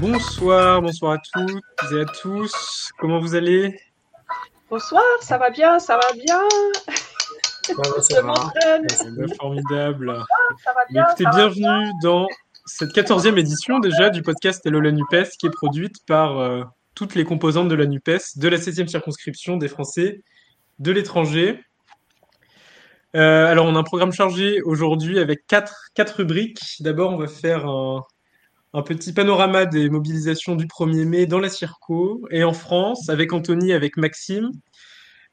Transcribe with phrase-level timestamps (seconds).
[0.00, 2.92] Bonsoir, bonsoir à toutes et à tous.
[3.00, 3.80] Comment vous allez?
[4.70, 6.40] Bonsoir, ça va bien, ça va bien.
[7.64, 8.34] Ça va, ça va.
[8.88, 10.24] C'est formidable.
[10.62, 12.28] Ça va bien, Écoutez, bienvenue dans
[12.64, 16.62] cette quatorzième édition déjà du podcast Hello la NUPES qui est produite par euh,
[16.94, 20.22] toutes les composantes de la NUPES, de la 7e circonscription des Français
[20.78, 21.64] de l'étranger.
[23.16, 26.60] Euh, alors, on a un programme chargé aujourd'hui avec quatre, quatre rubriques.
[26.78, 28.04] D'abord, on va faire un,
[28.78, 33.32] un, petit panorama des mobilisations du 1er mai dans la Circo et en France avec
[33.32, 34.50] Anthony, avec Maxime.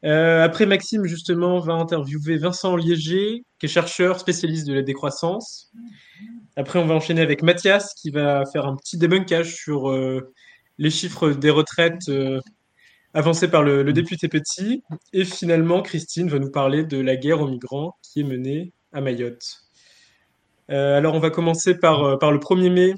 [0.03, 5.71] Euh, après, Maxime, justement, va interviewer Vincent Liéger, qui est chercheur spécialiste de la décroissance.
[6.55, 10.31] Après, on va enchaîner avec Mathias, qui va faire un petit débunkage sur euh,
[10.77, 12.39] les chiffres des retraites euh,
[13.13, 14.83] avancés par le, député Petit.
[15.13, 19.01] Et finalement, Christine va nous parler de la guerre aux migrants qui est menée à
[19.01, 19.61] Mayotte.
[20.67, 22.93] Alors, on va commencer par le 1er mai,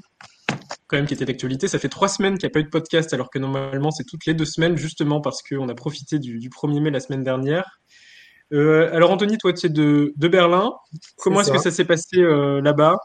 [0.88, 1.68] quand même, qui était d'actualité.
[1.68, 4.04] Ça fait trois semaines qu'il n'y a pas eu de podcast, alors que normalement, c'est
[4.04, 7.80] toutes les deux semaines, justement parce qu'on a profité du, 1er mai la semaine dernière.
[8.50, 10.72] alors, Anthony, toi, tu es de, de Berlin.
[11.18, 12.96] Comment est-ce que ça s'est passé là-bas?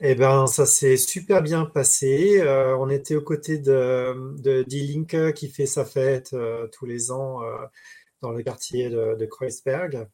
[0.00, 2.40] Eh ben, ça s'est super bien passé.
[2.42, 7.42] Euh, on était aux côtés de, Linke qui fait sa fête euh, tous les ans
[7.42, 7.56] euh,
[8.20, 10.06] dans le quartier de, de Kreuzberg.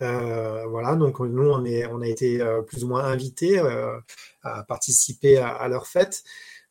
[0.00, 3.58] Voilà, donc nous, on, a été plus ou moins invités
[4.42, 6.22] à participer à, leur fête.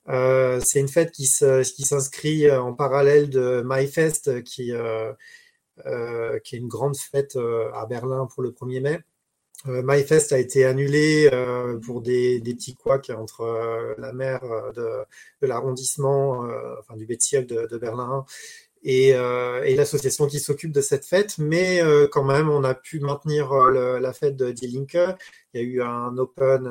[0.08, 4.72] c'est une fête qui, s'inscrit en parallèle de MyFest, qui,
[6.44, 7.38] qui est une grande fête
[7.74, 9.00] à Berlin pour le 1er mai.
[9.68, 14.42] Euh, MyFest a été annulé euh, pour des, des, petits couacs entre euh, la maire
[14.76, 15.06] de,
[15.42, 16.46] l'arrondissement,
[16.80, 18.26] enfin du de, de Berlin,
[18.84, 21.82] et, et l'association qui s'occupe de cette fête, mais
[22.12, 25.18] quand même, on a pu maintenir la fête de Die Linke.
[25.54, 26.68] Il y a eu un open,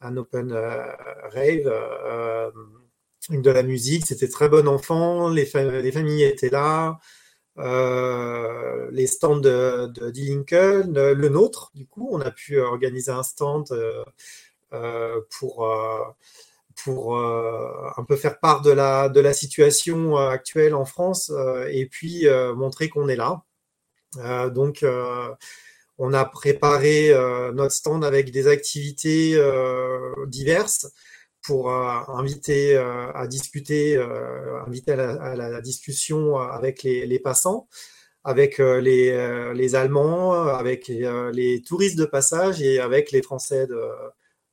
[0.00, 1.72] un open rave,
[3.28, 6.98] de la musique, c'était très bon enfant, les, les familles étaient là.
[7.58, 13.22] Euh, les stands de, de Lincoln, le nôtre, du coup, on a pu organiser un
[13.22, 14.04] stand euh,
[14.72, 15.68] euh, pour,
[16.84, 21.32] pour un peu faire part de la, situation actuelle en France
[21.70, 22.26] et puis
[22.56, 23.42] montrer qu'on est là.
[24.48, 24.84] donc,
[25.98, 27.10] on a préparé
[27.54, 29.40] notre stand avec des activités
[30.26, 30.86] diverses
[31.42, 37.68] pour euh, inviter euh, à discuter, euh, inviter à la, discussion avec les, passants,
[38.24, 43.66] avec les, Allemands, avec les, touristes de passage et avec les Français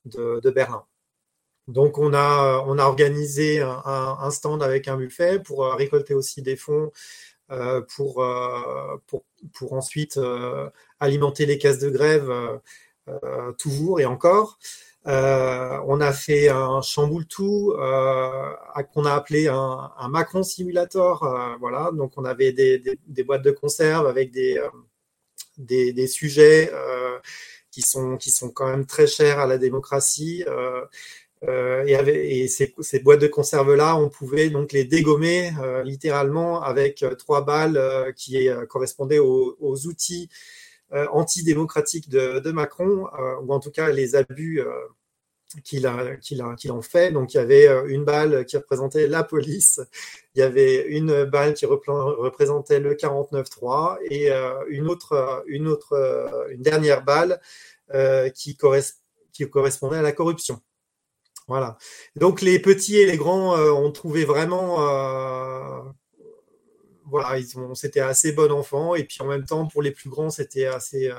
[0.06, 0.86] de Berlin.
[1.68, 6.56] Donc on a, a organisé un, un, stand avec un buffet pour récolter aussi des
[6.56, 6.92] fonds
[7.52, 8.20] euh, pour,
[9.72, 10.20] ensuite
[11.00, 12.32] alimenter les caisses de grève
[13.58, 14.58] toujours et encore.
[15.08, 18.54] Euh, on a fait un chamboule tout euh,
[18.94, 21.24] qu'on a appelé un, Macron Simulator.
[21.24, 26.72] Euh, voilà, donc on avait des, boîtes de conserve avec des, sujets
[27.72, 28.18] qui sont
[28.54, 30.44] quand même très chers à la démocratie.
[31.44, 35.52] Et, ces, boîtes de conserve là, on pouvait donc les dégommer
[35.84, 40.30] littéralement avec trois balles qui correspondaient aux, outils
[40.92, 43.08] antidémocratiques de, Macron,
[43.44, 44.62] ou en tout cas les abus
[45.64, 46.20] qu'il
[46.58, 47.12] qu'il en fait.
[47.12, 49.80] Donc il y avait euh, une balle qui représentait la police,
[50.36, 55.94] il y avait une balle qui représentait le 49-3 et euh, une autre, une autre,
[55.94, 57.40] euh, une dernière balle
[58.36, 60.62] qui correspondait à la corruption.
[61.48, 61.78] Voilà.
[62.16, 64.78] Donc les petits et les grands ont trouvé vraiment
[67.10, 68.96] voilà, ils ont, c'était assez bon enfant.
[68.96, 71.10] Et puis en même temps, pour les plus grands, c'était assez,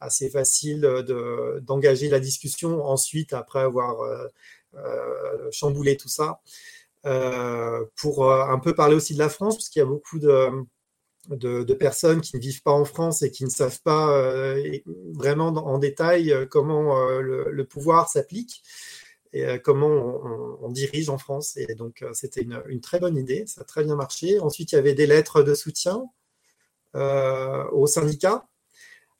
[0.00, 4.26] assez facile de, d'engager la discussion ensuite, après avoir euh,
[4.74, 6.40] euh, chamboulé tout ça,
[7.06, 10.64] euh, pour un peu parler aussi de la France, parce qu'il y a beaucoup de,
[11.28, 14.54] de, personnes qui ne vivent pas en France et qui ne savent pas
[15.14, 18.62] vraiment en détail comment le, pouvoir s'applique
[19.38, 19.88] et comment
[20.62, 21.56] on, dirige en France.
[21.56, 24.40] Et donc, c'était une, très bonne idée, ça a très bien marché.
[24.40, 26.04] Ensuite, il y avait des lettres de soutien
[26.94, 28.46] aux syndicats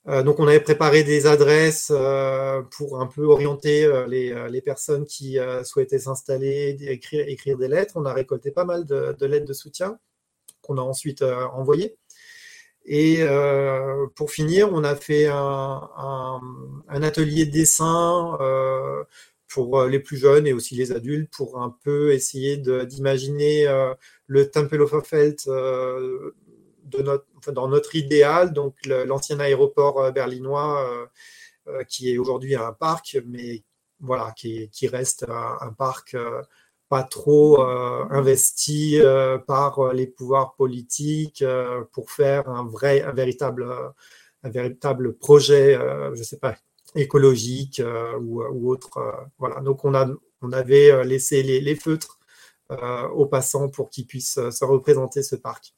[0.09, 5.05] euh, donc on avait préparé des adresses euh, pour un peu orienter euh, les, personnes
[5.05, 7.93] qui souhaitaient s'installer, écrire, écrire, des lettres.
[7.95, 9.99] On a récolté pas mal de, lettres de soutien
[10.61, 11.97] qu'on a ensuite envoyées.
[12.85, 13.23] Et
[14.15, 16.41] pour finir, on a fait un,
[16.89, 18.37] atelier de dessin
[19.47, 23.65] pour les plus jeunes et aussi les adultes pour un peu essayer d'imaginer
[24.27, 25.37] le Tempelhoferfeld
[26.87, 31.05] de notre, dans notre idéal, donc l'ancien aéroport euh, berlinois euh,
[31.67, 33.63] euh, qui est aujourd'hui un parc, mais
[33.99, 36.15] voilà, qui, reste un, parc
[36.87, 39.01] pas trop investi
[39.47, 41.43] par les pouvoirs politiques
[41.93, 43.67] pour faire un vrai, un véritable,
[44.43, 45.79] un véritable projet,
[46.13, 46.55] je sais pas,
[46.95, 47.81] écologique
[48.21, 48.99] ou, ou, autre.
[49.37, 49.61] voilà.
[49.61, 50.07] Donc on a,
[50.41, 52.19] on avait laissé les, feutres
[52.69, 55.73] aux passants pour qu'ils puissent se représenter ce parc.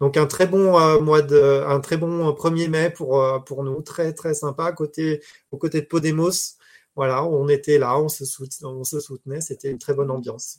[0.00, 3.64] Donc un très bon euh, mois de, un très bon 1er mai pour, euh, pour
[3.64, 6.30] nous, très très sympa côté, aux côtés de Podemos.
[6.94, 10.58] Voilà, on était là, on se, soutenait, on se soutenait, c'était une très bonne ambiance.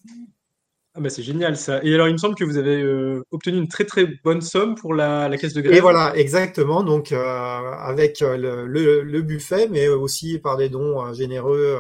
[0.96, 1.84] Ah bah c'est génial ça.
[1.84, 4.76] Et alors il me semble que vous avez euh, obtenu une très très bonne somme
[4.76, 5.76] pour la, la caisse de grève.
[5.76, 6.84] Et voilà, exactement.
[6.84, 11.78] Donc avec le, le, le, buffet, mais aussi par des dons généreux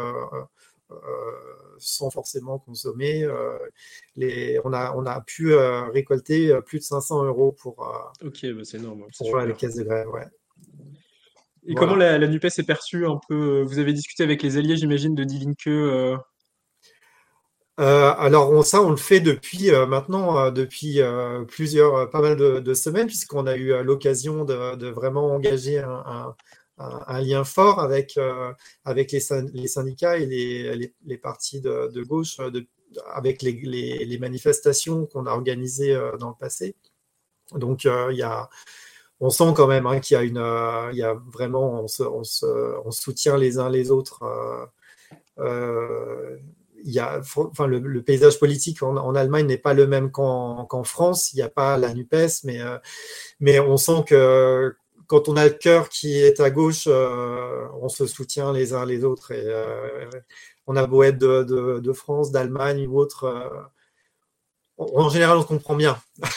[1.80, 3.24] sans forcément consommer.
[3.24, 3.58] Euh,
[4.16, 7.80] les, on, a, on a pu euh, récolter euh, plus de 500 euros pour,
[8.24, 9.06] ok, bah c'est énorme.
[9.18, 10.08] pour les caisses de grève.
[10.10, 10.28] Ouais.
[11.68, 14.78] Et comment la, la, NUPES est perçue un peu Vous avez discuté avec les alliés,
[14.78, 16.20] j'imagine, de D-Linke
[17.80, 18.14] euh...
[18.18, 21.00] alors ça, on le fait depuis maintenant, depuis
[21.48, 25.84] plusieurs, pas mal de, semaines, puisqu'on a eu l'occasion de, vraiment engager
[26.80, 28.54] un, lien fort avec, euh,
[28.86, 32.40] avec les, syndicats et les, les, partis de, gauche,
[33.14, 36.76] avec les, manifestations qu'on a organisées euh, dans le passé.
[37.54, 38.50] Donc, euh, il y a,
[39.20, 42.24] on sent quand même hein, qu'il y a une, y a vraiment, on se, on,
[42.24, 42.46] se,
[42.86, 44.24] on soutient les uns les autres.
[46.84, 51.34] Il y a, enfin, le, paysage politique en, Allemagne n'est pas le même qu'en France.
[51.34, 52.60] Il n'y a pas la NUPES, mais,
[53.40, 54.76] mais on sent que
[55.10, 58.86] quand on a le cœur qui est à gauche, euh, on se soutient les uns
[58.86, 59.32] les autres.
[59.32, 60.08] Et euh,
[60.68, 63.24] on a beau être de, France, d'Allemagne ou autre.
[63.24, 63.50] Euh,
[64.78, 66.00] en général, on se comprend bien.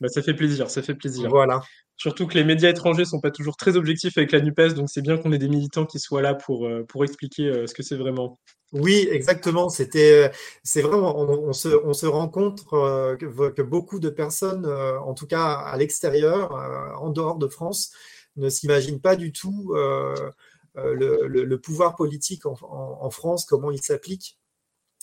[0.00, 1.28] Bah, ça fait plaisir, ça fait plaisir.
[1.28, 1.60] Voilà.
[1.98, 5.02] Surtout que les médias étrangers sont pas toujours très objectifs avec la NUPES, donc c'est
[5.02, 8.38] bien qu'on ait des militants qui soient là pour, pour expliquer ce que c'est vraiment.
[8.72, 9.68] Oui, exactement.
[9.68, 10.30] C'était,
[10.62, 15.52] c'est vraiment, on, se, on se rend compte que, beaucoup de personnes, en tout cas
[15.52, 16.52] à l'extérieur,
[17.00, 17.92] en dehors de France,
[18.36, 19.74] ne s'imaginent pas du tout
[20.74, 24.38] le, pouvoir politique en, France, comment il s'applique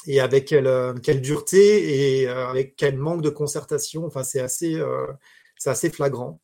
[0.05, 4.05] et avec quelle, dureté et avec quel manque de concertation.
[4.05, 6.41] Enfin, c'est assez flagrant.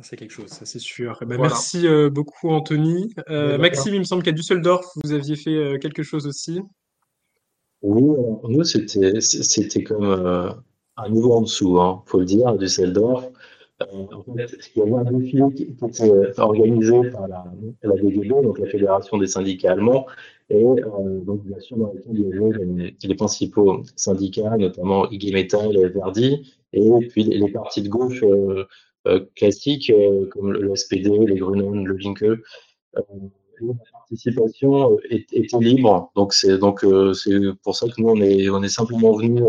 [0.00, 1.18] C'est quelque chose, ça c'est sûr.
[1.22, 3.12] Eh ben, merci euh, beaucoup Anthony.
[3.30, 6.60] Euh, Maxime, il me semble qu'à Düsseldorf, vous aviez fait euh, quelque chose aussi.
[7.82, 8.02] Oui,
[8.48, 10.06] nous c'était c'était comme
[10.96, 13.28] un niveau en dessous, il hein, faut le dire, à Düsseldorf.
[13.80, 17.44] en fait, il y avait un défilé qui était organisé par la,
[17.82, 20.06] la DGB, donc la Fédération des syndicats allemands,
[20.50, 20.64] et
[21.24, 25.76] donc bien sûr dans lequel il y avait les, les principaux syndicats, notamment IG Metall,
[25.92, 28.22] Verdi, et puis les, partis de gauche
[29.34, 32.22] classiques euh, comme le, SPD, les Grünen, le Linke.
[32.22, 33.02] Euh,
[33.60, 38.62] la participation était libre, donc c'est donc c'est pour ça que nous on est on
[38.62, 39.42] est simplement venus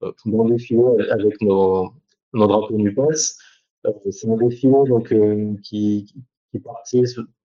[0.00, 0.82] dans le défilé
[1.12, 1.92] avec nos
[2.32, 3.36] nos drapeaux NUPES.
[4.10, 5.14] c'est un défilé donc
[5.62, 6.12] qui
[6.50, 7.04] qui partait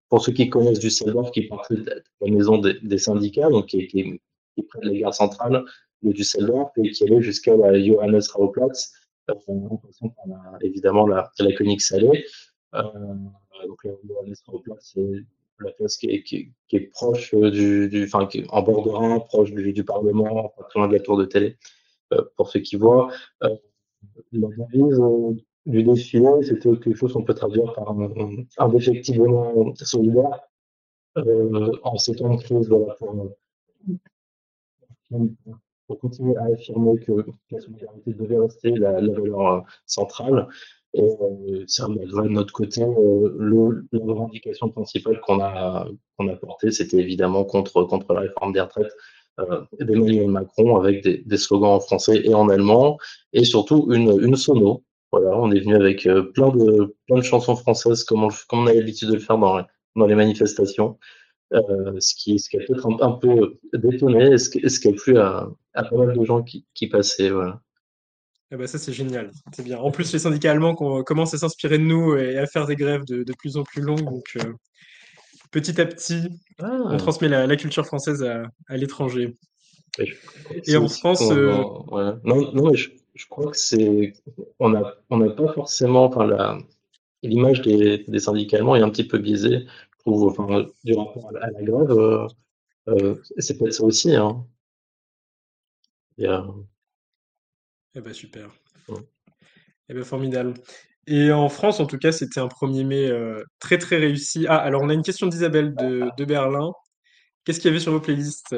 [0.10, 4.20] pour ceux qui connaissent Düsseldorf, qui partait de la maison des, syndicats, donc qui, qui,
[4.56, 5.64] qui près de la gare centrale
[6.04, 8.92] de Düsseldorf et qui allait jusqu'à la Johannes Rauplatz,
[9.30, 12.26] en par la, évidemment la, la Koenig salée.
[12.74, 12.82] Euh,
[13.68, 13.92] donc là,
[14.48, 15.12] on place, c'est
[15.60, 18.84] la place qui est, qui, qui est proche du, du enfin, qui est en bord
[18.84, 21.58] de Rhin, proche du, du Parlement, pas très loin de la tour de télé,
[22.14, 23.12] euh, pour ceux qui voient.
[23.44, 23.56] Euh,
[24.32, 25.34] la euh,
[25.66, 28.12] du défilé, c'était quelque chose qu'on peut traduire par un,
[28.58, 30.40] un effectivement solidaire
[31.18, 33.36] euh, en ces temps de crise, voilà, pour,
[35.92, 37.12] pour continuer à affirmer que
[37.52, 40.48] la solidarité devait rester la, valeur euh, centrale.
[40.94, 45.86] Et euh, de notre côté, euh, la revendication principale qu'on a,
[46.42, 48.94] portée, c'était évidemment contre, la réforme des retraites
[49.40, 52.98] euh, d'Emmanuel Macron avec des, slogans en français et en allemand
[53.34, 54.84] et surtout une, une sono.
[55.12, 58.74] Voilà, on est venu avec plein de, plein de chansons françaises comme on, on a
[58.74, 59.66] l'habitude de le faire dans,
[60.08, 60.98] les manifestations.
[61.54, 65.18] Euh, ce, qui, ce a peut-être un, peu détonné, ce qui, ce qui a plu
[65.18, 67.30] à, à, pas mal de gens qui, qui passaient.
[67.30, 67.62] Voilà.
[68.52, 69.32] Eh ben ça, c'est génial.
[69.54, 69.80] C'est bien.
[69.80, 73.06] En plus, les syndicats allemands commencent à s'inspirer de nous et à faire des grèves
[73.06, 74.04] de, de plus en plus longues.
[74.04, 74.54] Donc, euh,
[75.52, 76.28] petit à petit,
[76.60, 76.82] ah.
[76.86, 79.38] on transmet la, la, culture française à, à l'étranger.
[80.66, 81.22] Et en France.
[81.32, 81.56] Euh...
[81.88, 82.12] Ouais.
[82.24, 84.14] Non, non, mais je, je crois que c'est.
[84.60, 86.06] On n'a on a pas forcément.
[86.06, 86.58] Enfin,
[87.24, 89.66] l'image des, des syndicats allemands est un petit peu biaisée
[90.02, 91.92] trouve, enfin, du rapport à la, grève,
[92.90, 94.16] euh, c'est peut-être ça aussi.
[94.16, 94.46] Hein.
[96.22, 96.42] Et, euh...
[97.96, 98.50] Eh ben super.
[98.88, 99.02] Ouais.
[99.90, 100.54] Eh ben formidable.
[101.08, 104.46] Et en France, en tout cas, c'était un 1er mai euh, très très réussi.
[104.48, 106.72] Ah, alors on a une question d'Isabelle de, de, Berlin
[107.44, 108.56] Qu'est-ce qu'il y avait sur vos playlists?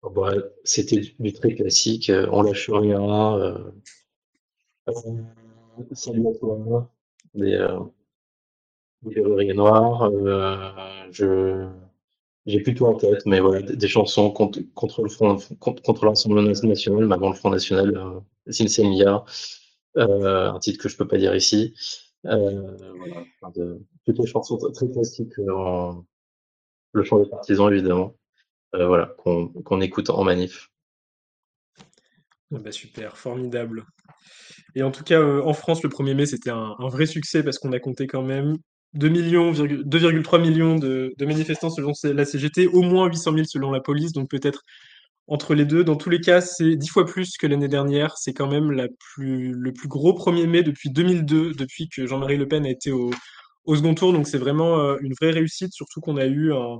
[0.00, 0.32] Oh, bah,
[0.64, 2.10] C'était du, très classique.
[2.30, 3.36] On lâche rien.
[3.36, 3.70] Euh,
[5.92, 6.90] salut à toi.
[7.34, 7.80] Des, euh,
[9.02, 10.10] des noirs.
[11.10, 11.68] je
[12.48, 17.34] j'ai plutôt en tête, mais voilà, des, chansons contre, contre l'ensemble national, mais avant le
[17.34, 19.24] Front National, euh, Sinsemia,
[19.98, 21.74] euh, un titre que je peux pas dire ici.
[22.24, 23.24] Euh, voilà,
[24.04, 26.04] plutôt des chansons très classiques euh, en
[26.92, 28.14] le chant des partisans, évidemment.
[28.72, 30.70] Voilà, qu'on écoute en manif.
[32.54, 33.84] Ah bah super, formidable.
[34.74, 37.72] Et en tout cas, en France, le 1er mai, c'était un vrai succès parce qu'on
[37.72, 38.56] a compté quand même
[38.94, 43.80] 2 millions, 2,3 millions de, manifestants selon la CGT, au moins 800 000 selon la
[43.80, 44.62] police, donc peut-être
[45.26, 45.84] entre les deux.
[45.84, 48.16] Dans tous les cas, c'est dix fois plus que l'année dernière.
[48.16, 52.38] C'est quand même la plus, le plus gros 1er mai depuis 2002, depuis que Jean-Marie
[52.38, 53.10] Le Pen a été au,
[53.66, 54.12] second tour.
[54.12, 56.78] Donc c'est vraiment euh, une vraie réussite, surtout qu'on a eu un,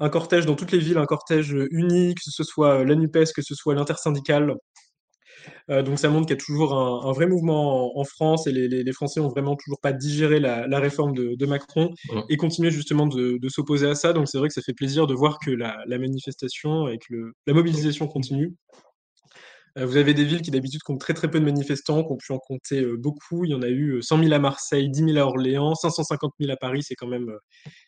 [0.00, 3.42] un cortège dans toutes les villes, un cortège uni, que ce soit la NUPES, que
[3.42, 4.54] ce soit l'intersyndicale.
[5.70, 8.92] Euh, donc ça montre qu'il y a toujours un, vrai mouvement en, France et les,
[8.92, 11.90] Français ont vraiment toujours pas digéré la, réforme de, Macron
[12.28, 14.12] et continuer justement de, s'opposer à ça.
[14.12, 17.54] Donc c'est vrai que ça fait plaisir de voir que la, manifestation et que la
[17.54, 18.54] mobilisation continue.
[19.78, 22.16] Euh, vous avez des villes qui d'habitude comptent très très peu de manifestants, qui ont
[22.16, 23.44] pu en compter euh, beaucoup.
[23.44, 26.50] Il y en a eu 100 000 à Marseille, 10 000 à Orléans, 550 000
[26.50, 26.82] à Paris.
[26.82, 27.30] C'est quand même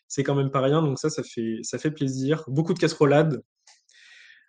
[0.07, 0.81] c'est quand même pas rien.
[0.81, 2.43] Donc ça, ça fait ça fait plaisir.
[2.47, 3.41] Beaucoup de casserolades.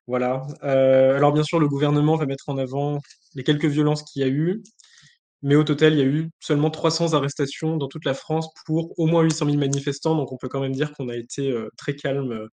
[0.06, 0.46] Voilà.
[0.62, 3.00] Euh, alors bien sûr, le gouvernement va mettre en avant
[3.34, 4.62] les quelques violences qu'il y a eu,
[5.42, 8.99] mais au total, il y a eu seulement 300 arrestations dans toute la France pour
[8.99, 11.68] au moins 800 000 manifestants, donc on peut quand même dire qu'on a été euh,
[11.76, 12.49] très calme euh,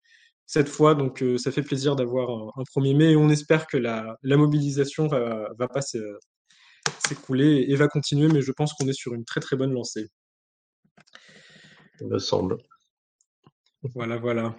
[0.48, 4.18] cette fois, donc ça fait plaisir d'avoir un, 1er mai, et on espère que la,
[4.24, 5.80] mobilisation va, va pas
[7.08, 10.10] s'écouler et va continuer, mais je pense qu'on est sur une très très bonne lancée.
[12.02, 12.58] Il me semble.
[13.96, 14.56] Voilà, voilà.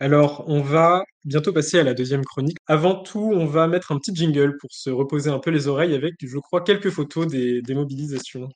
[0.00, 2.56] Alors, on va bientôt passer à la deuxième chronique.
[2.66, 5.94] Avant tout, on va mettre un petit jingle pour se reposer un peu les oreilles
[5.94, 8.48] avec, je crois, quelques photos des, mobilisations.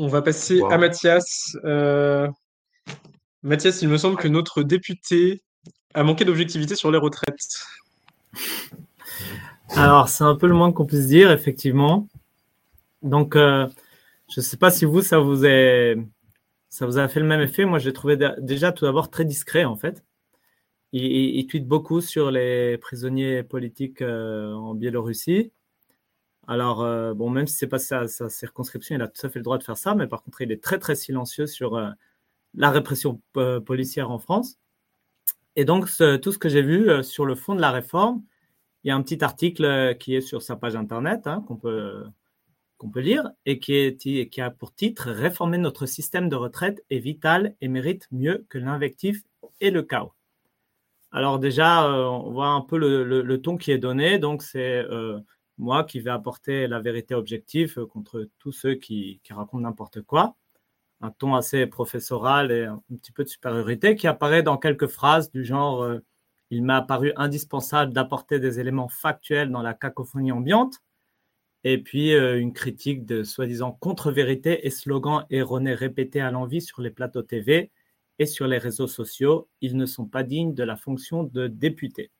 [0.00, 1.56] On va passer à Mathias.
[1.64, 2.28] Euh,
[3.42, 5.42] Mathias, il me semble que notre député
[5.92, 7.64] a manqué d'objectivité sur les retraites.
[9.70, 12.06] Alors, c'est un peu le moins qu'on puisse dire, effectivement.
[13.02, 13.66] Donc, euh,
[14.32, 15.96] je ne sais pas si vous, ça vous, est,
[16.68, 17.64] ça vous a fait le même effet.
[17.64, 20.04] Moi, j'ai trouvé déjà tout d'abord très discret, en fait.
[20.92, 25.50] Il, il, tweet beaucoup sur les prisonniers politiques euh, en Biélorussie.
[26.48, 29.42] Alors, euh, bon, même si c'est pas sa, circonscription, il a tout à fait le
[29.42, 31.90] droit de faire ça, mais par contre, il est très, très silencieux sur euh,
[32.54, 34.58] la répression euh, policière en France.
[35.56, 35.86] Et donc,
[36.22, 38.22] tout ce que j'ai vu sur le fond de la réforme,
[38.84, 42.04] il y a un petit article qui est sur sa page internet hein, qu'on peut,
[42.92, 47.00] peut lire et qui, est, qui a pour titre Réformer notre système de retraite est
[47.00, 49.24] vital et mérite mieux que l'invectif
[49.60, 50.12] et le chaos.
[51.10, 54.20] Alors déjà, on voit un peu le, le, ton qui est donné.
[54.20, 54.84] Donc c'est
[55.58, 60.36] moi qui vais apporter la vérité objective contre tous ceux qui, racontent n'importe quoi.
[61.00, 65.30] Un ton assez professoral et un petit peu de supériorité qui apparaît dans quelques phrases
[65.30, 66.00] du genre euh,
[66.50, 70.78] Il m'a apparu indispensable d'apporter des éléments factuels dans la cacophonie ambiante.
[71.64, 76.82] Et puis euh, une critique de soi-disant contre-vérité et slogans erronés répétés à l'envie sur
[76.82, 77.70] les plateaux TV
[78.18, 79.48] et sur les réseaux sociaux.
[79.60, 82.10] Ils ne sont pas dignes de la fonction de député.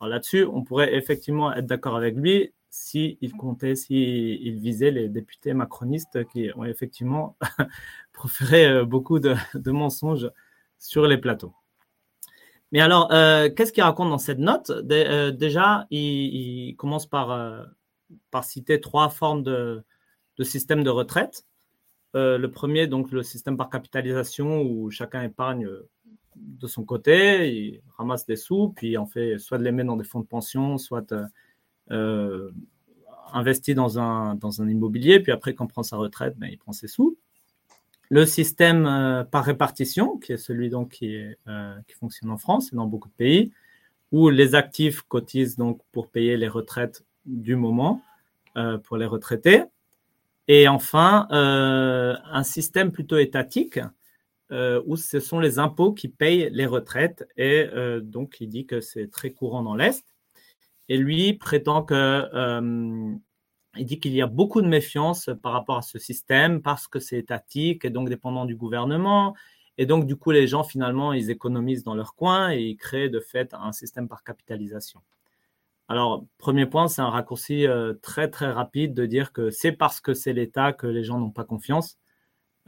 [0.00, 5.54] Alors là-dessus, on pourrait effectivement être d'accord avec lui s'il comptait, s'il visait les députés
[5.54, 7.36] macronistes qui ont effectivement
[8.12, 9.34] proféré euh, beaucoup de,
[9.70, 10.30] mensonges
[10.78, 11.54] sur les plateaux.
[12.70, 14.70] Mais alors, euh, qu'est-ce qu'il raconte dans cette note?
[14.70, 17.66] Euh, Déjà, il, commence par,
[18.30, 19.82] par, citer trois formes de,
[20.36, 21.46] de système de retraite.
[22.14, 25.66] le premier, donc le système par capitalisation où chacun épargne
[26.36, 29.96] de son côté, il ramasse des sous, puis en fait soit de les met dans
[29.96, 31.12] des fonds de pension, soit
[31.90, 32.50] euh,
[33.32, 36.72] investi dans un, dans un immobilier, puis après, quand prend sa retraite, ben, il prend
[36.72, 37.18] ses sous.
[38.10, 42.72] Le système euh, par répartition, qui est celui donc qui, euh, qui fonctionne en France
[42.72, 43.52] et dans beaucoup de pays,
[44.12, 48.02] où les actifs cotisent donc pour payer les retraites du moment
[48.82, 49.62] pour les retraités.
[50.48, 53.78] Et enfin, un système plutôt étatique,
[54.50, 57.28] où ce sont les impôts qui payent les retraites.
[57.36, 57.68] Et
[58.02, 60.04] donc, il dit que c'est très courant dans l'Est.
[60.88, 63.14] Et lui prétend que euh,
[63.78, 67.18] dit qu'il y a beaucoup de méfiance par rapport à ce système parce que c'est
[67.18, 69.34] étatique et donc dépendant du gouvernement.
[69.76, 73.10] Et donc, du coup, les gens, finalement, ils économisent dans leur coin et ils créent
[73.10, 75.00] de fait un système par capitalisation.
[75.88, 80.00] Alors, premier point, c'est un raccourci euh, très, très rapide de dire que c'est parce
[80.00, 81.98] que c'est l'État que les gens n'ont pas confiance,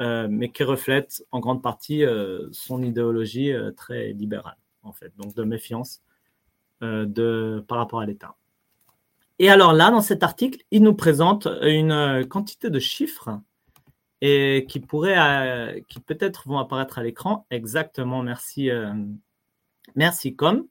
[0.01, 2.05] euh, mais qui reflète en grande partie
[2.53, 6.03] son idéologie très libérale, en fait, donc de méfiance
[6.81, 8.37] de, par rapport à l'État.
[9.41, 13.41] Et alors là, dans cet article, il nous présente une euh, quantité de chiffres
[14.21, 17.47] qui pourraient, euh, qui peut-être vont apparaître à l'écran.
[17.51, 18.93] Exactement, merci, euh,
[19.95, 20.67] merci Com.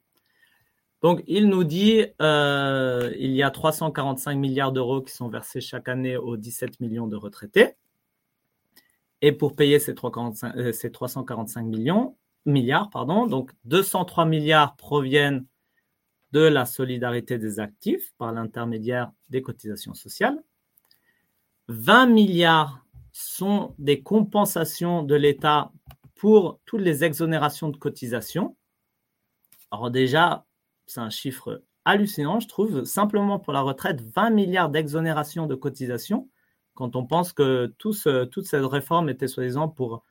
[1.02, 6.16] Donc, il nous dit il y a 345 milliards d'euros qui sont versés chaque année
[6.16, 7.74] aux 17 millions de retraités.
[9.22, 15.48] Et pour payer ces, 345, ces 345 millions, milliards, pardon, donc 203 milliards proviennent
[16.32, 20.42] de la solidarité des actifs par l'intermédiaire des cotisations sociales.
[21.68, 25.72] 20 milliards sont des compensations de l'État
[26.16, 28.56] pour toutes les exonérations de cotisations.
[29.72, 30.46] Alors déjà,
[30.86, 32.84] c'est un chiffre hallucinant, je trouve.
[32.84, 36.30] Simplement pour la retraite, 20 milliards d'exonérations de cotisations,
[36.76, 37.96] quand on pense que toute
[38.46, 40.04] cette réforme était soi-disant pour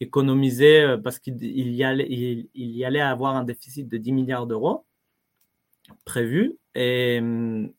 [0.00, 4.84] économiser, euh, parce qu'il y, y allait avoir un déficit de 10 milliards d'euros
[6.04, 6.56] prévues.
[6.74, 7.20] Et,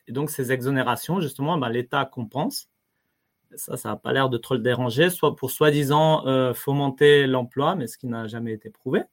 [0.07, 2.69] donc, ces exonérations, justement, ben, l'État compense.
[3.55, 7.75] Ça, ça n'a pas l'air de trop le déranger, soit pour soi-disant euh, fomenter l'emploi,
[7.75, 9.03] mais ce qui n'a jamais été prouvé.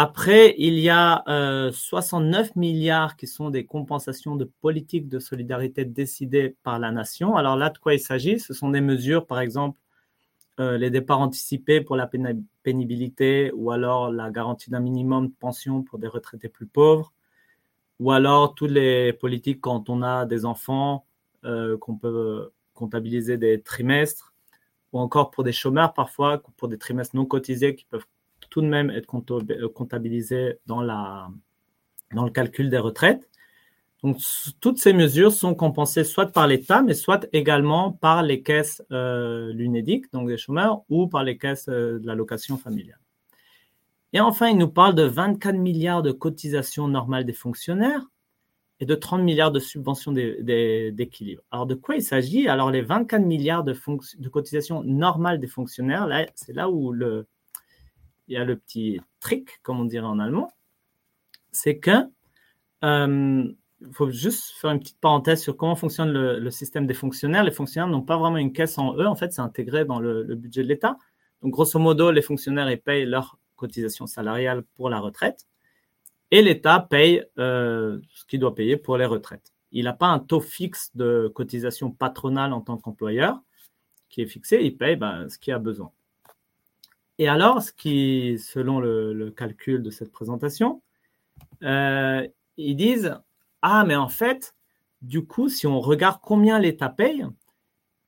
[0.00, 1.24] Après, il y a
[1.72, 7.36] 69 euh, milliards qui sont des compensations de politiques de solidarité décidées par la nation.
[7.36, 8.38] Alors là, de quoi il s'agit?
[8.38, 9.80] Ce sont des mesures, par exemple,
[10.60, 12.08] euh, les départs anticipés pour la
[12.62, 17.12] pénibilité ou alors la garantie d'un minimum de pension pour des retraités plus pauvres,
[18.00, 21.04] ou alors toutes les politiques quand on a des enfants
[21.44, 24.34] euh, qu'on peut comptabiliser des trimestres,
[24.92, 28.06] ou encore pour des chômeurs parfois, pour des trimestres non cotisés qui peuvent
[28.50, 31.28] tout de même être comptabilisés dans, la,
[32.14, 33.28] dans le calcul des retraites.
[34.02, 34.18] Donc,
[34.60, 39.52] toutes ces mesures sont compensées soit par l'État, mais soit également par les caisses euh,
[39.52, 43.00] l'UNEDIC, donc des chômeurs, ou par les caisses euh, de l'allocation familiale.
[44.12, 48.06] Et enfin, il nous parle de 24 milliards de cotisations normales des fonctionnaires
[48.80, 51.42] et de 30 milliards de subventions d'équilibre.
[51.50, 52.48] Alors, de quoi il s'agit?
[52.48, 53.74] Alors, les 24 milliards de,
[54.28, 57.24] cotisations normales des fonctionnaires, là, c'est là où il
[58.28, 60.50] y a le petit trick, comme on dirait en allemand,
[61.50, 61.90] c'est que
[62.84, 67.44] euh, il faut juste faire une petite parenthèse sur comment fonctionne le, système des fonctionnaires.
[67.44, 70.22] Les fonctionnaires n'ont pas vraiment une caisse en eux, en fait, c'est intégré dans le,
[70.22, 70.96] le budget de l'État.
[71.42, 75.46] Donc, grosso modo, les fonctionnaires, ils payent leur cotisation salariale pour la retraite
[76.30, 79.52] et l'État paye euh, ce qu'il doit payer pour les retraites.
[79.72, 83.42] Il n'a pas un taux fixe de cotisation patronale en tant qu'employeur
[84.08, 85.92] qui est fixé, il paye ben, ce qu'il a besoin.
[87.18, 90.82] Et alors, ce qui, selon le, calcul de cette présentation,
[91.62, 93.18] euh, ils disent
[93.60, 94.54] Ah, mais en fait,
[95.02, 97.26] du coup, si on regarde combien l'État paye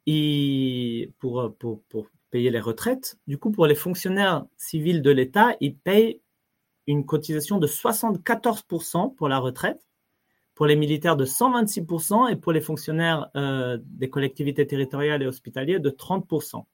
[0.06, 3.19] il, pour, pour, pour, payer les retraites.
[3.27, 6.21] Du coup, pour les fonctionnaires civils de l'État, ils payent
[6.87, 9.81] une cotisation de 74% pour la retraite,
[10.55, 15.81] pour les militaires de 126% et pour les fonctionnaires euh, des collectivités territoriales et hospitalières
[15.81, 16.64] de 30%.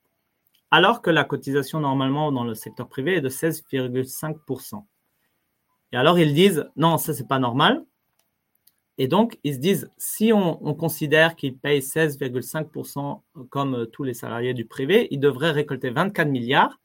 [0.71, 4.85] Alors que la cotisation normalement dans le secteur privé est de 16,5%.
[5.93, 7.85] Et alors ils disent non, ça c'est pas normal.
[8.99, 14.15] Et donc, ils se disent, si on, considère qu'ils payent 16,5% comme euh, tous les
[14.15, 16.81] salariés du privé, ils devraient récolter 24 milliards.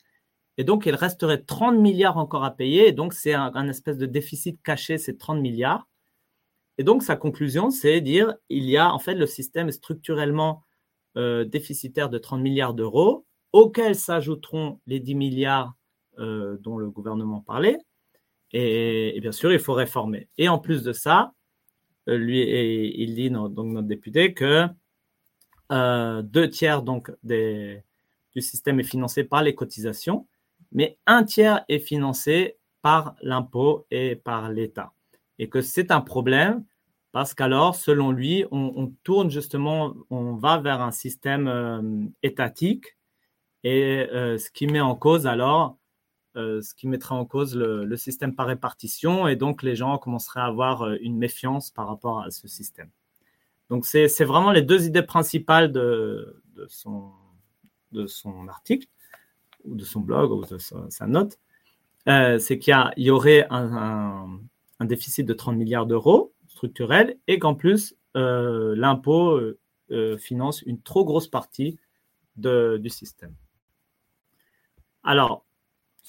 [0.58, 2.90] Et donc, il resterait 30 milliards encore à payer.
[2.90, 5.88] Et donc, c'est un, espèce de déficit caché, ces 30 milliards.
[6.78, 10.64] Et donc, sa conclusion, c'est dire, il y a, en fait, le système est structurellement
[11.18, 15.74] euh, déficitaire de 30 milliards d'euros, auxquels s'ajouteront les 10 milliards
[16.20, 17.78] euh, dont le gouvernement parlait.
[18.52, 20.28] et, bien sûr, il faut réformer.
[20.38, 21.34] Et en plus de ça,
[22.08, 24.68] lui, et il dit, donc notre député, que
[25.72, 30.28] euh, deux tiers du système est financé par les cotisations,
[30.72, 34.94] mais un tiers est financé par l'impôt et par l'État.
[35.40, 36.64] Et que c'est un problème
[37.12, 42.98] parce qu'alors, selon lui, on, tourne justement, on va vers un système euh, étatique
[43.64, 45.78] et ce qui met en cause alors
[46.38, 50.40] euh, ce qui mettrait en cause le, système par répartition et donc les gens commenceraient
[50.40, 52.90] à avoir euh, une méfiance par rapport à ce système.
[53.70, 57.12] Donc c'est vraiment les deux idées principales de, son,
[58.48, 58.88] article
[59.66, 61.38] ou de son blog ou de sa, note.
[62.08, 64.40] Euh, c'est qu'il y, aurait un,
[64.80, 69.38] déficit de 30 milliards d'euros structurel et qu'en plus l'impôt
[70.18, 71.78] financent une trop grosse partie
[72.38, 73.34] du système.
[75.04, 75.46] Alors,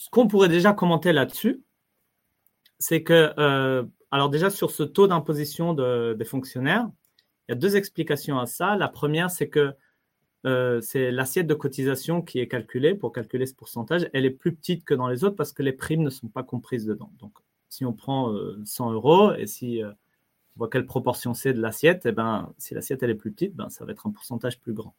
[0.02, 1.62] ce qu'on pourrait déjà commenter là-dessus,
[2.80, 6.90] c'est que, euh, alors déjà sur ce taux d'imposition des fonctionnaires,
[7.46, 8.74] il y a deux explications à ça.
[8.74, 9.72] La première, c'est que
[10.44, 14.10] euh, c'est l'assiette de cotisation qui est calculée pour calculer ce pourcentage.
[14.12, 16.42] Elle est plus petite que dans les autres parce que les primes ne sont pas
[16.42, 17.12] comprises dedans.
[17.20, 17.34] Donc,
[17.68, 18.34] si on prend
[18.64, 19.94] 100 euh, euros et si on
[20.56, 23.68] voit quelle proportion c'est de l'assiette, eh ben, si l'assiette elle est plus petite, ben,
[23.68, 24.96] ça va être un pourcentage plus grand.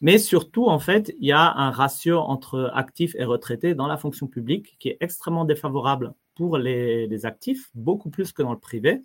[0.00, 3.98] Mais surtout, en fait, il y a un ratio entre actifs et retraités dans la
[3.98, 9.02] fonction publique qui est extrêmement défavorable pour les, actifs, beaucoup plus que dans le privé.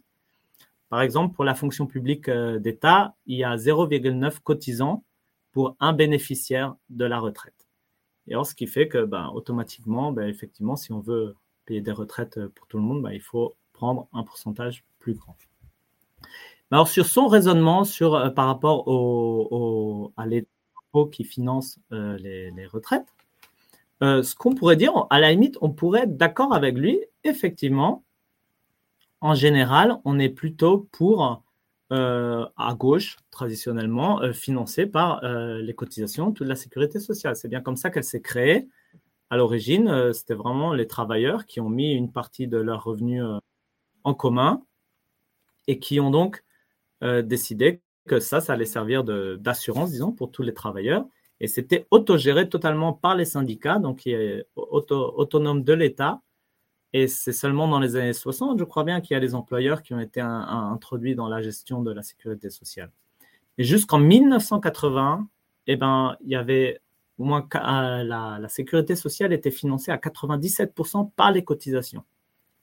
[0.89, 5.03] Par exemple, pour la fonction publique euh, d'État, il y a 0,9 cotisants
[5.51, 7.67] pour un bénéficiaire de la retraite.
[8.27, 11.91] Et alors, ce qui fait que, ben, automatiquement, ben, effectivement, si on veut payer des
[11.91, 15.35] retraites pour tout le monde, ben, il faut prendre un pourcentage plus grand.
[16.71, 18.87] Alors, sur son raisonnement sur, euh, par rapport
[20.15, 20.49] à l'État,
[21.03, 23.05] qui finance euh, les, retraites.
[24.01, 26.99] Euh, ce qu'on pourrait dire, à la limite, on pourrait être d'accord avec lui.
[27.23, 28.03] Effectivement,
[29.19, 31.43] en général, on est plutôt pour,
[31.91, 37.35] euh, à gauche, traditionnellement, financé par les cotisations de la sécurité sociale.
[37.35, 38.67] C'est bien comme ça qu'elle s'est créée.
[39.29, 43.23] À l'origine, c'était vraiment les travailleurs qui ont mis une partie de leurs revenus
[44.03, 44.63] en commun
[45.67, 46.43] et qui ont donc
[47.01, 51.05] décidé que ça, ça allait servir d'assurance, disons, pour tous les travailleurs.
[51.39, 56.21] Et c'était autogéré totalement par les syndicats, donc il est autonome de l'État.
[56.93, 59.83] Et c'est seulement dans les années 60, je crois bien, qu'il y a des employeurs
[59.83, 62.89] qui ont été introduits dans la gestion de la sécurité sociale.
[63.57, 65.27] Et jusqu'en 1980,
[65.67, 66.79] eh ben, il y avait
[67.17, 72.03] au moins euh, la sécurité sociale était financée à 97% par les cotisations.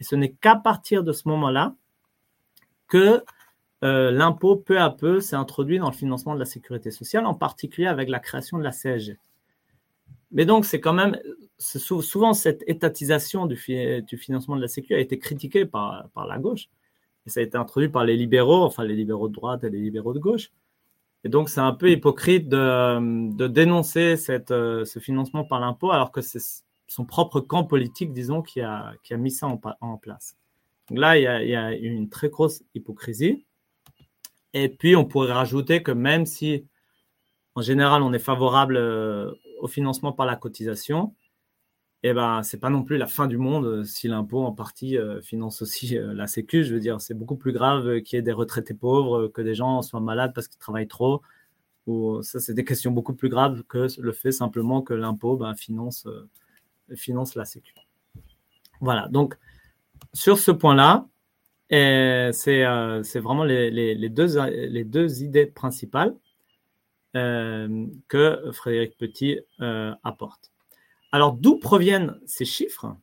[0.00, 1.74] Et ce n'est qu'à partir de ce moment-là
[2.88, 3.24] que
[3.84, 7.34] euh, l'impôt, peu à peu, s'est introduit dans le financement de la sécurité sociale, en
[7.34, 9.18] particulier avec la création de la CSG.
[10.30, 11.18] Mais donc, c'est quand même,
[11.58, 16.68] souvent cette étatisation du, financement de la sécurité a été critiquée par, la gauche.
[17.26, 19.78] Et ça a été introduit par les libéraux, enfin les libéraux de droite et les
[19.78, 20.50] libéraux de gauche.
[21.24, 24.16] Et donc, c'est un peu hypocrite de, dénoncer
[24.50, 28.94] euh, ce financement par l'impôt, alors que c'est son propre camp politique, disons, qui a,
[29.12, 29.48] mis ça
[29.80, 30.36] en, place.
[30.88, 33.44] Donc là, il y, a, une très grosse hypocrisie.
[34.54, 36.66] Et puis, on pourrait rajouter que même si,
[37.54, 41.14] en général, on est favorable euh, au financement par la cotisation,
[42.02, 44.98] eh ben, c'est pas non plus la fin du monde euh, si l'impôt en partie
[44.98, 46.64] euh, finance aussi la Sécu.
[46.64, 49.54] Je veux dire, c'est beaucoup plus grave qu'il y ait des retraités pauvres, que des
[49.54, 51.22] gens soient malades parce qu'ils travaillent trop.
[51.86, 55.54] Ou ça, c'est des questions beaucoup plus graves que le fait simplement que l'impôt ben,
[55.54, 56.06] finance,
[56.94, 57.74] finance la Sécu.
[58.80, 59.08] Voilà.
[59.08, 59.36] Donc,
[60.12, 61.08] sur ce point-là,
[61.72, 66.14] euh, c'est vraiment les, deux, idées principales
[67.16, 70.52] euh, que Frédéric Petit euh, apporte.
[71.12, 72.96] Alors, d'où proviennent ces chiffres?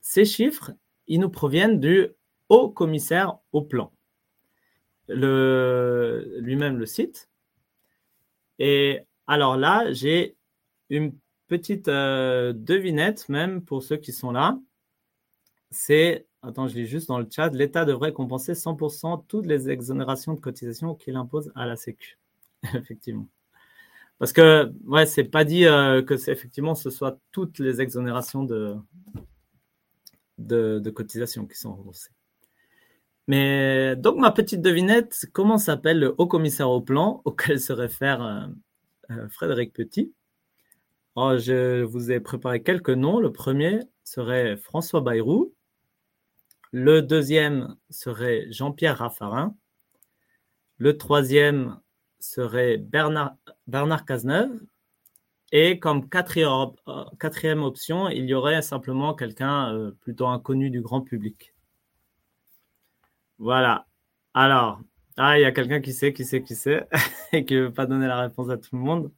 [0.00, 0.72] Ces chiffres,
[1.06, 2.08] ils nous proviennent du
[2.48, 3.92] haut commissaire au plan.
[5.08, 7.28] Lui-même le cite.
[8.58, 10.36] Et alors là, j'ai
[10.88, 11.12] une
[11.48, 14.58] petite devinette même pour ceux qui sont là.
[15.70, 17.50] C'est Attends, je lis juste dans le chat.
[17.50, 22.18] L'État devrait compenser 100% toutes les exonérations de cotisations qu'il impose à la Sécu.
[22.74, 23.28] effectivement.
[24.18, 28.44] Parce que, ouais, c'est pas dit euh, que c'est effectivement ce soit toutes les exonérations
[28.44, 28.76] de,
[30.38, 32.10] de, cotisations qui sont remboursées.
[33.28, 38.22] Mais donc, ma petite devinette, comment s'appelle le haut commissaire au plan auquel se réfère
[38.22, 38.46] euh,
[39.10, 40.12] euh, Frédéric Petit?
[41.16, 43.20] Oh, Je vous ai préparé quelques noms.
[43.20, 45.54] Le premier serait François Bayrou.
[46.72, 49.56] Le deuxième serait Jean-Pierre Raffarin.
[50.78, 51.80] Le troisième
[52.20, 53.36] serait Bernard,
[54.06, 54.60] Cazeneuve.
[55.52, 61.54] Et comme quatrième, option, il y aurait simplement quelqu'un euh, plutôt inconnu du grand public.
[63.38, 63.86] Voilà.
[64.32, 64.80] Alors,
[65.16, 66.86] ah, il y a quelqu'un qui sait, qui sait, qui sait,
[67.32, 69.10] et qui ne veut pas donner la réponse à tout le monde.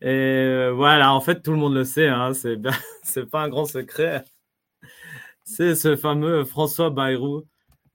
[0.00, 3.66] Et euh, voilà, en fait, tout le monde le sait, hein, c'est pas un grand
[3.66, 4.24] secret.
[5.44, 7.42] C'est ce fameux François Bayrou.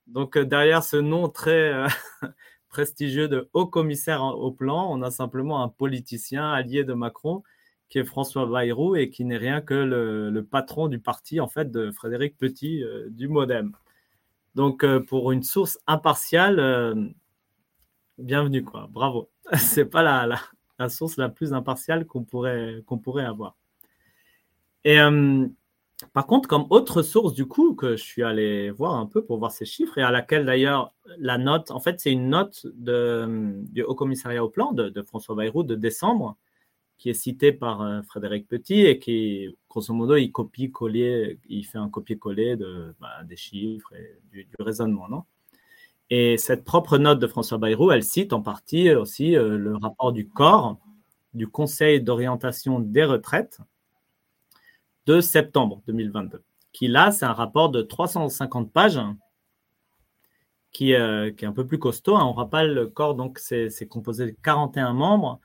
[0.07, 1.87] Donc euh, derrière ce nom très euh,
[2.69, 7.43] prestigieux de haut commissaire au plan, on a simplement un politicien allié de Macron
[7.89, 11.71] qui est François Bayrou et qui n'est rien que le, patron du parti en fait
[11.71, 13.71] de Frédéric Petit euh, du MoDem.
[14.55, 17.13] Donc pour une source impartiale,
[18.17, 19.29] bienvenue quoi, bravo.
[19.55, 20.27] C'est pas la,
[20.79, 23.55] la, source la plus impartiale qu'on pourrait qu'on pourrait avoir.
[24.83, 24.97] Et
[26.13, 29.39] par contre, comme autre source du coup que je suis allé voir un peu pour
[29.39, 33.81] voir ces chiffres et à laquelle d'ailleurs la note, en fait, c'est une note du
[33.81, 36.37] Haut Commissariat au Plan de, François Bayrou de décembre
[36.99, 40.71] qui est citée par euh, Frédéric Petit et qui, grosso modo, il copie
[41.63, 42.55] fait un copier-coller
[42.99, 45.23] bah, des chiffres et du, raisonnement, non?
[46.09, 50.11] Et cette propre note de François Bayrou, elle cite en partie aussi euh, le rapport
[50.11, 50.77] du corps
[51.33, 53.59] du Conseil d'orientation des retraites
[55.07, 56.43] de septembre 2022.
[56.73, 58.99] Qui là, c'est un rapport de 350 pages
[60.71, 62.15] qui, euh, qui est un peu plus costaud.
[62.15, 62.25] Hein.
[62.25, 65.39] On rappelle, le corps, donc, c'est composé de 41 membres,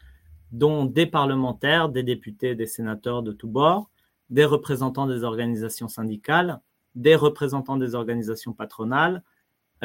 [0.51, 3.89] dont des parlementaires, des députés, des sénateurs de tous bords,
[4.29, 6.61] des représentants des organisations syndicales,
[6.95, 9.23] des représentants des organisations patronales,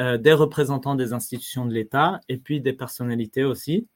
[0.00, 3.88] euh, des représentants des institutions de l'État et puis des personnalités aussi.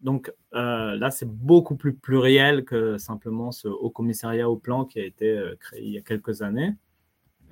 [0.00, 5.00] Donc euh, là, c'est beaucoup plus pluriel que simplement ce haut commissariat au plan qui
[5.00, 6.74] a été euh, créé il y a quelques années,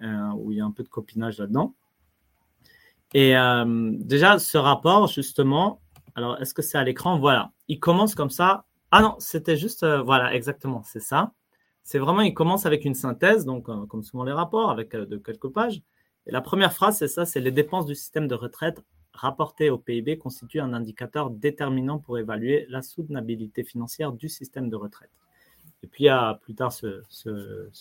[0.03, 1.75] euh, où il y a un peu de copinage là-dedans.
[3.14, 3.35] Et
[3.99, 5.83] déjà, ce rapport, justement,
[6.14, 7.18] alors est-ce que c'est à l'écran?
[7.18, 8.64] Voilà, il commence comme ça.
[8.90, 11.33] Ah non, c'était juste, voilà, exactement, c'est ça.
[11.83, 15.51] C'est vraiment, il commence avec une synthèse, donc comme souvent les rapports, avec de quelques
[15.51, 15.83] pages.
[16.27, 18.83] Et la première phrase, c'est ça, c'est les dépenses du système de retraite
[19.14, 24.77] rapporté au PIB constitue un indicateur déterminant pour évaluer la soutenabilité financière du système de
[24.77, 25.11] retraite.
[25.83, 27.03] Et puis, il y a plus tard ce,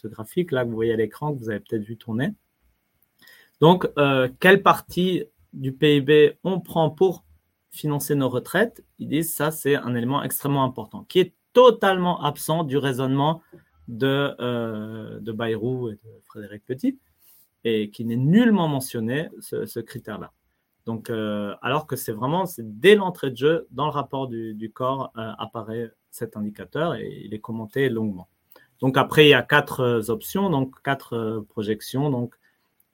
[0.05, 2.33] graphique là que vous voyez à l'écran, que vous avez peut-être vu tourner.
[3.59, 7.23] Donc, euh, quelle partie du PIB on prend pour
[7.69, 8.83] financer nos retraites?
[8.97, 13.43] Ils disent ça, c'est un élément extrêmement important, qui est totalement absent du raisonnement
[13.87, 16.97] de, euh, de Bayrou et de Frédéric Petit,
[17.63, 20.33] et qui n'est nullement mentionné, ce critère-là.
[20.85, 25.11] Donc, euh, alors que c'est vraiment, dès l'entrée de jeu, dans le rapport du, corps,
[25.17, 28.27] euh, apparaît cet indicateur et il est commenté longuement.
[28.79, 32.09] Donc après, il y a quatre euh, options, donc quatre projections.
[32.09, 32.35] Donc,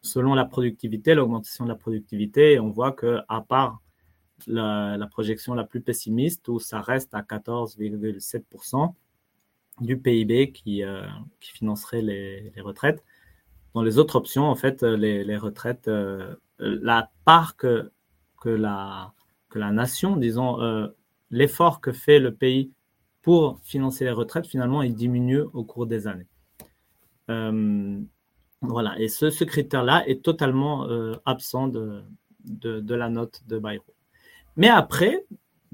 [0.02, 3.82] selon la productivité, l'augmentation de la productivité, on voit que à part
[4.48, 8.94] la, projection la plus pessimiste, où ça reste à 14,7%
[9.80, 10.84] du PIB qui,
[11.40, 13.04] financerait les, retraites,
[13.74, 15.90] dans les autres options, en fait, les retraites
[16.60, 17.92] la part que,
[18.40, 19.14] que, la,
[19.50, 20.88] que la nation, disons, euh,
[21.32, 22.72] l'effort que fait le pays
[23.22, 26.28] pour financer les retraites, finalement, il diminue au cours des années.
[27.30, 28.00] Euh,
[28.62, 32.02] voilà, et ce, critère-là est totalement euh, absent de,
[32.46, 33.84] de, la note de Bayrou.
[34.56, 35.26] Mais après,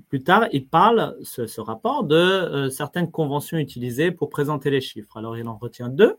[0.10, 5.16] plus tard, il parle, ce rapport, de certaines conventions utilisées pour présenter les chiffres.
[5.16, 6.18] Alors, il en retient deux,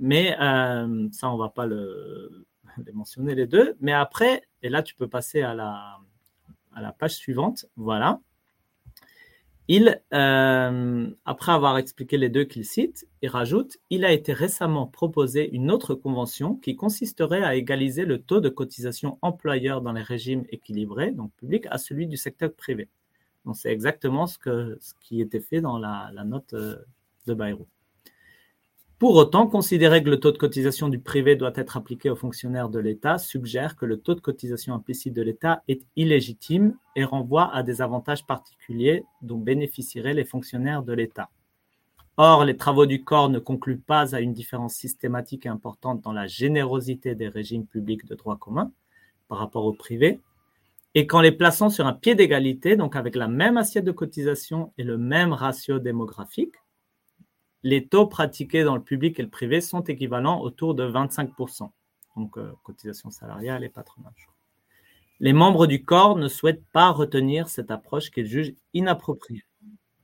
[0.00, 2.44] mais ça, on ne va pas le,
[2.86, 3.76] les mentionner les deux.
[3.80, 7.66] Mais après, et là, tu peux passer à la, page suivante.
[7.76, 8.20] Voilà.
[9.68, 14.86] Il, euh, après avoir expliqué les deux qu'il cite, il rajoute Il a été récemment
[14.88, 20.02] proposé une autre convention qui consisterait à égaliser le taux de cotisation employeur dans les
[20.02, 22.88] régimes équilibrés, donc publics, à celui du secteur privé.
[23.44, 26.76] Donc, c'est exactement ce, que, ce qui était fait dans la, la note euh,
[27.26, 27.66] de Bayrou.
[29.00, 32.68] Pour autant, considérer que le taux de cotisation du privé doit être appliqué aux fonctionnaires
[32.68, 37.50] de l'État suggère que le taux de cotisation implicite de l'État est illégitime et renvoie
[37.54, 41.30] à des avantages particuliers dont bénéficieraient les fonctionnaires de l'État.
[42.18, 46.12] Or, les travaux du corps ne concluent pas à une différence systématique et importante dans
[46.12, 48.70] la générosité des régimes publics de droit commun
[49.28, 50.20] par rapport au privé,
[50.94, 54.74] et qu'en les plaçant sur un pied d'égalité, donc avec la même assiette de cotisation
[54.76, 56.56] et le même ratio démographique,
[57.62, 61.70] les taux pratiqués dans le public et le privé sont équivalents autour de 25%,
[62.16, 64.28] donc euh, cotisation salariale et patronage.
[65.18, 69.44] Les membres du corps ne souhaitent pas retenir cette approche qu'ils jugent inappropriée.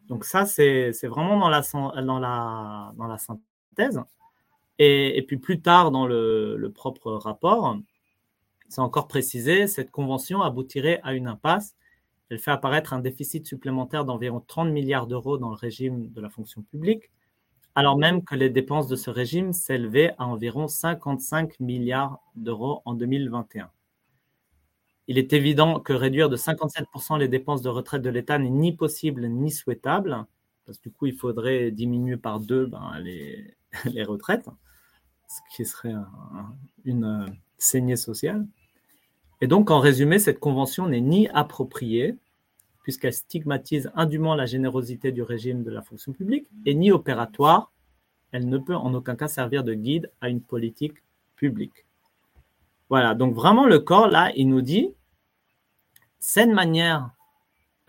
[0.09, 1.63] Donc ça, c'est vraiment dans la,
[3.19, 4.01] synthèse.
[4.79, 7.79] Et, puis plus tard, dans le propre rapport,
[8.69, 11.77] c'est encore précisé, cette convention aboutirait à une impasse.
[12.29, 16.29] Elle fait apparaître un déficit supplémentaire d'environ 30 milliards d'euros dans le régime de la
[16.29, 17.11] fonction publique,
[17.77, 22.95] alors même que les dépenses de ce régime s'élevaient à environ 55 milliards d'euros en
[22.95, 23.71] 2021.
[25.09, 28.75] Il est évident que réduire de 57% les dépenses de retraite de l'État n'est ni
[28.75, 30.25] possible ni souhaitable,
[30.65, 33.55] parce que du coup, il faudrait diminuer par deux ben, les,
[33.93, 34.49] les, retraites,
[35.29, 35.95] ce qui serait
[36.87, 37.27] une
[37.59, 38.47] saignée sociale.
[39.43, 42.17] Et donc, en résumé, cette convention n'est ni appropriée,
[42.87, 47.73] puisqu'elle stigmatise indûment la générosité du régime de la fonction publique, et ni opératoire,
[48.31, 51.03] elle ne peut en aucun cas servir de guide à une politique
[51.35, 51.85] publique.
[52.89, 54.95] Voilà, donc vraiment le corps, là, il nous dit,
[56.21, 57.11] c'est une manière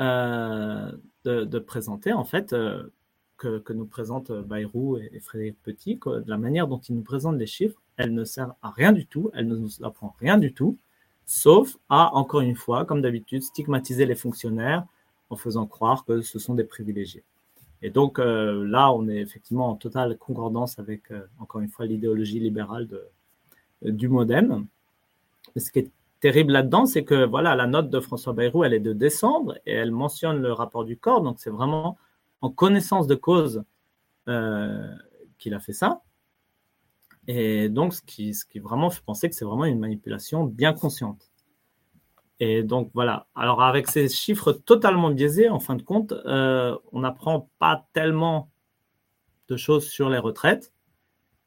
[0.02, 0.92] euh,
[1.26, 2.92] de, présenter, en fait, euh,
[3.38, 7.80] que, nous présente Bayrou et, Frédéric Petit, la manière dont ils nous présentent les chiffres,
[7.98, 10.80] elle ne sert à rien du tout, elle ne nous apprend rien du tout,
[11.28, 14.86] sauf à, encore une fois, comme d'habitude, stigmatiser les fonctionnaires
[15.30, 17.24] en faisant croire que ce sont des privilégiés.
[17.84, 21.86] Et donc euh, là, on est effectivement en totale concordance avec, euh, encore une fois,
[21.86, 23.04] l'idéologie libérale de,
[23.84, 24.66] du modem.
[25.58, 28.80] Ce qui est terrible là-dedans, c'est que voilà, la note de François Bayrou, elle est
[28.80, 31.22] de décembre et elle mentionne le rapport du corps.
[31.22, 31.98] Donc c'est vraiment
[32.42, 33.64] en connaissance de cause
[34.30, 34.96] euh,
[35.38, 36.02] qu'il a fait ça.
[37.28, 40.74] Et donc, ce qui, ce qui vraiment fait penser que c'est vraiment une manipulation bien
[40.74, 41.30] consciente.
[42.40, 43.28] Et donc voilà.
[43.36, 48.52] Alors avec ces chiffres totalement biaisés, en fin de compte, euh, on n'apprend pas tellement
[49.48, 50.72] de choses sur les retraites,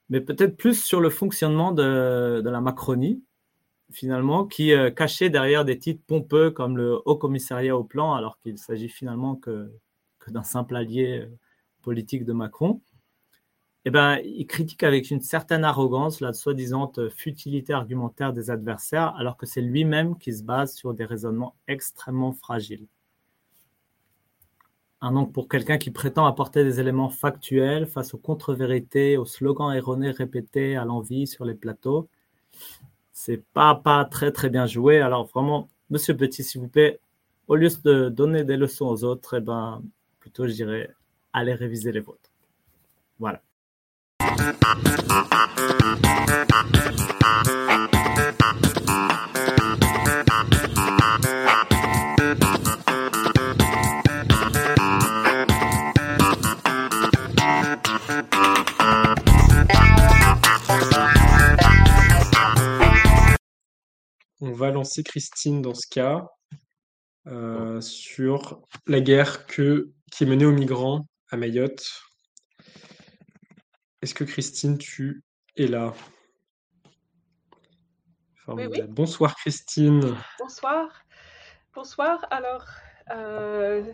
[0.09, 3.23] mais peut-être plus sur le fonctionnement de, la Macronie,
[3.93, 8.39] finalement, qui euh, cachait derrière des titres pompeux comme le Haut Commissariat au Plan, alors
[8.41, 9.71] qu'il s'agit finalement que,
[10.29, 11.39] d'un simple allié euh,
[11.83, 12.81] politique de Macron
[13.87, 19.37] eh ben, il critique avec une certaine arrogance la soi-disant futilité argumentaire des adversaires, alors
[19.37, 22.87] que c'est lui-même qui se base sur des raisonnements extrêmement fragiles.
[25.01, 29.73] Un donc pour quelqu'un qui prétend apporter des éléments factuels face aux contre-vérités, aux slogans
[29.73, 32.09] erronés répétés à l'envie sur les plateaux,
[33.13, 35.01] c'est pas pas très très bien joué.
[35.01, 37.01] Alors vraiment, Monsieur Petit, s'il vous plaît,
[37.49, 39.83] au lieu de donner des leçons aux autres, eh ben
[40.21, 40.91] plutôt je dirais
[41.33, 42.31] allez réviser les vôtres.
[43.19, 43.43] Voilà.
[64.43, 66.27] On va lancer Christine dans ce cas
[67.27, 71.87] euh, sur la guerre que, qui est menée aux migrants à Mayotte
[74.03, 75.23] est-ce que Christine, tu
[75.57, 75.93] es là?
[78.89, 80.17] Bonsoir Christine.
[80.39, 81.05] Bonsoir.
[81.75, 82.27] Bonsoir.
[82.31, 82.65] Alors,
[83.13, 83.85] euh,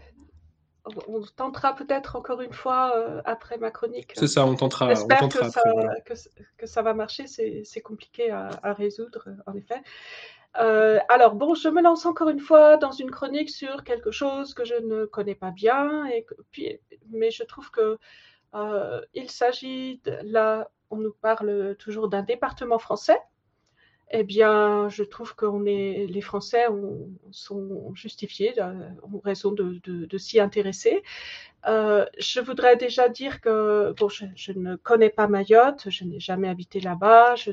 [1.08, 4.12] on tentera peut-être encore une fois euh, après ma chronique.
[4.16, 4.88] C'est ça, on tentera.
[4.88, 7.26] J'espère que, ça va marcher.
[7.26, 9.82] C'est compliqué à, résoudre, en effet.
[10.58, 14.54] Euh, alors, bon, je me lance encore une fois dans une chronique sur quelque chose
[14.54, 16.78] que je ne connais pas bien, et puis,
[17.10, 17.98] mais je trouve que
[18.54, 23.18] euh, il s'agit, là, on nous parle toujours d'un département français.
[24.12, 26.66] Eh bien, je trouve que les Français
[27.32, 31.02] sont justifiés, euh, ont raison de, s'y intéresser.
[31.66, 36.48] Euh, je voudrais déjà dire que bon, je, ne connais pas Mayotte, je n'ai jamais
[36.48, 37.50] habité là-bas, je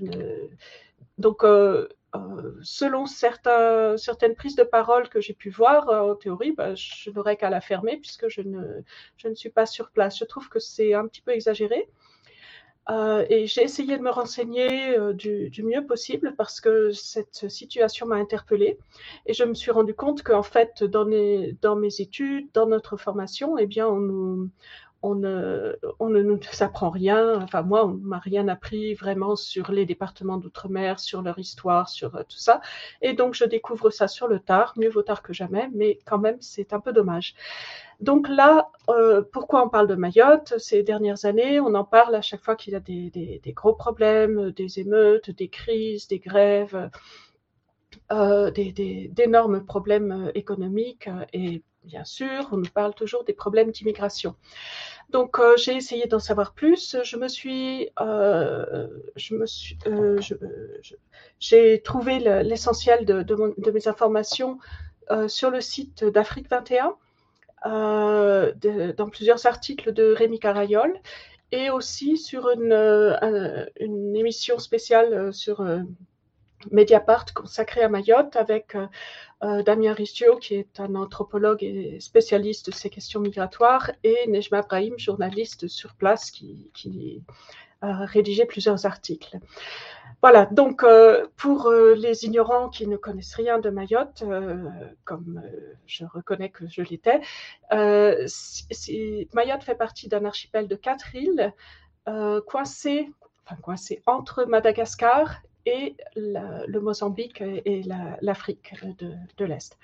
[1.18, 1.44] donc
[2.62, 7.38] selon certaines prises de parole que j'ai pu voir, euh, en théorie, bah, je n'aurais
[7.38, 10.18] qu'à la fermer puisque je ne, suis pas sur place.
[10.18, 11.90] Je trouve que c'est un petit peu exagéré.
[12.90, 18.18] Euh, et j'ai essayé de me renseigner du, mieux possible parce que cette situation m'a
[18.18, 18.78] interpellée.
[19.26, 21.06] Et je me suis rendu compte qu'en fait, dans
[21.62, 24.50] dans mes études, dans notre formation, eh bien, on nous,
[25.04, 27.42] on ne, on ne nous apprend rien.
[27.42, 32.16] Enfin, moi, on m'a rien appris vraiment sur les départements d'outre-mer, sur leur histoire, sur
[32.16, 32.62] euh, tout ça.
[33.02, 34.74] Et donc, je découvre ça sur le tard.
[34.78, 37.36] Mieux vaut tard que jamais, mais quand même, c'est un peu dommage.
[38.00, 41.60] Donc là, euh, pourquoi on parle de Mayotte ces dernières années?
[41.60, 45.32] On en parle à chaque fois qu'il y a des, des, gros problèmes, des émeutes,
[45.32, 46.90] des crises, des grèves,
[48.12, 54.36] euh, d'énormes problèmes économiques et bien sûr, on nous parle toujours des problèmes d'immigration.
[55.10, 56.98] Donc, euh, j'ai essayé d'en savoir plus.
[57.04, 60.20] Je me suis, euh, je me suis, euh,
[61.40, 64.60] j'ai trouvé l'essentiel de, de, mes informations
[65.28, 66.96] sur le site d'Afrique 21,
[67.66, 71.00] dans plusieurs articles de Rémi Carayol,
[71.52, 72.74] et aussi sur une,
[73.80, 75.64] une émission spéciale sur
[76.72, 78.76] Mediapart consacrée à Mayotte avec
[79.66, 84.98] Damien Riccio, qui est un anthropologue et spécialiste de ces questions migratoires, et Nejma Brahim,
[84.98, 87.24] journaliste sur place, qui,
[87.82, 89.38] a rédigé plusieurs articles.
[90.22, 94.24] Voilà, donc euh, pour euh, les ignorants qui ne connaissent rien de Mayotte,
[95.04, 95.42] comme
[95.86, 97.20] je reconnais que je l'étais,
[99.34, 101.54] Mayotte fait partie d'un archipel de quatre îles
[102.48, 103.12] coincé,
[103.46, 103.58] enfin
[104.06, 107.84] entre Madagascar et le Mozambique et
[108.22, 108.74] l'Afrique
[109.38, 109.78] de, l'Est.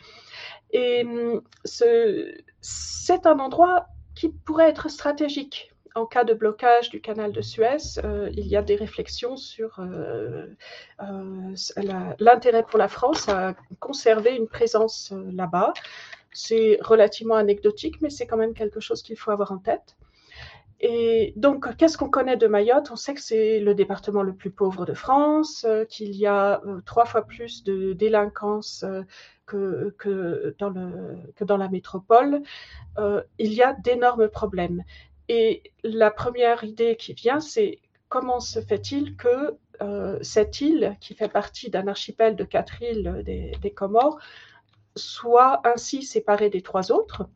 [0.71, 5.73] Et hum, c'est un endroit qui pourrait être stratégique.
[5.95, 9.79] En cas de blocage du canal de Suez, euh, il y a des réflexions sur
[9.79, 10.45] euh,
[11.01, 11.55] euh,
[12.19, 15.73] l'intérêt pour la France à conserver une présence là-bas.
[16.31, 19.95] C'est relativement anecdotique, mais c'est quand même quelque chose qu'il faut avoir en tête.
[20.81, 22.89] Et donc, qu'est-ce qu'on connaît de Mayotte?
[22.91, 27.05] On sait que c'est le département le plus pauvre de France, qu'il y a trois
[27.05, 28.85] fois plus de délinquance
[29.45, 32.41] que, que, dans la métropole.
[32.97, 34.83] il y a d'énormes problèmes.
[35.27, 39.57] Et la première idée qui vient, c'est comment se fait-il que
[40.21, 44.17] cette île, qui fait partie d'un archipel de quatre îles des Comores,
[44.95, 47.27] soit ainsi séparée des trois autres?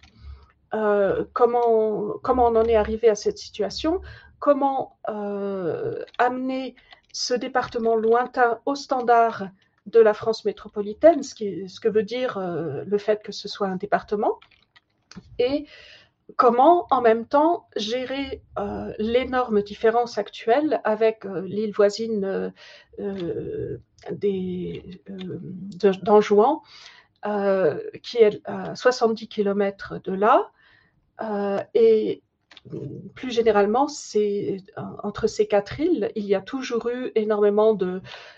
[0.73, 4.01] Euh, comment, on en est arrivé à cette situation,
[4.39, 6.75] comment euh, amener
[7.11, 9.49] ce département lointain au standard
[9.85, 13.75] de la France métropolitaine, ce, que veut dire euh, le fait que ce soit un
[13.75, 14.39] département,
[15.37, 15.67] et
[16.37, 18.41] comment en même temps gérer
[18.97, 22.51] l'énorme différence actuelle avec l'île voisine
[26.01, 26.63] d'Anjouan,
[28.01, 30.49] qui est à 70 km de là,
[31.73, 32.21] et
[33.15, 34.57] plus généralement, c'est
[35.03, 37.77] entre ces quatre îles, il y a toujours eu énormément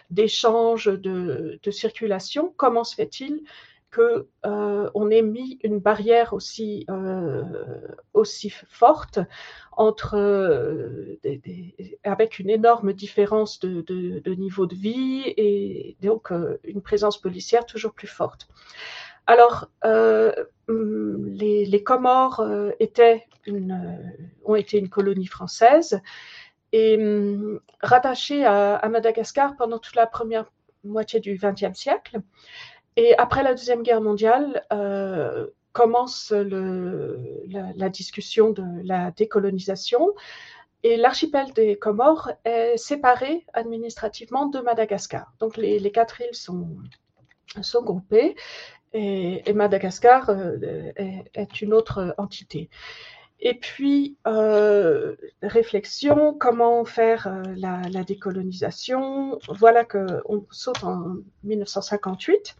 [0.09, 2.53] d'échanges, de, de, circulation.
[2.57, 3.43] Comment se fait-il
[3.95, 7.43] qu'on euh, ait mis une barrière aussi, euh,
[8.67, 9.19] forte
[12.03, 16.32] avec une énorme différence de, de, niveau de vie et donc
[16.63, 18.47] une présence policière toujours plus forte?
[19.28, 20.32] Alors, euh,
[20.67, 23.97] hum, les, Comores euh, euh,
[24.45, 25.99] ont été une colonie française
[26.71, 30.45] et hum, rattachée à, Madagascar pendant toute la première
[30.84, 32.19] moitié du XXe siècle.
[32.97, 34.63] Et après la Deuxième Guerre mondiale,
[35.73, 40.13] commence la, discussion de la décolonisation.
[40.84, 45.34] Et l'archipel des Comores est séparé administrativement de Madagascar.
[45.39, 48.36] Donc les, quatre îles sont groupées
[48.95, 50.57] et, Madagascar euh,
[50.95, 52.69] est, une autre entité.
[53.41, 62.55] Et puis, euh, réflexion, comment faire euh, la, décolonisation Voilà qu'on saute en 1958.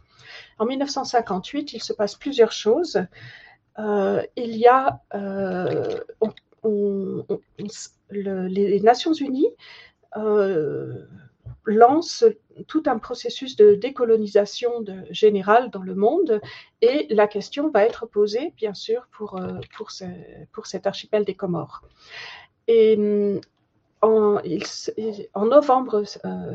[0.58, 3.00] En 1958, il se passe plusieurs choses.
[3.78, 5.00] il y a
[8.10, 9.54] les Nations Unies
[11.64, 12.24] lance
[12.66, 16.40] tout un processus de décolonisation de, générale dans le monde
[16.80, 19.60] et la question va être posée, bien sûr, pour, euh,
[20.52, 21.82] pour, cet archipel des Comores.
[22.68, 23.40] Et mm,
[24.02, 24.40] en,
[25.46, 26.04] novembre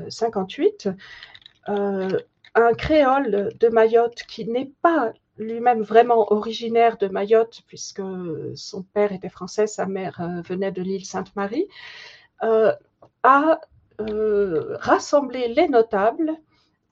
[0.10, 2.20] 58, euh, euh,
[2.56, 8.02] un créole de Mayotte qui n'est pas lui-même vraiment originaire de Mayotte, puisque
[8.56, 11.68] son père était français, sa mère venait de l'île Sainte-Marie,
[13.24, 13.60] a
[14.10, 16.32] euh, rassembler les notables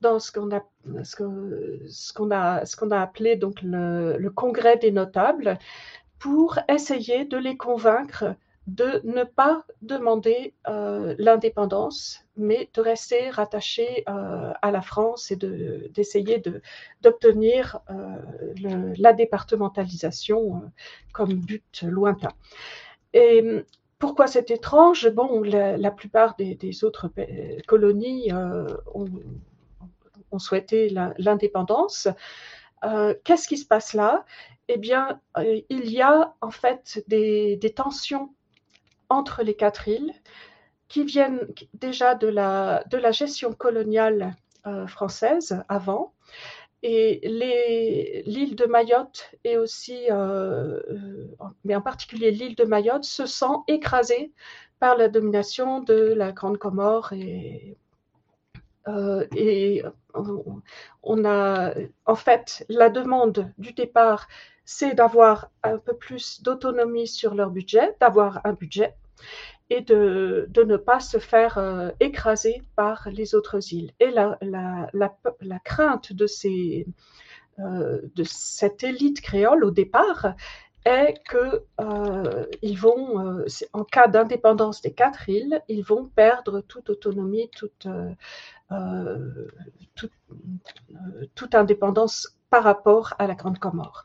[0.01, 0.63] dans ce qu'on a,
[1.03, 5.59] ce qu'on a, ce qu'on a appelé donc le, congrès des notables
[6.19, 8.35] pour essayer de les convaincre
[8.67, 15.35] de ne pas demander euh, l'indépendance, mais de rester rattachés euh, à la France et
[15.35, 16.61] de, d'essayer de,
[17.01, 17.79] d'obtenir
[18.99, 20.61] la départementalisation
[21.13, 22.31] comme but lointain.
[23.99, 25.09] Pourquoi c'est étrange?
[25.09, 27.11] Bon, la, plupart des, autres
[27.67, 32.07] colonies euh, ont, souhaité l'indépendance.
[32.85, 34.25] Euh, qu'est-ce qui se passe là?
[34.69, 38.33] Eh bien, euh, il y a en fait des, tensions
[39.09, 40.13] entre les quatre îles
[40.87, 44.35] qui viennent déjà de la gestion coloniale
[44.87, 46.13] française avant,
[46.81, 47.19] et
[48.25, 51.27] l'île de Mayotte et aussi, euh, euh,
[51.65, 54.31] mais en particulier l'île de Mayotte, se sent écrasée
[54.79, 57.77] par la domination de la Grande Comore et,
[58.87, 59.83] euh, et
[61.03, 61.73] on a,
[62.05, 64.27] en fait, la demande du départ,
[64.63, 68.95] c'est d'avoir un peu plus d'autonomie sur leur budget, d'avoir un budget
[69.69, 73.91] et de, de, ne pas se faire euh, écraser par les autres îles.
[73.99, 76.87] Et la, la, la, la crainte de, ces,
[77.59, 80.33] euh, de cette élite créole au départ
[80.85, 86.89] est que euh, ils vont, en cas d'indépendance des quatre îles, ils vont perdre toute
[86.89, 87.87] autonomie, toute,
[89.95, 90.13] toute,
[91.35, 94.03] toute indépendance par rapport à la Grande Comore.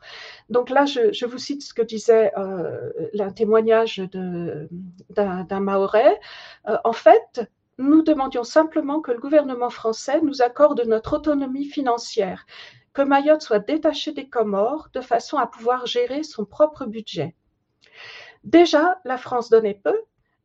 [0.49, 6.19] Donc là, je, vous cite ce que disait euh, un témoignage d'un Mahorais.
[6.67, 12.45] Euh, en fait, nous demandions simplement que le gouvernement français nous accorde notre autonomie financière,
[12.93, 17.35] que Mayotte soit détachée des Comores de façon à pouvoir gérer son propre budget.
[18.43, 19.99] Déjà, la France donnait peu,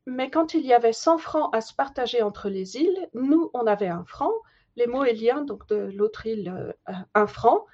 [0.07, 3.67] mais quand il y avait 100 francs à se partager entre les îles, nous, on
[3.67, 4.33] avait un franc,
[4.77, 6.49] les Moéliens, donc de l'autre île,
[6.89, 7.67] euh, un franc.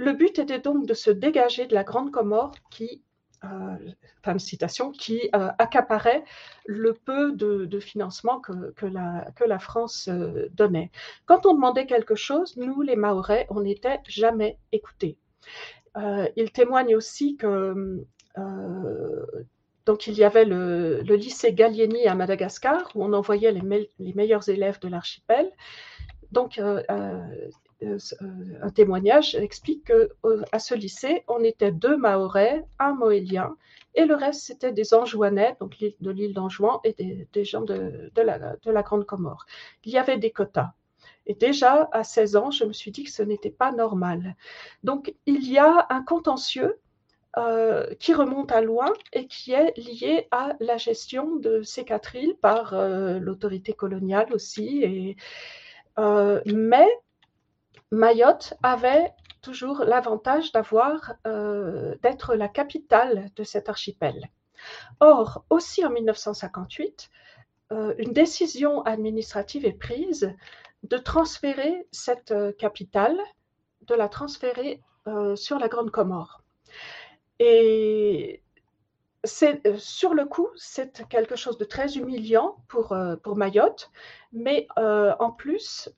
[0.00, 3.02] Le but était donc de se dégager de la Grande Comore qui
[4.22, 6.24] fin de citation, qui accaparait
[6.66, 10.10] le peu de, financement que, la, France
[10.52, 10.90] donnait.
[11.24, 15.18] Quand on demandait quelque chose, nous, les Mahorais, on n'était jamais écoutés.
[15.96, 18.04] il témoigne aussi que
[19.86, 24.80] donc il y avait le, lycée Gallieni à Madagascar où on envoyait les, meilleurs élèves
[24.80, 25.50] de l'archipel.
[26.32, 27.50] Donc euh, euh, euh,
[27.82, 33.56] un témoignage explique qu'à ce lycée, on était deux Mahorais, un Moélien,
[33.94, 36.94] et le reste c'était des Anjouanais, donc de l'île d'Anjouan, et
[37.32, 39.46] des, gens de, la, de la Grande Comore.
[39.84, 40.72] Il y avait des quotas.
[41.26, 44.36] Et déjà, à 16 ans, je me suis dit que ce n'était pas normal.
[44.84, 46.78] Donc, il y a un contentieux
[47.36, 52.16] euh, qui remonte à loin et qui est lié à la gestion de ces quatre
[52.16, 55.14] îles par euh, l'autorité coloniale aussi.
[55.98, 56.88] Euh, mais
[57.90, 59.12] Mayotte avait
[59.42, 64.28] toujours l'avantage d'avoir d'être la capitale de cet archipel.
[65.00, 67.10] Or, aussi en 1958,
[67.70, 70.34] une décision administrative est prise
[70.82, 73.18] de transférer cette capitale,
[73.86, 74.82] de la transférer
[75.36, 76.42] sur la Grande Comore.
[77.40, 78.42] Et
[79.42, 83.90] euh, sur le coup, c'est quelque chose de très humiliant pour, euh, pour Mayotte,
[84.32, 85.90] mais euh, en plus,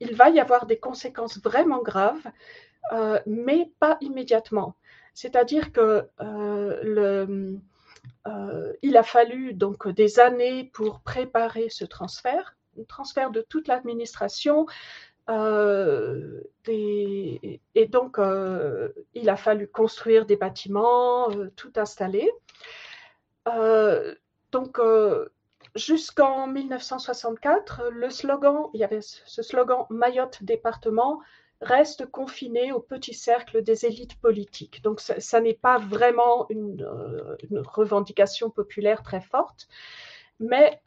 [0.00, 2.26] il va y avoir des conséquences vraiment graves,
[3.26, 4.74] mais pas immédiatement.
[5.14, 7.58] C'est-à-dire que le,
[8.82, 14.66] il a fallu donc des années pour préparer ce transfert, un transfert de toute l'administration,
[15.30, 22.30] euh, et donc, euh, il a fallu construire des bâtiments, euh, tout installer.
[24.52, 24.80] donc,
[25.74, 31.20] jusqu'en 1964, le slogan, il y avait ce slogan Mayotte département
[31.60, 34.82] reste confiné au petit cercle des élites politiques.
[34.82, 36.86] Donc, ça, n'est pas vraiment une,
[37.66, 39.68] revendication populaire très forte,
[40.38, 40.80] mais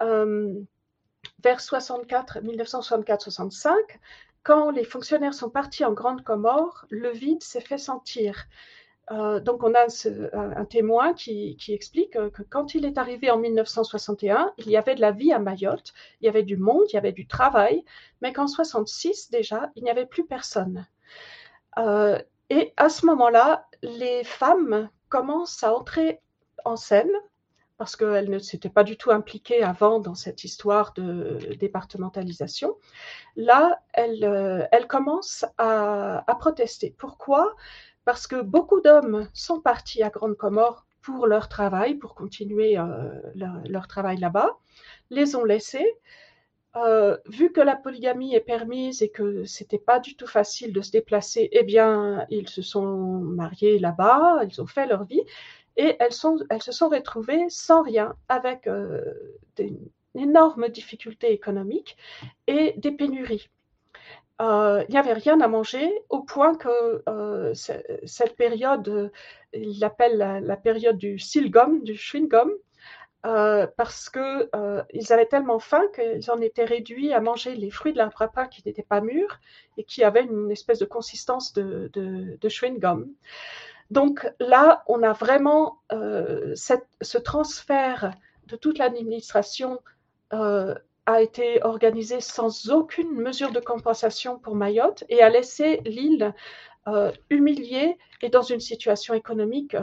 [1.43, 3.75] vers 64, 1964-65,
[4.43, 8.45] quand les fonctionnaires sont partis en Grande Comore, le vide s'est fait sentir.
[9.11, 9.87] Euh, donc on a
[10.33, 15.01] un témoin qui, explique que quand il est arrivé en 1961, il y avait de
[15.01, 17.83] la vie à Mayotte, il y avait du monde, il y avait du travail,
[18.21, 20.87] mais qu'en 66 déjà, il n'y avait plus personne.
[21.77, 22.17] Euh,
[22.49, 26.21] et à ce moment-là, les femmes commencent à entrer
[26.65, 27.11] en scène
[27.77, 32.77] parce qu'elle ne s'était pas du tout impliquée avant dans cette histoire de départementalisation.
[33.35, 36.95] Là, elle, euh, elle commence à, protester.
[36.97, 37.55] Pourquoi?
[38.05, 42.85] Parce que beaucoup d'hommes sont partis à Grande Comore pour leur travail, pour continuer euh,
[43.35, 44.57] leur, travail là-bas,
[45.09, 45.87] les ont laissés.
[46.75, 50.81] Euh, vu que la polygamie est permise et que c'était pas du tout facile de
[50.81, 55.21] se déplacer, eh bien, ils se sont mariés là-bas, ils ont fait leur vie,
[55.77, 59.03] et elles, se sont retrouvées sans rien, avec euh,
[59.55, 59.77] des
[61.21, 61.97] économiques
[62.47, 63.49] et des pénuries.
[64.41, 69.11] Euh, il n'y avait rien à manger au point que euh, cette période,
[69.53, 72.51] il l'appelle la, période du silgum, du chewing-gum,
[73.23, 78.11] parce qu'ils avaient tellement faim qu'ils en étaient réduits à manger les fruits de leur
[78.17, 79.39] repas qui n'étaient pas mûrs
[79.77, 83.07] et qui avaient une espèce de consistance de, de, chewing-gum.
[83.91, 88.13] Donc là, on a vraiment euh, ce transfert
[88.47, 89.79] de toute l'administration
[90.33, 90.73] euh,
[91.05, 96.33] a été organisé sans aucune mesure de compensation pour Mayotte et a laissé l'île
[96.87, 99.75] euh, humiliée et dans une situation économique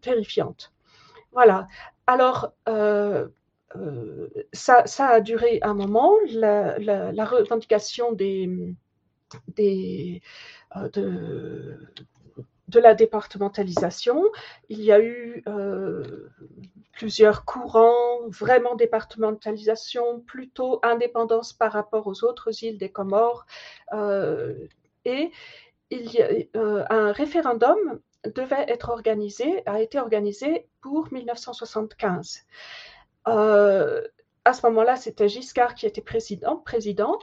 [0.00, 0.72] terrifiante.
[1.32, 1.68] Voilà.
[2.06, 2.52] Alors,
[4.52, 6.14] ça, a duré un moment.
[6.30, 8.72] La, revendication de,
[12.74, 14.24] la départementalisation.
[14.68, 16.30] Il y a eu euh,
[16.92, 23.46] plusieurs courants, vraiment départementalisation, plutôt indépendance par rapport aux autres îles des Comores.
[23.92, 24.66] Euh,
[25.04, 25.30] et
[25.90, 28.00] il y a, euh, un référendum
[28.34, 32.44] devait être organisé, a été organisé pour 1975.
[33.24, 37.18] à ce moment-là, c'était Giscard qui était président, président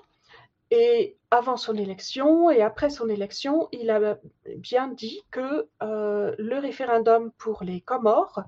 [0.72, 4.18] et avant son élection et après son élection, il a
[4.58, 8.44] bien dit que euh, le référendum pour les Comores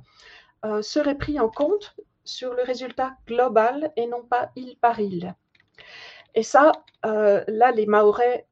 [0.66, 1.96] euh, serait pris en compte
[2.28, 5.36] sur le résultat global et non pas île par île.
[6.36, 6.72] Et ça,
[7.06, 8.46] euh, là, les Mahorais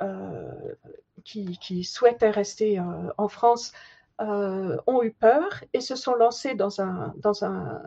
[1.23, 2.79] qui, souhaitaient rester
[3.17, 3.73] en France
[4.19, 7.81] ont eu peur et se sont lancés dans un, dans un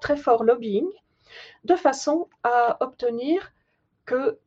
[0.00, 0.86] très fort lobbying
[1.64, 3.52] de façon à obtenir
[4.06, 4.38] que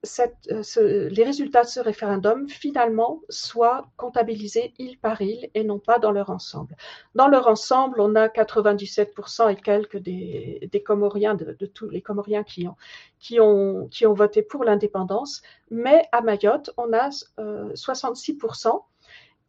[0.49, 5.99] euh, les résultats de ce référendum, finalement, soient comptabilisés île par île et non pas
[5.99, 6.75] dans leur ensemble.
[7.15, 13.39] Dans leur ensemble, on a 97% et quelques des, Comoriens, de, tous les Comoriens qui
[13.39, 18.71] ont, voté pour l'indépendance, mais à Mayotte, on a 66% euh,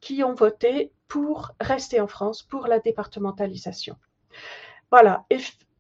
[0.00, 3.96] qui ont voté pour rester en France, pour la départementalisation.
[4.90, 5.24] Voilà.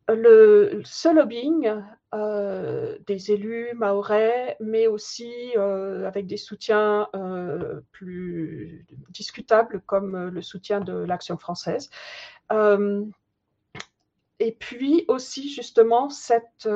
[0.08, 1.72] Le, ce lobbying
[2.14, 10.42] euh, des élus maorais, mais aussi euh, avec des soutiens euh, plus discutables comme le
[10.42, 11.90] soutien de l'Action française.
[14.40, 16.68] et puis aussi justement cette,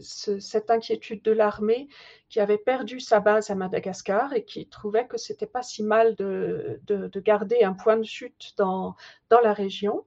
[0.00, 1.88] cette inquiétude de l'armée
[2.28, 6.14] qui avait perdu sa base à Madagascar et qui trouvait que c'était pas si mal
[6.16, 8.96] de, de, de, garder un point de chute dans,
[9.30, 10.04] dans la région.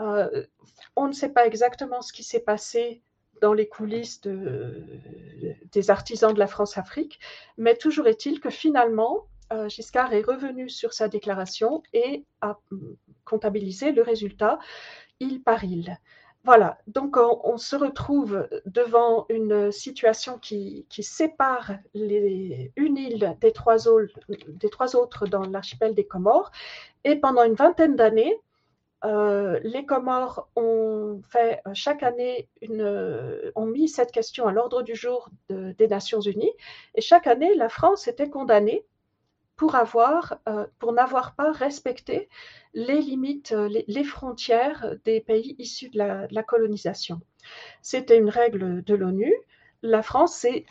[0.00, 0.44] Euh,
[0.96, 3.02] on ne sait pas exactement ce qui s'est passé
[3.40, 7.20] dans les coulisses des artisans de la France-Afrique,
[7.56, 12.58] mais toujours est-il que finalement, euh, Giscard est revenu sur sa déclaration et a
[13.24, 14.58] comptabilisé le résultat.
[15.20, 15.98] Île par île.
[16.44, 25.26] Voilà, donc on, se retrouve devant une situation qui, sépare une île des trois autres
[25.26, 26.50] dans l'archipel des Comores,
[27.04, 28.36] et pendant une vingtaine d'années,
[29.04, 34.52] euh, les Comores ont fait euh, chaque année une, euh, ont mis cette question à
[34.52, 36.52] l'ordre du jour des Nations Unies
[36.94, 38.86] et chaque année la France était condamnée
[39.56, 40.40] pour avoir,
[40.80, 42.28] pour n'avoir pas respecté
[42.72, 47.20] les limites, les, frontières des pays issus de la, colonisation.
[47.80, 49.32] C'était une règle de l'ONU.
[49.82, 50.66] La France s'est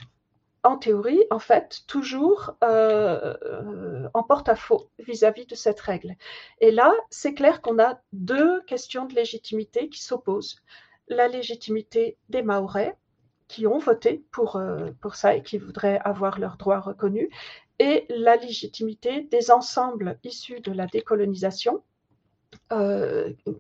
[0.64, 6.16] en théorie, en fait, toujours euh, euh, en porte-à-faux vis-à-vis de cette règle.
[6.62, 10.62] Et là, c'est clair qu'on a deux questions de légitimité qui s'opposent.
[11.10, 12.96] La légitimité des Maorais,
[13.50, 17.30] qui ont voté pour, euh, pour ça et qui voudraient avoir leurs droits reconnus,
[17.80, 21.84] et la légitimité des ensembles issus de la décolonisation,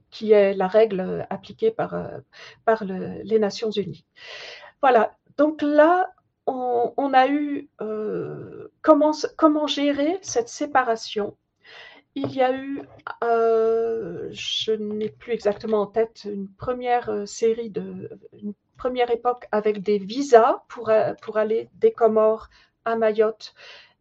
[0.09, 1.95] qui est la règle appliquée par,
[2.65, 4.05] par les Nations Unies.
[4.81, 6.13] Voilà, donc là,
[6.45, 11.37] on, a eu euh, comment, gérer cette séparation.
[12.15, 12.83] Il y a eu,
[13.23, 19.47] euh, je n'ai plus exactement en tête, une première euh, série de, une première époque
[19.51, 20.91] avec des visas pour,
[21.21, 22.49] pour aller des Comores
[22.85, 23.55] à Mayotte,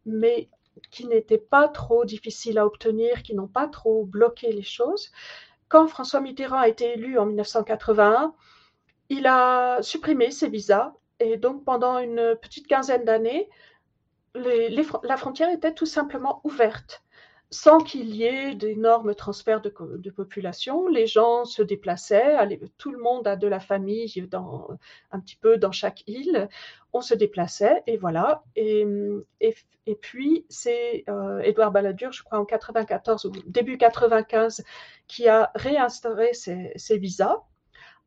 [0.05, 0.49] mais
[0.91, 5.11] qui n'étaient pas trop difficiles à obtenir, qui n'ont pas trop bloqué les choses.
[5.69, 8.33] Quand François Mitterrand a été élu en 1981,
[9.09, 13.49] il a supprimé ces visas et donc, pendant une petite quinzaine d'années,
[14.35, 17.03] la frontière était tout simplement ouverte,
[17.51, 20.87] sans qu'il y ait d'énormes transferts de, population.
[20.87, 22.35] Les gens se déplaçaient,
[22.77, 24.69] tout le monde a de la famille dans,
[25.11, 26.49] un petit peu dans chaque île.
[26.93, 28.43] On se déplaçait, et voilà.
[28.55, 28.85] Et,
[30.01, 34.63] puis, c'est euh, Édouard Balladur, je crois, en 94 ou début 95,
[35.07, 37.43] qui a réinstauré ces visas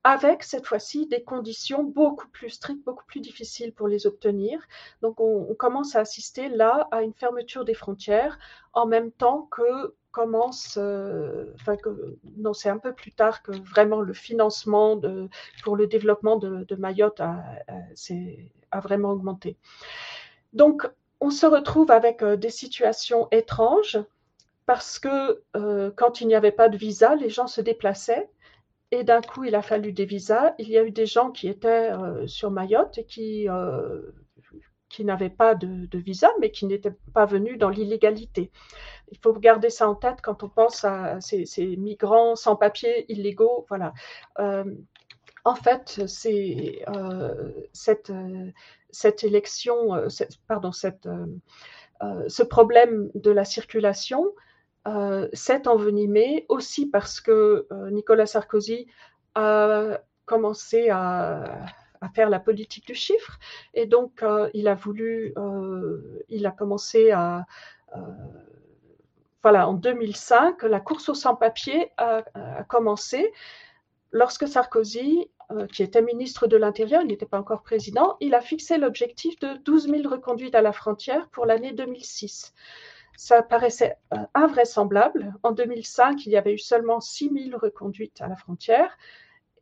[0.07, 4.61] avec cette fois-ci des conditions beaucoup plus strictes, beaucoup plus difficiles pour les obtenir.
[5.03, 8.39] Donc on, commence à assister là à une fermeture des frontières
[8.73, 11.77] en même temps que commence, euh, enfin
[12.37, 15.01] non c'est un peu plus tard que vraiment le financement
[15.65, 17.43] pour le développement de, Mayotte a,
[18.71, 19.57] a, vraiment augmenté.
[20.53, 20.89] Donc
[21.21, 23.99] on se retrouve avec euh, des situations étranges
[24.67, 28.31] parce que euh, quand il n'y avait pas de visa, les gens se déplaçaient
[28.97, 30.55] et d'un coup, il a fallu des visas.
[30.59, 34.01] Il y a eu des gens qui étaient euh, sur Mayotte et qui, euh,
[34.89, 38.51] qui n'avaient pas de, visa, mais qui n'étaient pas venus dans l'illégalité.
[39.13, 43.67] Il faut garder ça en tête quand on pense à ces, migrants sans papier, illégaux.
[43.69, 43.93] Voilà.
[44.39, 44.65] Euh,
[45.45, 46.85] en fait, c'est
[47.73, 48.13] cette,
[48.91, 49.93] cette élection,
[50.49, 51.09] pardon, cette,
[52.27, 54.25] ce problème de la circulation
[54.87, 58.87] euh, s'est envenimé aussi parce que euh, Nicolas Sarkozy
[59.35, 61.67] a commencé à,
[62.15, 63.37] faire la politique du chiffre
[63.75, 65.35] et donc euh, il a voulu,
[66.29, 67.47] il a commencé à
[69.43, 72.23] voilà, en 2005, la course au sans-papier a,
[72.69, 73.33] commencé.
[74.13, 75.31] Lorsque Sarkozy,
[75.73, 79.57] qui était ministre de l'Intérieur, il n'était pas encore président, il a fixé l'objectif de
[79.65, 82.55] 12 000 reconduites à la frontière pour l'année 2006
[83.17, 85.35] ça paraissait euh, invraisemblable.
[85.43, 88.97] En 2005, il y avait eu seulement 6 000 reconduites à la frontière,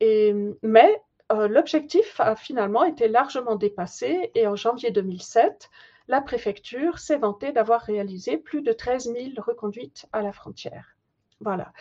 [0.00, 1.02] mais
[1.32, 5.70] euh, l'objectif a finalement été largement dépassé et en janvier 2007,
[6.08, 10.96] la préfecture s'est vantée d'avoir réalisé plus de 13 000 reconduites à la frontière.
[11.40, 11.72] Voilà.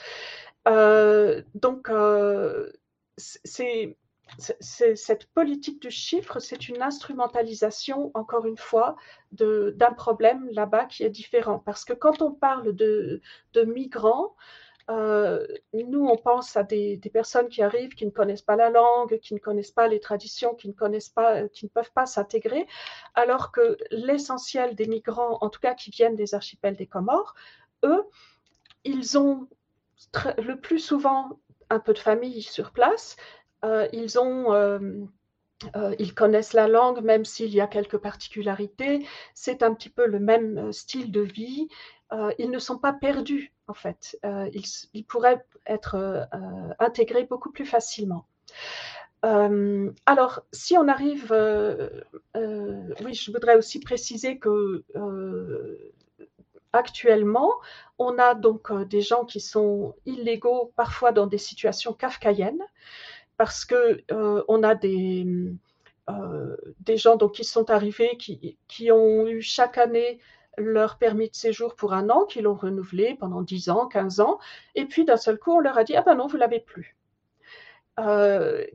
[0.67, 1.89] Euh, donc,
[3.17, 3.97] c'est
[4.37, 8.95] cette politique du chiffre, c'est une instrumentalisation, encore une fois,
[9.31, 11.59] d'un problème là-bas qui est différent.
[11.59, 13.21] Parce que quand on parle de,
[13.65, 14.35] migrants,
[14.89, 19.19] euh, nous, on pense à des, personnes qui arrivent, qui ne connaissent pas la langue,
[19.19, 22.67] qui ne connaissent pas les traditions, qui ne connaissent pas, qui ne peuvent pas s'intégrer,
[23.13, 27.35] alors que l'essentiel des migrants, en tout cas qui viennent des archipels des Comores,
[27.83, 28.03] eux,
[28.83, 29.47] ils ont
[30.37, 33.15] le plus souvent un peu de famille sur place.
[33.63, 34.79] Euh, ils ont euh,
[35.97, 39.05] ils connaissent la langue, même s'il y a quelques particularités.
[39.33, 41.67] C'est un petit peu le même style de vie.
[42.37, 44.17] ils ne sont pas perdus en fait.
[44.25, 44.49] Euh,
[44.93, 46.25] ils, pourraient être euh,
[46.79, 48.25] intégrés beaucoup plus facilement.
[49.25, 51.31] Euh, alors, si on arrive,
[52.35, 54.83] oui, je voudrais aussi préciser que
[56.73, 57.51] actuellement,
[57.99, 62.63] on a donc des gens qui sont illégaux, parfois dans des situations kafkaïennes,
[63.43, 64.01] parce que
[64.47, 65.27] on a des
[66.79, 70.19] des gens donc qui sont arrivés, qui, qui ont eu chaque année
[70.57, 74.39] leur permis de séjour pour un an, qu'ils l'ont renouvelé pendant 10 ans, 15 ans,
[74.75, 76.95] et puis d'un seul coup, on leur a dit, ah ben non, vous l'avez plus.
[77.99, 78.65] Euh,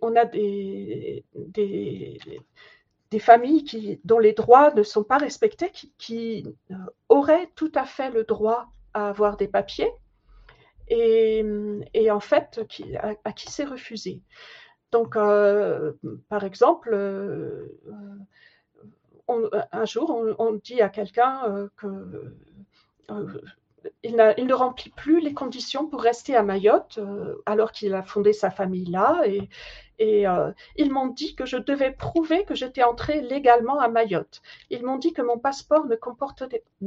[0.00, 6.46] on a des, des, familles qui, dont les droits ne sont pas respectés, qui, qui
[6.70, 6.74] euh,
[7.10, 9.92] auraient tout à fait le droit à avoir des papiers,
[10.92, 12.60] et, en fait,
[13.24, 14.20] à, qui c'est refusé.
[14.90, 15.92] Donc, euh,
[16.28, 16.94] par exemple,
[19.72, 22.34] un jour, on, dit à quelqu'un euh, que
[23.10, 23.40] euh,
[24.02, 28.32] il, ne remplit plus les conditions pour rester à Mayotte euh, alors qu'il a fondé
[28.32, 29.22] sa famille là.
[29.26, 29.48] Et,
[30.76, 34.42] ils m'ont dit que je devais prouver que j'étais entrée légalement à Mayotte.
[34.68, 35.94] Ils m'ont dit que mon passeport ne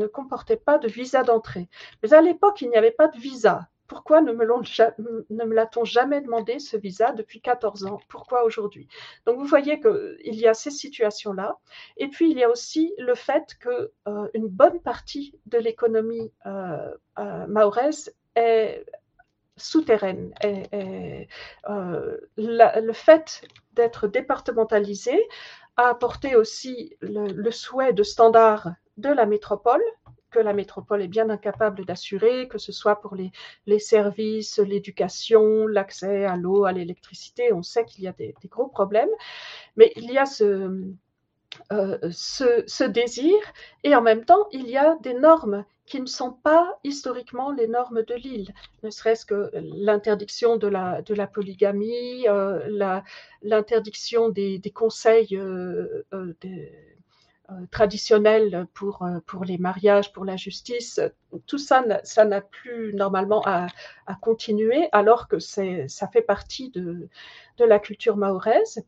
[0.08, 1.70] comportait pas de visa d'entrée.
[2.04, 3.70] Mais à l'époque, il n'y avait pas de visa.
[3.88, 8.00] Pourquoi ne me l'a-t-on jamais demandé ce visa depuis 14 ans?
[8.10, 8.88] Pourquoi aujourd'hui?
[9.26, 11.58] Donc vous voyez qu'il y a ces situations-là.
[11.98, 16.94] Et puis il y a aussi le fait qu'une euh, bonne partie de l'économie euh,
[17.20, 18.02] euh
[18.36, 18.86] est
[19.56, 20.34] souterraine.
[20.44, 23.42] Euh, le fait
[23.74, 25.28] d'être départementalisé
[25.78, 29.84] a apporté aussi le souhait de standards de la métropole
[30.36, 36.26] que la métropole est bien incapable d'assurer, que ce soit pour les, services, l'éducation, l'accès
[36.26, 37.54] à l'eau, à l'électricité.
[37.54, 39.16] On sait qu'il y a des, gros problèmes,
[39.78, 40.82] mais il y a ce,
[41.72, 43.38] euh, ce, désir
[43.86, 47.68] et en même temps, il y a des normes qui ne sont pas historiquement les
[47.68, 53.02] normes de l'île, ne serait-ce que l'interdiction de la, polygamie, euh,
[53.42, 56.04] l'interdiction des, conseils euh,
[57.72, 61.00] traditionnels pour, euh, pour les mariages, pour la justice,
[61.46, 63.68] tout ça, ça n'a plus normalement à,
[64.08, 67.08] à, continuer, alors que ça fait partie de,
[67.58, 68.84] de la culture mahoraise.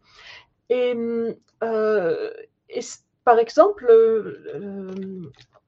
[0.69, 0.93] Et,
[1.63, 2.31] euh,
[3.23, 3.91] par exemple,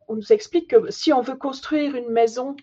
[0.07, 2.55] on nous explique que si on veut construire une maison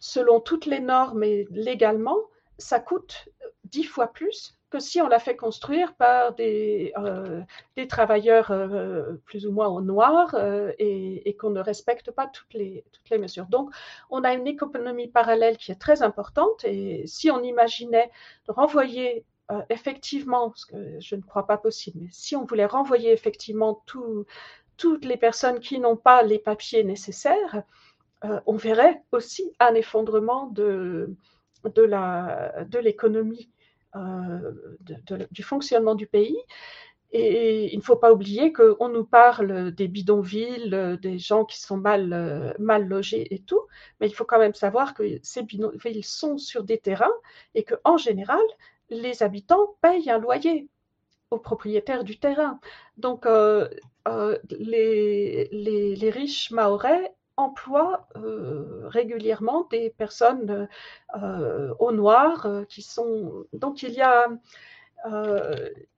[0.00, 2.18] selon toutes les normes et légalement,
[2.58, 3.28] ça coûte
[3.64, 7.42] dix fois plus que si on l'a fait construire par des, euh,
[7.88, 12.84] travailleurs euh, plus ou moins au noir euh, et, qu'on ne respecte pas toutes les,
[13.18, 13.46] mesures.
[13.46, 13.70] Donc,
[14.08, 18.10] on a une économie parallèle qui est très importante et si on imaginait
[18.48, 19.24] renvoyer
[19.68, 24.24] effectivement, ce que je ne crois pas possible, mais si on voulait renvoyer effectivement tout,
[24.76, 27.64] toutes les personnes qui n'ont pas les papiers nécessaires,
[28.46, 31.16] on verrait aussi un effondrement de,
[31.64, 33.50] de l'économie
[33.96, 34.52] euh,
[35.30, 36.38] du fonctionnement du pays.
[37.12, 41.76] Et il ne faut pas oublier qu'on nous parle des bidonvilles, des gens qui sont
[41.76, 43.60] mal, euh, mal logés et tout,
[44.00, 47.10] mais il faut quand même savoir que ces bidonvilles sont sur des terrains
[47.56, 48.40] et qu'en général,
[48.90, 50.68] les habitants payent un loyer
[51.32, 52.60] aux propriétaires du terrain.
[52.96, 53.68] Donc, euh,
[54.50, 60.68] les, les, les, riches maorais emploie euh, régulièrement des personnes
[61.16, 63.46] euh, au noir euh, qui sont.
[63.52, 64.28] Donc il y a.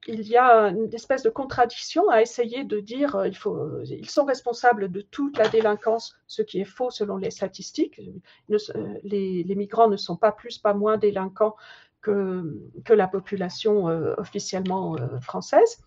[0.06, 4.24] il y a une espèce de contradiction à essayer de dire il faut, ils sont
[4.24, 8.00] responsables de toute la délinquance, ce qui est faux selon les statistiques.
[8.48, 11.56] les, les, migrants ne sont pas plus, pas moins délinquants
[12.00, 12.44] que,
[12.84, 13.86] que la population
[14.18, 15.82] officiellement française.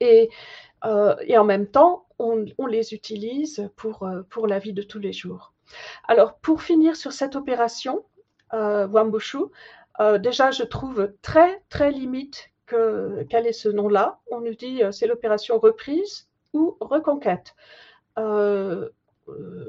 [0.00, 0.30] Et,
[1.26, 5.12] et en même temps, on, les utilise pour, euh, pour la vie de tous les
[5.12, 5.52] jours.
[6.06, 8.04] Alors, pour finir sur cette opération,
[8.54, 9.38] euh, Wambushu,
[10.00, 14.20] euh, déjà, je trouve très, très limite que, quel est ce nom-là.
[14.30, 17.54] On nous dit c'est l'opération reprise ou reconquête.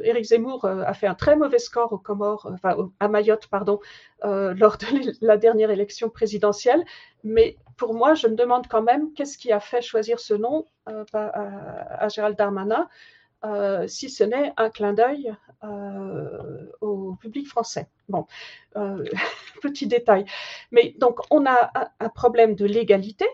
[0.03, 3.79] Éric Zemmour a fait un très mauvais score aux Comores, enfin à Mayotte, pardon,
[4.23, 6.83] lors de la dernière élection présidentielle.
[7.23, 10.65] Mais pour moi, je me demande quand même qu'est-ce qui a fait choisir ce nom
[11.13, 12.87] à, Gérald Darmanin,
[13.87, 15.33] si ce n'est un clin d'œil
[16.81, 17.87] au public français.
[18.07, 18.25] Bon,
[19.61, 20.25] petit détail.
[20.71, 23.25] Mais donc, on a un problème de légalité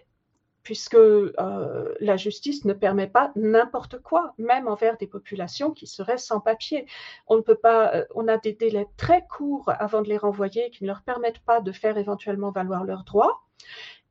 [0.65, 6.17] puisque euh, la justice ne permet pas n'importe quoi, même envers des populations qui seraient
[6.17, 6.87] sans papier.
[7.27, 10.71] On ne peut pas, euh, on a des délais très courts avant de les renvoyer
[10.71, 13.43] qui ne leur permettent pas de faire éventuellement valoir leurs droits.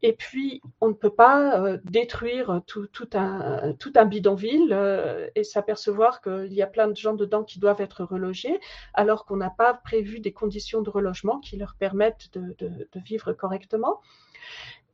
[0.03, 6.63] Et puis, on ne peut pas euh, détruire tout, un, bidonville et s'apercevoir qu'il y
[6.63, 8.61] a plein de gens dedans qui doivent être relogés,
[8.93, 14.01] alors qu'on n'a pas prévu des conditions de relogement qui leur permettent de, vivre correctement.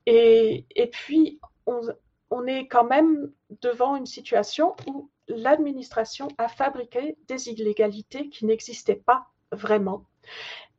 [0.06, 3.32] Et, puis, on, est quand même
[3.62, 10.04] devant une situation où l'administration a fabriqué des illégalités qui n'existaient pas vraiment.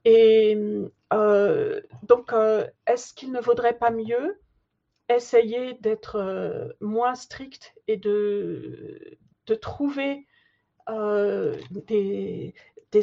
[0.06, 0.58] Et
[1.14, 4.40] euh, donc, euh, est-ce qu'il ne vaudrait pas mieux
[5.10, 9.18] essayer d'être euh, moins strict et de,
[9.62, 10.26] trouver
[10.88, 12.54] des,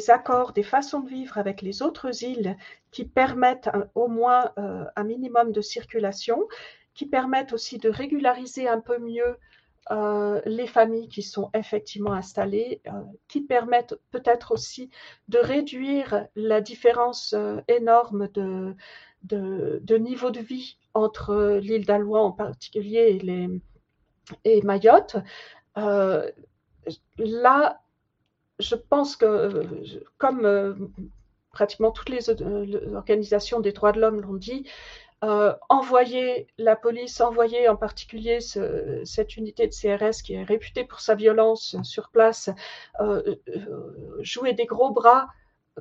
[0.09, 2.57] accords, des façons de vivre avec les autres îles
[2.91, 6.47] qui permettent au moins un minimum de circulation
[6.99, 9.37] qui permettent aussi de régulariser un peu mieux
[9.89, 12.91] euh, les familles qui sont effectivement installées, euh,
[13.29, 14.89] qui permettent peut-être aussi
[15.29, 23.17] de réduire la différence euh, énorme de, niveau de vie entre l'île d'Alois en particulier
[24.43, 25.15] et Mayotte.
[25.77, 27.79] là,
[28.59, 29.63] je pense que,
[30.17, 30.91] comme
[31.51, 32.29] pratiquement toutes les
[32.93, 34.65] organisations des droits de l'homme l'ont dit,
[35.21, 41.01] euh, envoyer la police, envoyer en particulier cette unité de CRS qui est réputée pour
[41.01, 42.49] sa violence sur place,
[43.01, 45.27] euh, euh, jouer des gros bras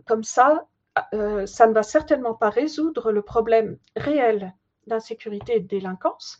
[0.06, 0.66] comme ça,
[1.12, 4.54] ça ne va certainement pas résoudre le problème réel
[4.88, 6.38] d'insécurité et de délinquance,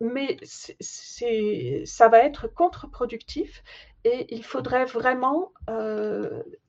[0.00, 0.38] mais
[0.80, 3.62] ça va être contre-productif
[4.04, 5.52] et il faudrait vraiment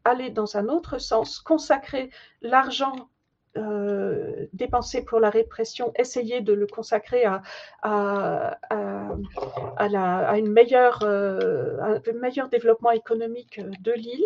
[0.03, 2.09] aller dans un autre sens, consacrer
[2.41, 3.09] l'argent
[3.57, 7.41] euh, dépenser pour la répression, essayer de le consacrer à,
[7.81, 14.23] à, à, une meilleure, euh, un meilleur développement économique de l'île,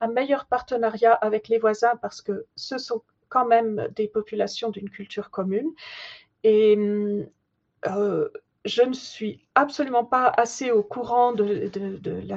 [0.00, 4.90] un meilleur partenariat avec les voisins parce que ce sont quand même des populations d'une
[4.90, 5.70] culture commune.
[6.44, 6.76] Et
[7.86, 8.28] euh,
[8.64, 12.36] je ne suis absolument pas assez au courant de, de, la,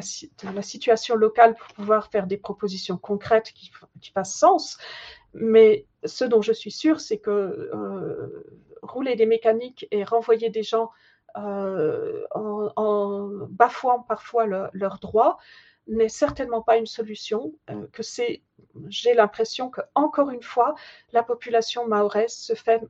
[0.52, 3.72] la, situation locale pour pouvoir faire des propositions concrètes qui,
[4.02, 4.78] qui fassent sens.
[5.40, 8.46] Mais ce dont je suis sûre, c'est que euh,
[8.82, 10.92] rouler des mécaniques et renvoyer des gens
[11.38, 15.38] euh, en, bafouant parfois leurs droits
[15.88, 18.42] n'est certainement pas une solution, euh, que c'est,
[18.90, 20.76] j'ai l'impression que encore une fois,
[21.14, 22.82] la population mahoraise se fait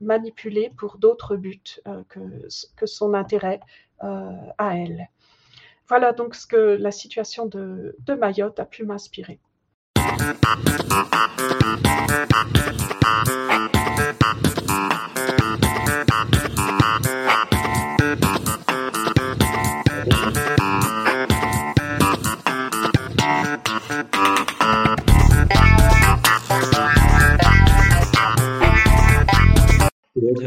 [0.00, 3.60] manipuler pour d'autres buts que, son intérêt
[4.00, 5.08] à elle.
[5.86, 9.38] Voilà donc ce que la situation de Mayotte a pu m'inspirer.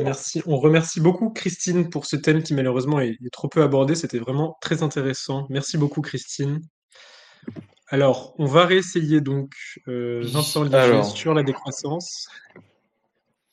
[0.04, 0.42] Merci.
[0.46, 3.96] On remercie beaucoup Christine pour ce thème qui malheureusement est trop peu abordé.
[3.96, 5.46] C'était vraiment très intéressant.
[5.50, 6.62] Merci beaucoup Christine.
[7.88, 9.54] Alors, on va réessayer donc
[9.88, 12.28] euh, Vincent Ligier sur la décroissance.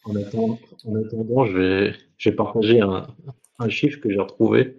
[0.05, 3.07] En attendant, je, vais, je partager un,
[3.69, 4.79] chiffre que j'ai retrouvé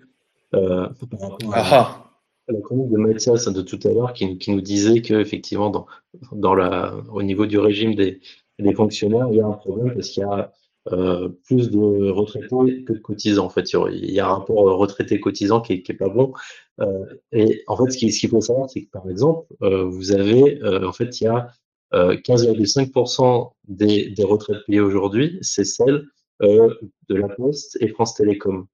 [0.54, 2.14] euh, par rapport à,
[2.50, 5.86] la chronique de Mathias de tout à l'heure qui, nous disait qu'effectivement, dans,
[6.34, 8.20] dans la, au niveau du régime des,
[8.60, 10.52] des fonctionnaires, il y a un problème parce qu'il y a
[10.92, 13.46] euh, plus de retraités que de cotisants.
[13.46, 16.34] En fait, il y a un rapport retraité-cotisant qui, qui est pas bon.
[16.82, 20.62] Euh, et en fait, ce qu'il faut savoir, c'est que par exemple, euh, vous avez,
[20.64, 21.48] en fait, il y a
[21.94, 26.04] 15,5% des, des retraites payées aujourd'hui, c'est celles
[26.42, 28.68] de la Poste et France Télécom.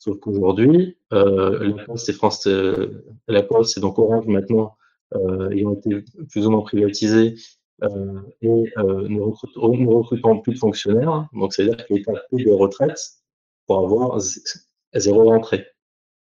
[0.00, 2.48] Sauf qu'aujourd'hui, la Poste et France,
[3.28, 4.76] la Poste et donc Orange maintenant,
[5.14, 7.36] ils ont été plus ou moins privatisés
[7.82, 11.28] euh, et euh, ne, recrutant plus de fonctionnaires.
[11.32, 12.98] Donc, c'est-à-dire qu'il n'y a plus de retraite
[13.66, 14.18] pour avoir
[14.94, 15.66] zéro rentrée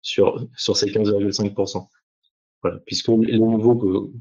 [0.01, 1.87] sur, sur ces 15,5%.
[2.61, 4.11] Voilà, puisque les nouveaux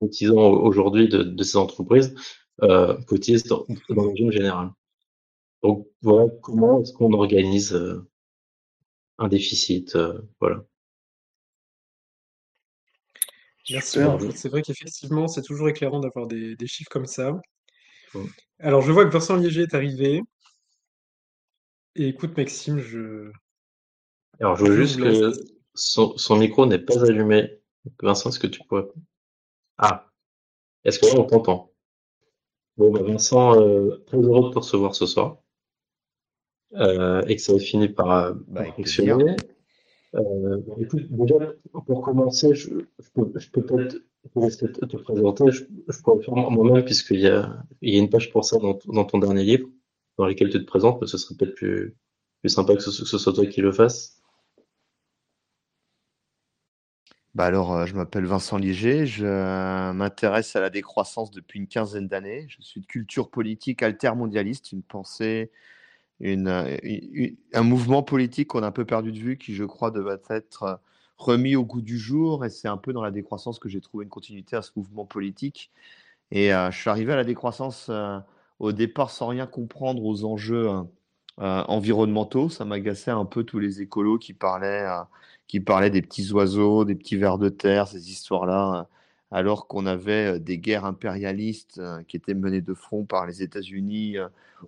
[0.00, 2.14] cotisants aujourd'hui de, de, ces entreprises
[2.62, 4.70] euh, cotisent dans, dans, le régime général.
[5.62, 8.08] Donc voilà comment est-ce qu'on organise euh,
[9.18, 9.94] un déficit.
[9.96, 10.64] Euh, voilà.
[13.70, 13.98] Merci.
[14.34, 17.40] C'est vrai qu'effectivement, c'est toujours éclairant d'avoir des, chiffres comme ça.
[18.58, 20.22] Alors, je vois que Vincent Liéger est arrivé.
[21.94, 23.30] Et écoute, Maxime, je.
[24.40, 25.32] Alors, je veux juste que
[25.74, 27.60] son, micro n'est pas allumé.
[28.00, 28.86] Vincent, est-ce que tu pourrais.
[29.78, 30.08] Ah,
[30.84, 31.72] est-ce que là, on t'entend
[32.76, 35.38] Bon, bah, Vincent, euh, très heureux de te recevoir ce soir.
[36.74, 39.36] Euh, et que ça ait fini par, bah, fonctionner.
[40.14, 41.34] Euh, écoute, déjà,
[41.86, 42.68] pour commencer, je,
[43.14, 43.96] peux, peut-être
[44.28, 45.50] te, présenter.
[45.50, 48.58] Je, je pourrais faire moi-même, puisqu'il y a, il y a une page pour ça
[48.58, 49.68] dans, ton dernier livre,
[50.18, 51.96] dans lequel tu te présentes, mais ce serait peut-être plus,
[52.46, 54.18] sympa que ce, soit toi qui le fasses.
[57.34, 59.24] Bah alors, euh, je m'appelle Vincent Liger, je
[59.92, 62.44] m'intéresse à la décroissance depuis une quinzaine d'années.
[62.48, 65.50] Je suis de culture politique altermondialiste, une pensée
[66.24, 70.62] un mouvement politique qu'on a un peu perdu de vue, qui je crois devait être
[70.62, 70.74] euh,
[71.18, 72.44] remis au goût du jour.
[72.44, 75.04] Et c'est un peu dans la décroissance que j'ai trouvé une continuité à ce mouvement
[75.04, 75.70] politique.
[76.30, 78.18] Et euh, je suis arrivé à la décroissance euh,
[78.60, 80.68] au départ sans rien comprendre aux enjeux
[81.38, 82.48] environnementaux.
[82.50, 84.86] Ça m'agaçait un peu tous les écolos qui parlaient,
[85.48, 88.86] qui parlaient des petits oiseaux, des petits vers de terre, ces histoires-là
[89.32, 94.16] alors qu'on avait des guerres impérialistes qui étaient menées de front par les États-Unis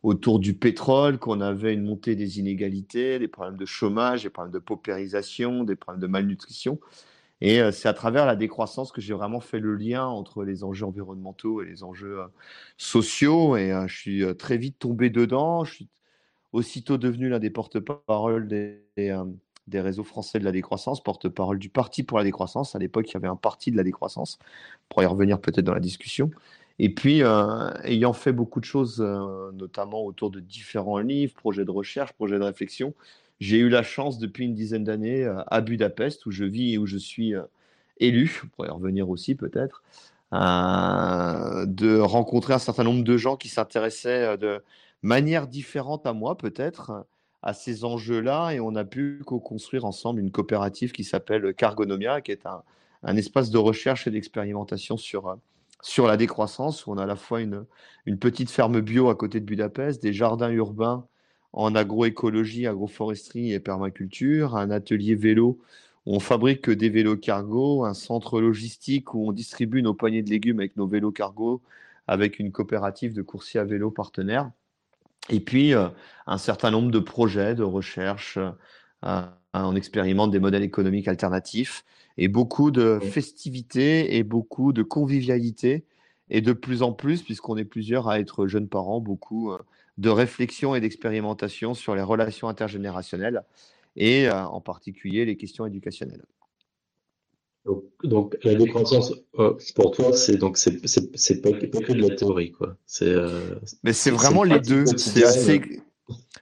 [0.03, 4.55] autour du pétrole, qu'on avait une montée des inégalités, des problèmes de chômage, des problèmes
[4.55, 6.81] de paupérisation, des problèmes de malnutrition.
[7.41, 10.87] Et c'est à travers la décroissance que j'ai vraiment fait le lien entre les enjeux
[10.87, 12.21] environnementaux et les enjeux
[12.79, 13.57] sociaux.
[13.57, 15.65] Et je suis très vite tombé dedans.
[15.65, 15.89] Je suis
[16.53, 19.15] aussitôt devenu l'un des porte-parole des, des
[19.73, 22.75] réseaux français de la décroissance, porte-parole du Parti pour la décroissance.
[22.75, 24.39] À l'époque, il y avait un parti de la décroissance.
[24.41, 26.31] On pourrait y revenir peut-être dans la discussion.
[26.79, 31.65] Et puis, euh, ayant fait beaucoup de choses, euh, notamment autour de différents livres, projets
[31.65, 32.95] de recherche, projets de réflexion,
[33.41, 36.79] j'ai eu la chance depuis une dizaine d'années euh, à Budapest, où je vis et
[36.79, 37.35] où je suis
[37.99, 39.83] élu, on pourrait y revenir aussi peut-être,
[40.33, 44.63] de rencontrer un certain nombre de gens qui s'intéressaient de
[45.03, 47.07] manière différente à moi peut-être
[47.45, 52.33] à ces enjeux-là et on a pu co-construire ensemble une coopérative qui s'appelle Cargonomia, qui
[52.33, 55.35] est un, espace de recherche et d'expérimentation sur, euh,
[55.83, 57.67] sur la décroissance, où on a à la fois une,
[58.19, 61.07] petite ferme bio à côté de Budapest, des jardins urbains
[61.53, 65.61] en agroécologie, agroforesterie et permaculture, un atelier vélo
[66.07, 70.31] où on fabrique des vélos cargo, un centre logistique où on distribue nos poignées de
[70.31, 71.63] légumes avec nos vélos cargo,
[72.07, 74.51] avec une coopérative de coursiers à vélo partenaires.
[75.31, 75.89] Et puis, euh,
[76.27, 78.39] un certain nombre de projets de recherche.
[79.05, 79.23] Euh,
[79.53, 81.85] on expérimente des modèles économiques alternatifs
[82.19, 85.85] et beaucoup de festivités et beaucoup de convivialité.
[86.31, 89.59] Et de plus en plus, puisqu'on est plusieurs à être jeunes parents, beaucoup euh,
[89.99, 93.43] de réflexion et d'expérimentation sur les relations intergénérationnelles
[93.97, 96.25] et en particulier les questions éducationnelles.
[98.03, 102.53] Donc, la décroissance, euh, pour toi, c'est donc c'est pas, pas, que de la théorie,
[102.53, 102.77] quoi.
[102.85, 103.09] C'est.
[103.09, 103.41] Euh,
[103.83, 104.85] Mais c'est vraiment les deux.
[104.99, 105.63] C'est assez,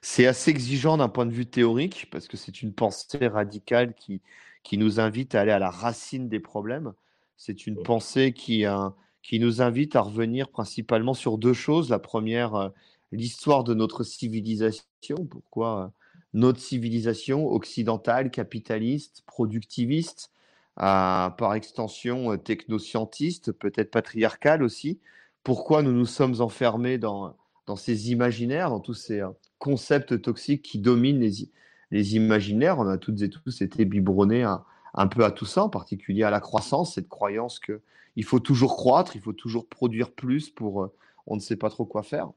[0.01, 4.21] c'est assez exigeant d'un point de vue théorique parce que c'est une pensée radicale qui
[4.63, 6.93] qui nous invite à aller à la racine des problèmes.
[7.37, 8.89] C'est une pensée qui euh,
[9.21, 11.89] qui nous invite à revenir principalement sur deux choses.
[11.89, 12.71] La première,
[13.13, 15.25] l'histoire de notre civilisation.
[15.29, 15.93] Pourquoi
[16.33, 20.32] notre civilisation occidentale, capitaliste, productiviste
[20.75, 24.99] par extension euh, technoscientiste, peut-être patriarcal aussi.
[25.43, 27.35] Pourquoi nous nous sommes enfermés dans,
[27.67, 31.49] dans ces imaginaires, dans tous ces euh, concepts toxiques qui dominent les,
[31.91, 32.79] les imaginaires?
[32.79, 34.63] On a toutes et tous été biberonnés un,
[34.93, 38.75] un, peu à tout ça, en particulier à la croissance, cette croyance qu'il faut toujours
[38.75, 40.93] croître, il faut toujours produire plus pour euh,
[41.27, 42.31] on ne sait pas trop quoi faire.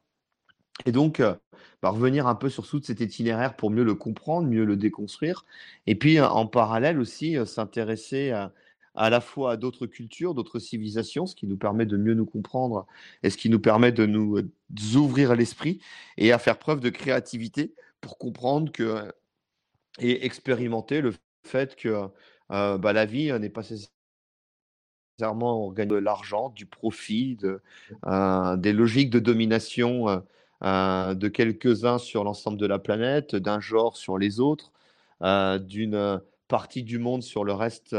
[0.85, 1.35] Et donc, euh,
[1.83, 5.45] bah, revenir un peu sur tout cet itinéraire pour mieux le comprendre, mieux le déconstruire.
[5.87, 8.53] Et puis, euh, en parallèle aussi, euh, s'intéresser à,
[8.95, 12.27] à, la fois à d'autres cultures, d'autres civilisations, ce qui nous permet de mieux nous
[12.27, 12.87] comprendre
[13.23, 14.43] et ce qui nous permet de nous
[14.95, 15.81] ouvrir l'esprit
[16.19, 19.11] et à faire preuve de créativité pour comprendre que
[19.99, 21.15] et expérimenter le
[21.45, 22.09] fait que
[22.51, 23.63] bah, la vie n'est pas
[25.19, 27.63] nécessairement de l'argent, du profit, de,
[28.59, 30.23] des logiques de domination
[30.63, 34.73] de quelques-uns sur l'ensemble de la planète, d'un genre sur les autres,
[35.23, 37.97] euh, d'une partie du monde sur le reste,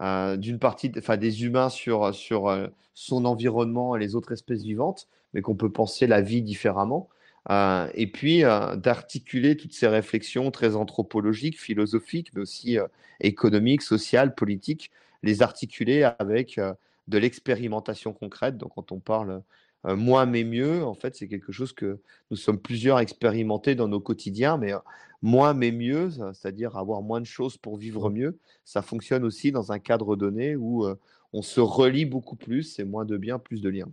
[0.00, 5.08] euh, d'une partie, enfin des humains sur, sur son environnement et les autres espèces vivantes,
[5.34, 7.08] mais qu'on peut penser la vie différemment.
[7.50, 12.78] et puis d'articuler toutes ces réflexions très anthropologiques, philosophiques, mais aussi
[13.20, 14.90] économiques, sociales, politiques,
[15.22, 16.60] les articuler avec
[17.08, 18.56] de l'expérimentation concrète.
[18.56, 19.42] Donc quand on parle
[19.86, 22.00] euh, moins mais mieux, en fait, c'est quelque chose que
[22.30, 24.78] nous sommes plusieurs à expérimenter dans nos quotidiens, mais euh,
[25.22, 29.72] moins mais mieux, c'est-à-dire avoir moins de choses pour vivre mieux, ça fonctionne aussi dans
[29.72, 30.94] un cadre donné où euh,
[31.32, 33.90] on se relie beaucoup plus, c'est moins de biens, plus de liens.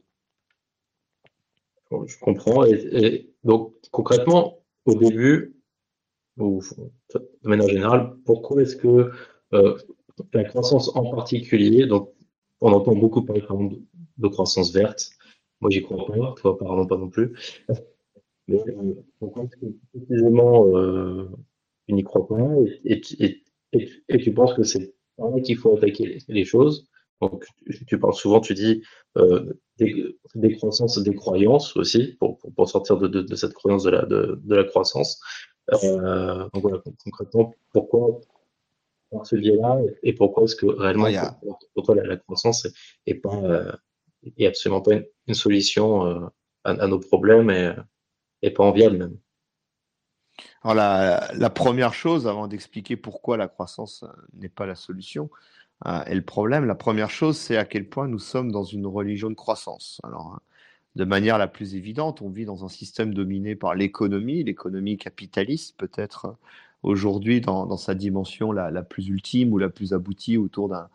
[1.92, 2.66] Je comprends.
[2.66, 5.56] Et, donc, concrètement, au début,
[6.38, 6.62] ou
[7.14, 9.12] de manière générale, pourquoi est-ce que
[9.54, 9.78] euh,
[10.34, 12.12] la croissance en particulier, donc
[12.62, 13.44] on entend beaucoup parler
[14.18, 15.12] de croissance verte,
[15.62, 17.34] moi j'y crois pas, toi apparemment pas non plus,
[18.48, 21.30] mais euh, pourquoi est-ce que précisément euh,
[21.88, 22.38] tu n'y crois pas
[22.86, 23.44] et, et,
[23.74, 26.88] et, tu penses que c'est là qu'il faut attaquer les choses?
[27.22, 27.46] Donc,
[27.88, 28.84] tu parles souvent, tu dis
[29.18, 33.54] euh, des, des, croissances, des croyances aussi, pour, pour, pour sortir de, de, de, cette
[33.54, 35.20] croyance de la, de, de la croissance.
[35.84, 38.22] Euh, donc voilà, concrètement, pourquoi
[39.12, 41.08] par ce biais-là et pourquoi est-ce que réellement,
[41.74, 42.68] pour, toi, la, croissance
[43.06, 43.72] est, pas, euh,
[44.38, 44.94] est absolument pas
[45.28, 46.28] une, solution euh,
[46.64, 47.74] à, nos problèmes et,
[48.42, 49.18] et pas enviable même.
[50.62, 55.30] Alors la, la, première chose, avant d'expliquer pourquoi la croissance n'est pas la solution,
[55.86, 58.88] euh, et le problème, la première chose, c'est à quel point nous sommes dans une
[58.88, 60.02] religion de croissance.
[60.04, 60.40] Alors, hein,
[60.96, 65.78] de manière la plus évidente, on vit dans un système dominé par l'économie, l'économie capitaliste,
[65.78, 66.32] peut-être euh,
[66.84, 70.90] aujourd'hui dans, sa dimension la, plus ultime ou la plus aboutie autour d'un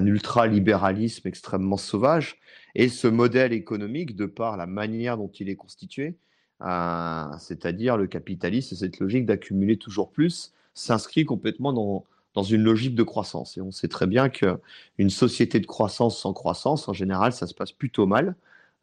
[0.00, 2.38] ultra-libéralisme extrêmement sauvage.
[2.74, 6.16] Et ce modèle économique, de par la manière dont il est constitué,
[6.62, 12.94] euh, c'est-à-dire le capitalisme, cette logique d'accumuler toujours plus, s'inscrit complètement dans, dans une logique
[12.94, 13.56] de croissance.
[13.58, 17.54] Et on sait très bien qu'une société de croissance sans croissance, en général, ça se
[17.54, 18.36] passe plutôt mal.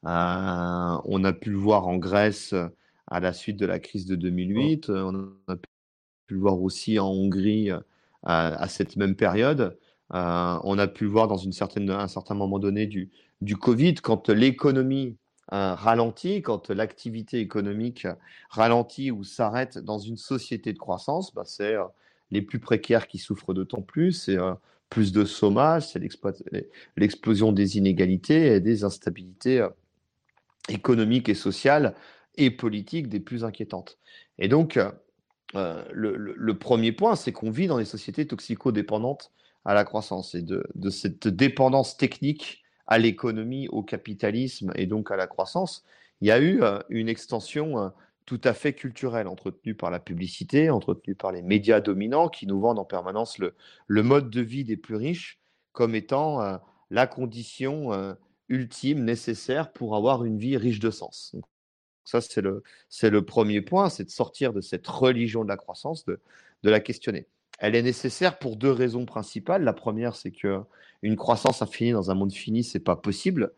[0.05, 2.53] Euh, on a pu le voir en Grèce
[3.07, 4.89] à la suite de la crise de 2008.
[4.89, 7.79] On a pu le voir aussi en Hongrie euh,
[8.23, 9.77] à, cette même période.
[10.13, 13.11] Euh, on a pu le voir dans un certain moment donné du,
[13.57, 15.17] Covid, quand l'économie
[15.51, 18.07] ralentit, quand l'activité économique
[18.49, 21.75] ralentit ou s'arrête dans une société de croissance, bah c'est
[22.31, 24.53] les plus précaires qui souffrent d'autant plus, c'est euh,
[24.89, 26.01] plus de chômage, c'est
[26.97, 29.69] l'explosion des inégalités et des instabilités euh,
[30.67, 31.95] économiques et sociales
[32.35, 33.97] et politiques des plus inquiétantes.
[34.37, 34.79] Et donc,
[35.55, 39.31] euh, le, premier point, c'est qu'on vit dans des sociétés toxico-dépendantes
[39.69, 45.15] à la croissance et de, cette dépendance technique à l'économie, au capitalisme et donc à
[45.15, 45.85] la croissance.
[46.21, 47.91] Il y a eu une extension
[48.25, 52.59] tout à fait culturel, entretenu par la publicité, entretenu par les médias dominants qui nous
[52.59, 53.53] vendent en permanence le,
[54.01, 55.39] mode de vie des plus riches
[55.71, 56.57] comme étant euh,
[56.89, 58.15] la condition euh,
[58.47, 61.35] ultime nécessaire pour avoir une vie riche de sens.
[62.05, 66.19] ça, c'est le, premier point, c'est de sortir de cette religion de la croissance, de
[66.63, 67.27] la questionner.
[67.59, 69.63] Elle est nécessaire pour deux raisons principales.
[69.63, 70.61] La première, c'est que
[71.01, 73.51] une croissance infinie dans un monde fini, c'est pas possible.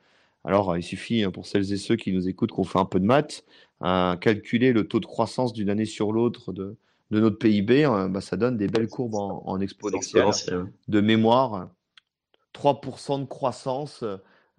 [0.43, 2.99] Alors, il suffit hein, pour celles et ceux qui nous écoutent qu'on fait un peu
[2.99, 3.43] de maths,
[3.79, 6.75] à calculer le taux de croissance d'une année sur l'autre de,
[7.11, 10.31] de, notre PIB, hein, bah, ça donne des belles courbes en, en exponentielle
[10.87, 11.69] de mémoire.
[12.55, 14.03] 3% de croissance,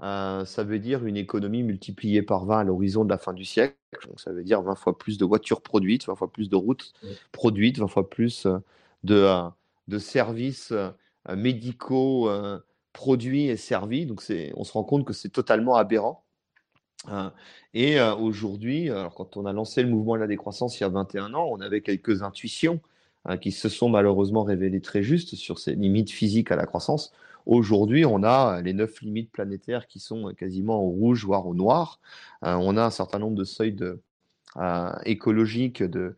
[0.02, 3.44] euh, ça veut dire une économie multipliée par 20 à l'horizon de la fin du
[3.44, 3.76] siècle.
[4.06, 6.92] Donc, ça veut dire 20 fois plus de voitures produites, 20 fois plus de routes
[7.32, 8.58] produites, 20 fois plus euh,
[9.04, 9.48] de, euh,
[9.88, 10.72] de services
[11.28, 12.30] médicaux
[12.92, 14.06] produits et servis.
[14.06, 14.22] Donc,
[14.54, 16.24] on se rend compte que c'est totalement aberrant.
[17.08, 17.32] Hein.
[17.74, 20.88] Et euh, aujourd'hui, quand on a lancé le mouvement de la décroissance il y a
[20.88, 22.80] 21 ans, on avait quelques intuitions
[23.24, 27.12] hein, qui se sont malheureusement révélées très justes sur ces limites physiques à la croissance.
[27.46, 32.00] Aujourd'hui, on a les neuf limites planétaires qui sont quasiment au rouge, voire au noir.
[32.44, 34.00] Euh, on a un certain nombre de seuils de,
[34.58, 36.16] euh, écologiques, de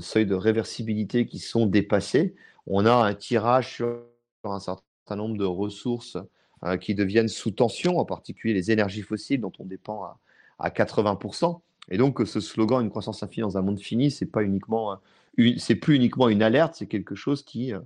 [0.00, 2.34] seuils de réversibilité qui sont dépassés.
[2.66, 4.02] On a un tirage sur
[4.44, 6.18] un certain nombre de ressources
[6.64, 10.18] euh, qui deviennent sous tension, en particulier les énergies fossiles dont on dépend à,
[10.58, 11.60] à 80%.
[11.90, 14.98] Et donc, ce slogan une croissance infinie dans un monde fini, c'est pas uniquement,
[15.38, 17.80] euh, plus uniquement une alerte, c'est quelque chose qui, euh,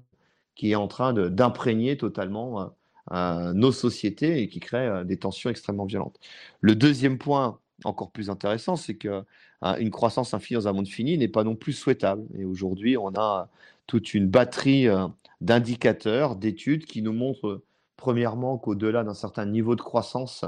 [0.55, 2.73] qui est en train d'imprégner totalement
[3.11, 6.21] nos sociétés et qui crée des tensions extrêmement violentes.
[6.61, 9.25] Le deuxième point, encore plus intéressant, c'est que
[9.79, 12.25] une croissance infinie dans un monde fini n'est pas non plus souhaitable.
[12.39, 13.49] Et aujourd'hui, on a
[13.87, 14.87] toute une batterie
[15.41, 17.63] d'indicateurs, d'études qui nous montrent
[17.97, 20.45] premièrement qu'au-delà d'un certain niveau de croissance,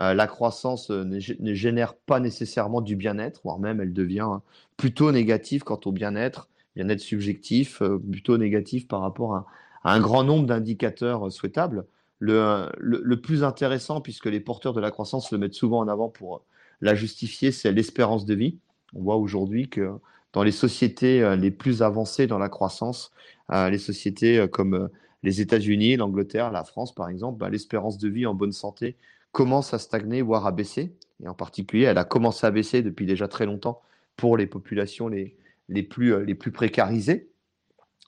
[0.00, 4.28] euh, la croissance euh, ne, génère pas nécessairement du bien-être, voire même elle devient
[4.76, 9.46] plutôt négative quant au bien-être, bien-être subjectif, euh, plutôt négatif par rapport à,
[9.84, 11.86] un grand nombre d'indicateurs souhaitables.
[12.18, 16.08] Le, le, plus intéressant, puisque les porteurs de la croissance le mettent souvent en avant
[16.08, 16.42] pour
[16.80, 18.58] la justifier, c'est l'espérance de vie.
[18.94, 19.90] On voit aujourd'hui que
[20.32, 23.12] dans les sociétés les plus avancées dans la croissance,
[23.50, 24.88] les sociétés comme
[25.22, 28.96] les États-Unis, l'Angleterre, la France, par exemple, bah, l'espérance de vie en bonne santé
[29.32, 30.94] commence à stagner, voire à baisser.
[31.22, 33.82] Et en particulier, elle a commencé à baisser depuis déjà très longtemps
[34.16, 35.36] pour les populations les,
[35.68, 37.30] les, plus, euh, les plus précarisées.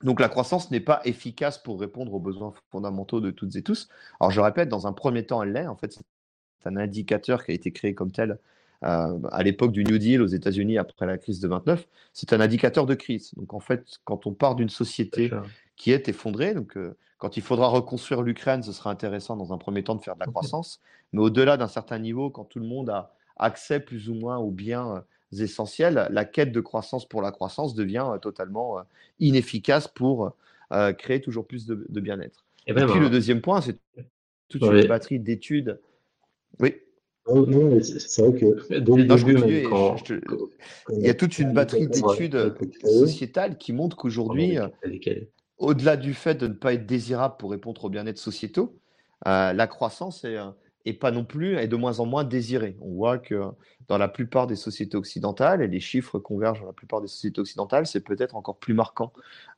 [0.02, 3.88] Donc la croissance n'est pas efficace pour répondre aux besoins fondamentaux de toutes et tous.
[4.18, 5.66] Alors je répète, dans un premier temps, elle l'est.
[5.66, 8.36] En fait, c'est un indicateur qui a été créé comme tel euh,
[8.82, 11.86] à l'époque du New Deal aux États-Unis après la crise de 29.
[12.12, 13.32] C'est un indicateur de crise.
[13.36, 15.30] Donc en fait, quand on part d'une société
[15.76, 19.58] qui est effondrée, donc euh, quand il faudra reconstruire l'Ukraine, ce sera intéressant dans un
[19.58, 20.80] premier temps de faire de la croissance.
[21.12, 24.50] Mais au-delà d'un certain niveau, quand tout le monde a accès plus ou moins aux
[24.50, 25.00] biens euh,
[25.38, 28.82] essentiels, la quête de croissance pour la croissance devient euh, totalement euh,
[29.20, 30.34] inefficace pour
[30.72, 32.44] euh, créer toujours plus de, bien-être.
[32.66, 33.78] Et, puis le deuxième point, c'est
[34.48, 35.80] toute une batterie d'études.
[36.58, 36.74] Oui.
[37.82, 38.46] C'est vrai que
[40.92, 42.54] il y a toute une batterie d'études
[42.84, 44.58] sociétales qui montrent qu'aujourd'hui,
[45.58, 48.78] au-delà du fait de ne pas être désirable pour répondre aux bien-être sociétaux,
[49.24, 50.36] la croissance est,
[50.86, 52.76] et pas non plus, est de moins en moins désirée.
[52.80, 53.42] On voit que
[53.88, 57.40] dans la plupart des sociétés occidentales, et les chiffres convergent dans la plupart des sociétés
[57.40, 59.12] occidentales, c'est peut-être encore plus marquant.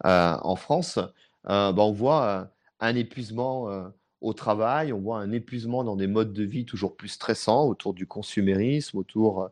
[0.05, 2.45] Euh, en France, euh, bah, on voit euh,
[2.81, 3.69] un épuisement
[4.23, 7.93] au travail, on voit un épuisement dans des modes de vie toujours plus stressants autour
[7.93, 9.51] du consumérisme, autour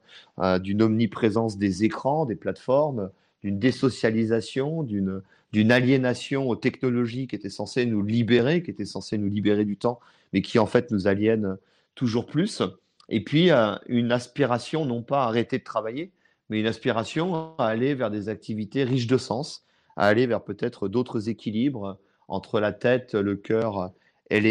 [0.61, 3.11] d'une omniprésence des écrans, des plateformes,
[3.43, 5.23] d'une désocialisation, d'une
[5.53, 9.77] d'une aliénation aux technologies qui étaient censées nous libérer, qui étaient censées nous libérer du
[9.77, 10.01] temps,
[10.33, 11.57] mais qui en fait nous aliènent
[11.95, 12.63] toujours plus.
[13.09, 16.13] Et puis euh, une aspiration non pas à arrêter de travailler,
[16.49, 19.65] mais une aspiration à aller vers des activités riches de sens,
[19.97, 21.99] à aller vers peut-être d'autres équilibres
[22.29, 23.93] entre la tête, le cœur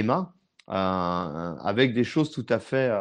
[0.04, 0.32] mains,
[0.70, 2.92] euh, avec des choses tout à fait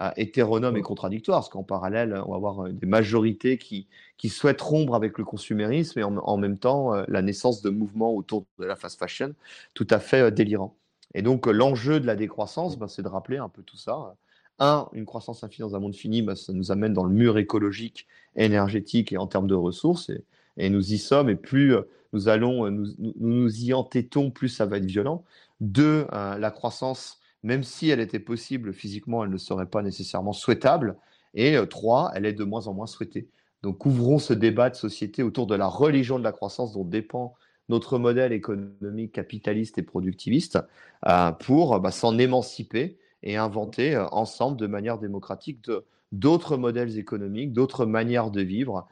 [0.00, 3.86] euh, hétéronome et contradictoire, parce qu'en parallèle, on va avoir euh, des majorités qui,
[4.16, 8.14] qui souhaitent rompre avec le consumérisme et en, même temps euh, la naissance de mouvements
[8.14, 9.34] autour de la fast fashion
[9.74, 10.76] tout à fait euh, délirants.
[11.14, 14.16] Et donc l'enjeu de la décroissance, ben, c'est de rappeler un peu tout ça.
[14.58, 17.38] Un, une croissance infinie dans un monde fini, ben, ça nous amène dans le mur
[17.38, 18.06] écologique,
[18.36, 20.24] énergétique et en termes de ressources, et,
[20.56, 21.74] et nous y sommes, et plus
[22.12, 25.24] nous allons, nous, nous, y entêtons, plus ça va être violent.
[25.60, 30.96] Deux, la croissance même si elle était possible physiquement, elle ne serait pas nécessairement souhaitable.
[31.34, 33.28] Et euh, trois, elle est de moins en moins souhaitée.
[33.62, 37.34] Donc ouvrons ce débat de société autour de la religion de la croissance dont dépend
[37.68, 40.58] notre modèle économique capitaliste et productiviste
[41.06, 45.70] euh, pour bah, s'en émanciper et inventer euh, ensemble de manière démocratique
[46.12, 48.86] d'autres modèles économiques, d'autres manières de vivre,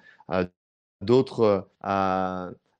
[1.00, 1.68] d'autres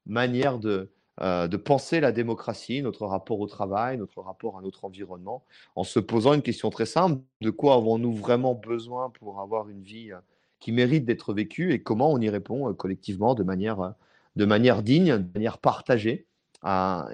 [0.07, 0.91] manières de,
[1.21, 5.45] euh, de penser la démocratie, notre rapport au travail, notre rapport à notre environnement,
[5.77, 9.83] en se posant une question très simple, de quoi avons-nous vraiment besoin pour avoir une
[9.83, 10.17] vie euh,
[10.59, 13.95] qui mérite d'être vécue et comment on y répond euh, collectivement de manière,
[14.37, 16.27] de manière digne, de manière partagée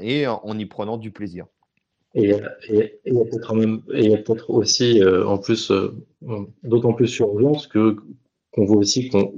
[0.01, 1.47] et en y prenant du plaisir.
[2.15, 5.73] Et y a peut-être aussi, en plus,
[6.62, 7.97] d'autant plus urgence que
[8.53, 9.33] qu'on voit aussi qu'on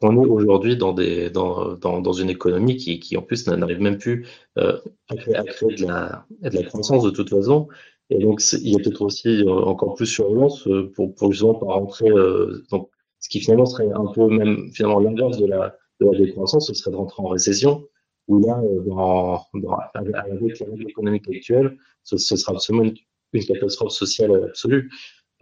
[0.00, 3.98] on est aujourd'hui dans, dans, dans, dans, une économie qui, qui en plus n'arrive même
[3.98, 4.26] plus
[4.58, 4.78] euh,
[5.08, 7.68] à, créer, de la, de la croissance de toute façon.
[8.10, 11.54] Et donc, il y a peut-être aussi euh, encore plus surveillance euh, pour, pour justement
[11.54, 12.10] pas rentrer.
[12.10, 16.18] Euh, donc, ce qui finalement serait un peu même finalement l'inverse de la, de la
[16.18, 17.86] décroissance, ce serait de rentrer en récession,
[18.28, 22.94] où là, dans, dans, avec la règle économique actuelle, ce, ce, sera absolument une,
[23.32, 24.90] une catastrophe sociale absolue.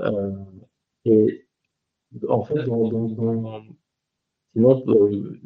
[0.00, 0.30] Euh,
[1.06, 1.46] et
[2.28, 3.62] en fait, dans, dans,
[4.54, 5.40] Sinon, euh,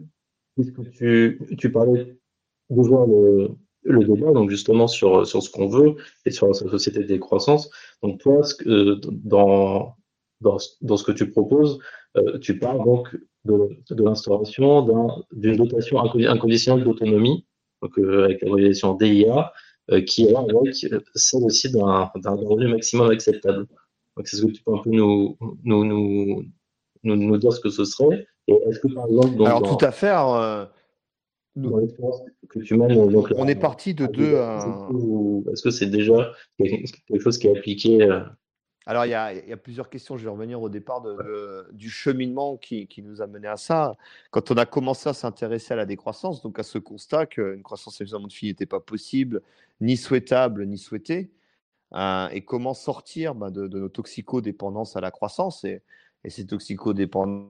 [0.56, 2.16] puisque tu, tu parlais
[2.70, 3.50] d'ouvrir le,
[3.82, 7.70] le débat, donc justement sur, sur ce qu'on veut et sur la société de décroissance.
[8.02, 9.96] Donc toi, dans,
[10.40, 11.78] dans, dans, ce que tu proposes,
[12.16, 14.86] euh, tu parles donc de, l'instauration
[15.32, 17.46] d'une dotation inconditionnelle d'autonomie,
[17.82, 19.52] donc euh, avec la réalisation DIA,
[20.06, 20.74] qui est avec
[21.14, 23.66] celle aussi d'un revenu maximum acceptable.
[24.16, 26.44] Donc c'est ce que tu peux un peu nous, nous, nous,
[27.02, 30.12] nous dire ce que ce serait est-ce que par exemple, alors tout à fait.
[30.14, 30.66] Euh,
[32.48, 34.34] que tu mènes, donc, on est parti de deux.
[34.34, 38.20] Euh, est-ce que c'est déjà quelque chose qui est appliqué euh?
[38.86, 40.18] Alors, il y, a, il y, a, plusieurs questions.
[40.18, 43.96] Je vais revenir au départ de, du cheminement qui, qui, nous a mené à ça.
[44.30, 47.96] Quand on a commencé à s'intéresser à la décroissance, donc à ce constat qu'une croissance
[47.96, 49.40] suffisamment de fille n'était pas possible,
[49.80, 51.30] ni souhaitable, ni souhaitée,
[51.94, 55.64] et comment sortir ben, de, de, nos toxicodépendances à la croissance.
[55.64, 55.80] Et,
[56.24, 57.48] et ces toxicodépendances,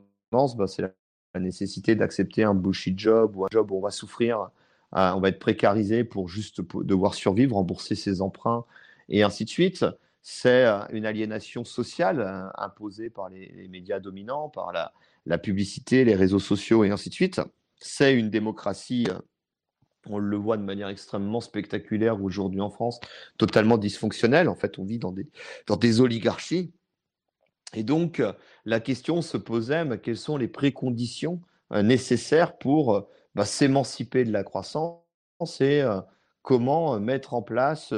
[0.57, 0.91] bah, c'est la,
[1.41, 4.51] nécessité d'accepter un bullshit job ou un job où on va souffrir,
[4.95, 8.65] euh, on va être précarisé pour juste devoir survivre, rembourser ses emprunts
[9.09, 9.85] et ainsi de suite.
[10.23, 16.15] C'est euh, une aliénation sociale euh, imposée par les, médias dominants, par la, publicité, les
[16.15, 17.41] réseaux sociaux et ainsi de suite.
[17.81, 19.09] C'est une démocratie,
[20.09, 23.01] on le voit de manière extrêmement spectaculaire aujourd'hui en France,
[23.39, 24.49] totalement dysfonctionnelle.
[24.49, 25.13] En fait, on vit dans
[25.77, 26.73] des oligarchies
[27.75, 28.33] et donc, euh,
[28.65, 31.41] la question se posait, mais quelles sont les préconditions
[31.73, 33.01] euh, nécessaires pour euh,
[33.35, 35.01] bah, s'émanciper de la croissance
[35.47, 35.83] c'est
[36.43, 37.93] comment mettre en place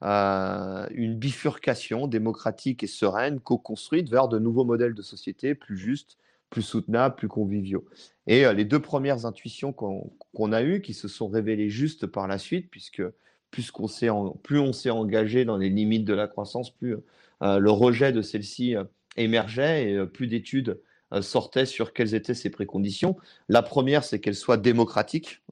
[0.00, 6.16] une bifurcation démocratique et sereine, co-construite vers de nouveaux modèles de société plus justes,
[6.48, 7.84] plus soutenables, plus conviviaux.
[8.26, 12.38] Et les deux premières intuitions qu'on a eues, qui se sont révélées justes par la
[12.38, 13.02] suite, puisque
[13.50, 16.96] plus on s'est engagé dans les limites de la croissance, plus
[17.42, 18.76] le rejet de celle-ci
[19.16, 20.80] émergeait et plus d'études
[21.20, 23.16] sortaient sur quelles étaient ces préconditions.
[23.48, 25.42] La première, c'est qu'elle soit démocratique.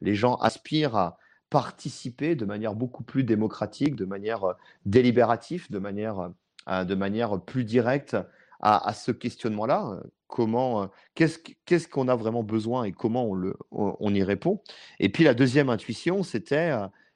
[0.00, 1.18] les gens aspirent à,
[1.50, 4.54] participer de manière beaucoup plus démocratique, de manière euh,
[4.84, 6.30] délibérative, de manière,
[6.68, 8.16] euh, de manière plus directe
[8.60, 10.00] à, ce questionnement-là.
[10.26, 13.30] Comment, euh, qu'est-ce qu'on a vraiment besoin et comment
[13.70, 14.60] on y répond?
[14.98, 16.72] Et puis la deuxième intuition, c'était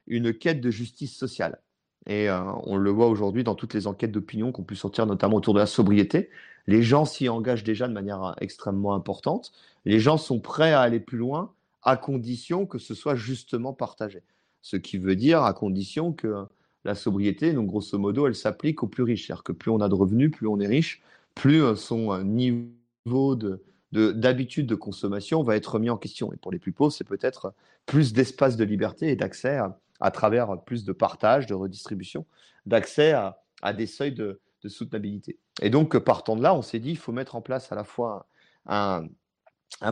[0.07, 1.59] une quête de justice sociale.
[2.07, 2.29] Et
[2.65, 5.59] on le voit aujourd'hui dans toutes les enquêtes d'opinion qu'on pu sortir, notamment autour de
[5.59, 6.31] la sobriété.
[6.67, 9.53] Les gens s'y engagent déjà de manière extrêmement importante.
[9.85, 11.53] Les gens sont prêts à aller plus loin
[11.83, 14.23] à condition que ce soit justement partagé.
[14.63, 16.45] Ce qui veut dire à condition que
[16.85, 19.27] la sobriété, donc grosso modo, elle s'applique aux plus riches.
[19.27, 21.03] C'est-à-dire que plus on a de revenus, plus on est riche,
[21.35, 23.63] plus euh, son euh, niveau de,
[23.93, 26.33] d'habitude de, consommation va être mis en question.
[26.33, 27.55] Et pour les plus pauvres, c'est peut-être
[27.87, 29.79] plus d'espace de liberté et d'accès à,
[30.11, 32.25] travers plus de partage, de redistribution,
[32.67, 35.39] d'accès à, des seuils de, soutenabilité.
[35.63, 37.85] Et donc, partant de là, on s'est dit, il faut mettre en place à la
[37.85, 38.27] fois
[38.67, 39.07] un,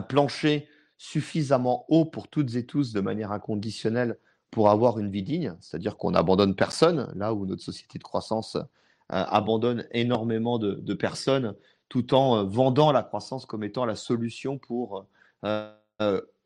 [0.07, 0.67] plancher
[0.97, 4.17] suffisamment haut pour toutes et tous de manière inconditionnelle
[4.51, 8.55] pour avoir une vie digne, c'est-à-dire qu'on n'abandonne personne, là où notre société de croissance
[8.55, 8.63] euh,
[9.09, 11.55] abandonne énormément de, personnes,
[11.87, 15.07] tout en euh, vendant la croissance comme étant la solution pour
[15.45, 15.73] euh,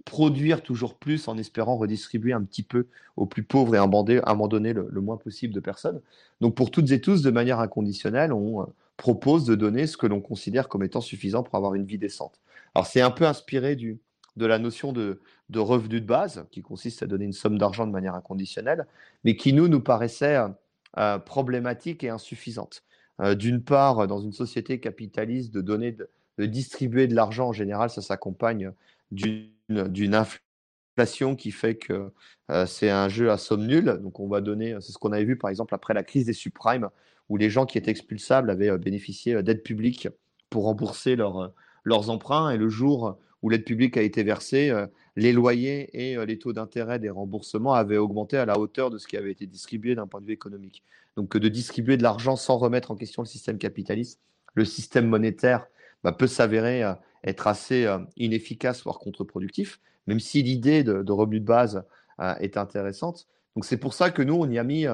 [0.05, 4.87] produire toujours plus en espérant redistribuer un petit peu aux plus pauvres et abandonner, le,
[4.89, 6.01] le, moins possible de personnes.
[6.41, 8.67] Donc pour toutes et tous, de manière inconditionnelle, on
[8.97, 12.39] propose de donner ce que l'on considère comme étant suffisant pour avoir une vie décente.
[12.75, 13.99] Alors c'est un peu inspiré du,
[14.37, 15.19] de la notion de,
[15.55, 18.87] revenu de base, qui consiste à donner une somme d'argent de manière inconditionnelle,
[19.23, 20.39] mais qui nous, nous paraissait
[20.97, 22.83] euh, problématique et insuffisante.
[23.21, 25.95] Euh, d'une part, dans une société capitaliste, de donner,
[26.37, 28.71] de, distribuer de l'argent en général, ça s'accompagne
[29.13, 32.11] d'une inflation qui fait que
[32.51, 33.99] euh, c'est un jeu à somme nulle.
[34.01, 36.33] Donc on va donner, c'est ce qu'on avait vu par exemple après la crise des
[36.33, 36.89] subprimes,
[37.29, 40.07] où les gens qui étaient expulsables avaient bénéficié d'aides publiques
[40.49, 45.33] pour rembourser leurs emprunts, et le jour où l'aide publique a été versée, euh, les
[45.33, 49.05] loyers et euh, les taux d'intérêt des remboursements avaient augmenté à la hauteur de ce
[49.05, 50.81] qui avait été distribué d'un point de vue économique.
[51.17, 54.21] Donc de distribuer de l'argent sans remettre en question le système capitaliste,
[54.55, 55.67] le système monétaire
[56.03, 56.93] bah, peut s'avérer euh,
[57.23, 57.87] être assez
[58.17, 61.83] inefficace, voire contre-productif, même si l'idée de, revenu de base
[62.39, 63.27] est intéressante.
[63.55, 64.85] Donc c'est pour ça que nous, on y a mis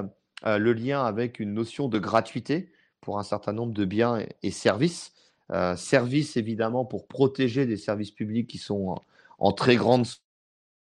[0.44, 2.70] le lien avec une notion de gratuité
[3.00, 5.12] pour un certain nombre de biens et services
[5.52, 8.94] euh, service évidemment pour protéger des services publics qui sont
[9.38, 10.06] en, très grande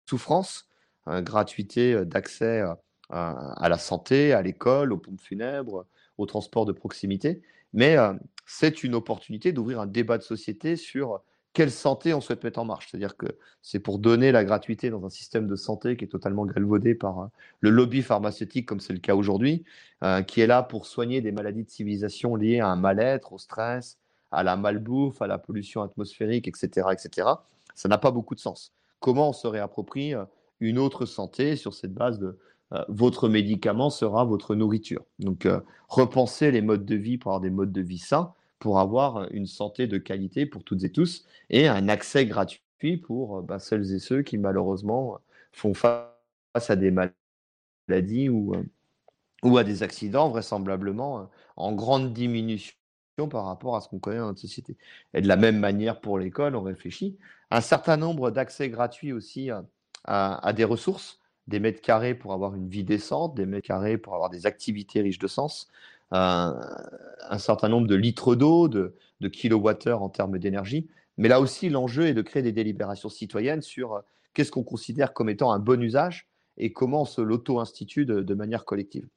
[0.06, 0.68] souffrance,
[1.08, 2.74] gratuité euh, d'accès euh,
[3.10, 5.86] à la santé, à l'école, aux pompes funèbres,
[6.18, 7.42] au transport de proximité.
[7.72, 7.96] Mais
[8.46, 11.22] c'est une opportunité d'ouvrir un débat de société sur
[11.54, 12.90] quelle santé on souhaite mettre en marche.
[12.90, 13.28] C'est-à-dire que
[13.62, 17.30] c'est pour donner la gratuité dans un système de santé qui est totalement galvaudé par
[17.60, 19.64] le lobby pharmaceutique, comme c'est le cas aujourd'hui,
[20.28, 23.98] qui est là pour soigner des maladies de civilisation liées à un mal-être, au stress,
[24.32, 27.28] à la malbouffe, à la pollution atmosphérique, etc., etc.,
[27.76, 28.74] ça n'a pas beaucoup de sens.
[29.00, 30.26] Comment on se réapproprie euh,
[30.60, 32.38] une autre santé sur cette base de
[32.74, 35.06] euh, votre médicament sera votre nourriture?
[35.20, 38.80] Donc, euh, repenser les modes de vie pour avoir des modes de vie sains, pour
[38.80, 43.60] avoir une santé de qualité pour toutes et tous, et un accès gratuit pour bah,
[43.60, 45.20] celles et ceux qui malheureusement
[45.52, 48.54] font face à des maladies ou,
[49.44, 52.76] ou à des accidents vraisemblablement en grande diminution
[53.30, 54.78] par rapport à ce qu'on connaît dans notre société.
[55.14, 57.18] Et de la même manière pour l'école, on réfléchit.
[57.52, 59.50] Un certain nombre d'accès gratuits aussi
[60.06, 64.14] à, des ressources, des mètres carrés pour avoir une vie décente, des mètres carrés pour
[64.14, 65.68] avoir des activités riches de sens,
[66.12, 70.88] un certain nombre de litres d'eau, de, de kilowattheures en termes d'énergie.
[71.18, 74.00] Mais là aussi, l'enjeu est de créer des délibérations citoyennes sur euh,
[74.34, 78.66] qu'est-ce qu'on considère comme étant un bon usage et comment on se l'auto-institue de manière
[78.66, 79.08] collective.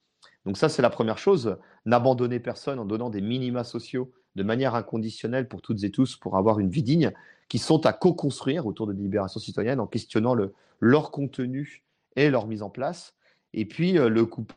[0.45, 1.57] Donc ça, c'est la première chose.
[1.87, 6.37] N'abandonner personne en donnant des minima sociaux de manière inconditionnelle pour toutes et tous pour
[6.37, 7.13] avoir une vie digne,
[7.49, 11.85] qui sont à co-construire autour de libération citoyenne en questionnant le, leur contenu
[12.17, 13.15] et leur mise en place.
[13.55, 14.57] Et puis euh, le coupler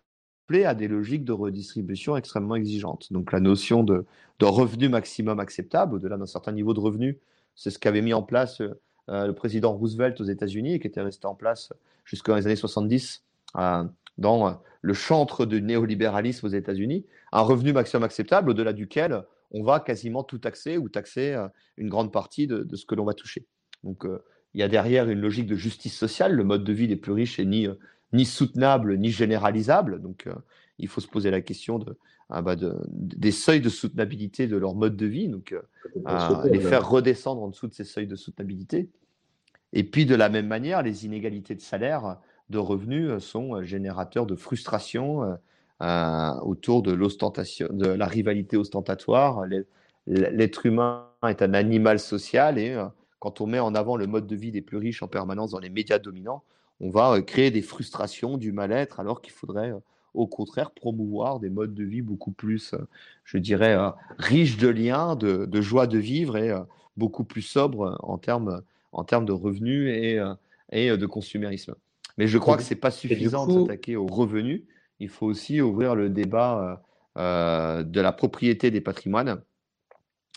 [0.54, 3.12] à des logiques de redistribution extrêmement exigeantes.
[3.12, 4.06] Donc la notion de,
[4.40, 7.20] de revenu maximum acceptable, au-delà d'un certain niveau de revenu,
[7.56, 8.62] c'est ce qu'avait mis en place
[9.10, 11.74] euh, le président Roosevelt aux États-Unis et qui était resté en place
[12.06, 13.24] jusqu'aux années 70
[14.18, 14.52] dans euh,
[14.82, 20.24] le chantre du néolibéralisme aux États-Unis, un revenu maximum acceptable au-delà duquel on va quasiment
[20.24, 21.48] tout taxer ou taxer euh,
[21.78, 23.46] une grande partie de, ce que l'on va toucher.
[23.84, 24.24] Donc, euh,
[24.54, 26.34] il y a derrière une logique de justice sociale.
[26.34, 27.68] Le mode de vie des plus riches est ni,
[28.14, 30.02] ni soutenable ni généralisable.
[30.02, 30.28] Donc,
[30.80, 31.98] il faut se poser la question de,
[32.30, 35.56] ah bah de, des seuils de soutenabilité de leur mode de vie, donc
[36.46, 38.90] les faire redescendre en dessous de ces seuils de soutenabilité.
[39.74, 42.18] Et puis de la même manière, les inégalités de salaire,
[42.50, 45.38] de revenus sont générateurs de frustration
[45.82, 49.46] euh, autour de l'ostentation, de la rivalité ostentatoire.
[50.08, 52.86] L'être humain est un animal social et euh,
[53.20, 55.60] quand on met en avant le mode de vie des plus riches en permanence dans
[55.60, 56.44] les médias dominants,
[56.80, 59.74] on va euh, créer des frustrations, du mal-être, alors qu'il faudrait
[60.14, 62.74] au contraire promouvoir des modes de vie beaucoup plus,
[63.26, 63.78] je dirais,
[64.18, 66.56] riches de liens, de, joie de vivre et
[66.96, 68.62] beaucoup plus sobres en termes,
[68.94, 70.22] en termes de revenus et,
[70.72, 71.76] et de consumérisme.
[72.18, 74.64] Mais je crois que ce n'est pas suffisant de s'attaquer aux revenus
[75.00, 76.82] il faut aussi ouvrir le débat
[77.18, 79.42] euh, euh, de la propriété des patrimoines.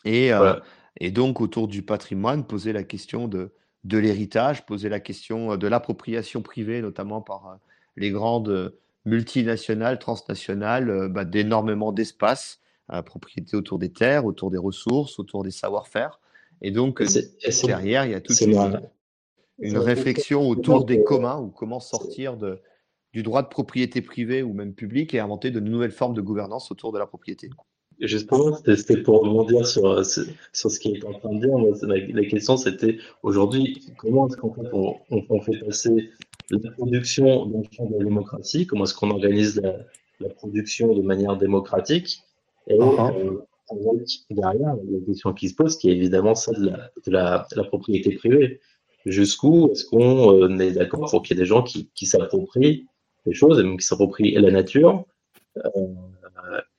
[0.05, 0.55] Et, euh,
[0.99, 3.53] et, donc, autour du patrimoine, poser la question de,
[3.85, 7.59] de l'héritage, poser la question de l'appropriation privée, notamment par
[7.97, 8.75] les grandes
[9.05, 12.61] multinationales, transnationales, bah, d'énormément d'espace,
[13.07, 16.21] propriété autour des terres, autour des ressources, autour des savoir-faire.
[16.61, 17.03] Et donc,
[17.65, 18.81] derrière, il y a toute une,
[19.59, 22.61] une réflexion autour des communs ou comment sortir de,
[23.13, 26.71] du droit de propriété privée ou même publique et inventer de nouvelles formes de gouvernance
[26.71, 27.51] autour de la propriété.
[28.01, 32.15] Justement, c'était pour rebondir sur, sur ce qui est en train de dire.
[32.15, 36.11] la, question, c'était aujourd'hui, comment est-ce qu'en fait on, fait passer
[36.51, 38.67] la production dans le champ de la démocratie?
[38.67, 39.61] Comment est-ce qu'on organise
[40.21, 42.23] la, production de manière démocratique?
[42.69, 43.41] Et uh-huh.
[43.73, 46.61] euh, derrière, la question qui se pose, qui est évidemment celle
[47.07, 48.61] de la, de la, propriété privée.
[49.07, 52.87] Jusqu'où est-ce qu'on euh, est d'accord pour qu'il y ait des gens qui, qui s'approprient
[53.33, 55.05] choses, et même qui s'approprient la nature?
[55.57, 55.71] Euh,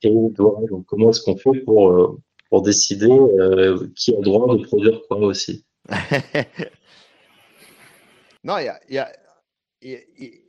[0.02, 4.56] et donc, comment est-ce qu'on fait pour, euh, pour décider euh, qui a le droit
[4.56, 5.65] de produire quoi aussi?
[8.41, 9.11] Non, il y a,
[9.81, 10.02] y,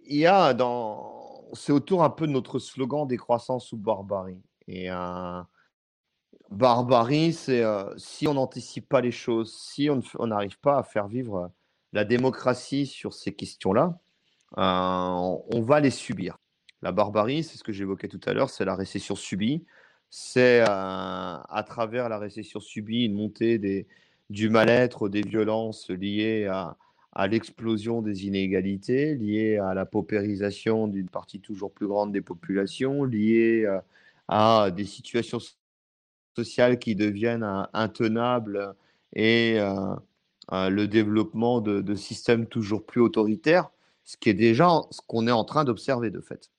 [0.06, 1.42] y a, dans.
[1.54, 4.40] C'est autour un peu de notre slogan décroissance ou barbarie.
[4.68, 4.88] Et
[6.52, 7.64] barbarie, c'est
[7.96, 11.50] si on n'anticipe pas les choses, si on n'arrive pas à faire vivre
[11.92, 13.98] la démocratie sur ces questions-là,
[14.58, 16.38] euh, on va les subir.
[16.82, 19.64] La barbarie, c'est ce que j'évoquais tout à l'heure, c'est la récession subie.
[20.08, 23.86] C'est euh, à travers la récession subie une montée
[24.30, 26.76] du mal-être, des violences liées à,
[27.28, 33.64] l'explosion des inégalités, liées à la paupérisation d'une partie toujours plus grande des populations, liées
[33.66, 33.80] euh,
[34.28, 35.38] à des situations
[36.36, 38.74] sociales qui deviennent intenables
[39.14, 39.58] et
[40.52, 43.70] le développement de, systèmes toujours plus autoritaires
[44.04, 46.50] ce qui est déjà ce qu'on est en train d'observer de fait.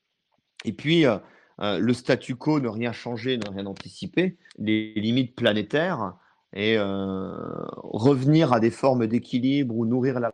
[0.66, 1.18] Et puis, euh,
[1.62, 6.16] euh, le statu quo, ne rien changer, ne rien anticiper, les limites planétaires
[6.54, 7.34] et euh,
[7.78, 10.34] revenir à des formes d'équilibre ou nourrir la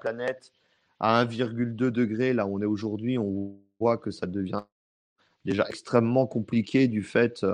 [0.00, 0.52] planète
[1.00, 4.62] à 1,2 degré, là où on est aujourd'hui, on voit que ça devient
[5.44, 7.44] déjà extrêmement compliqué du fait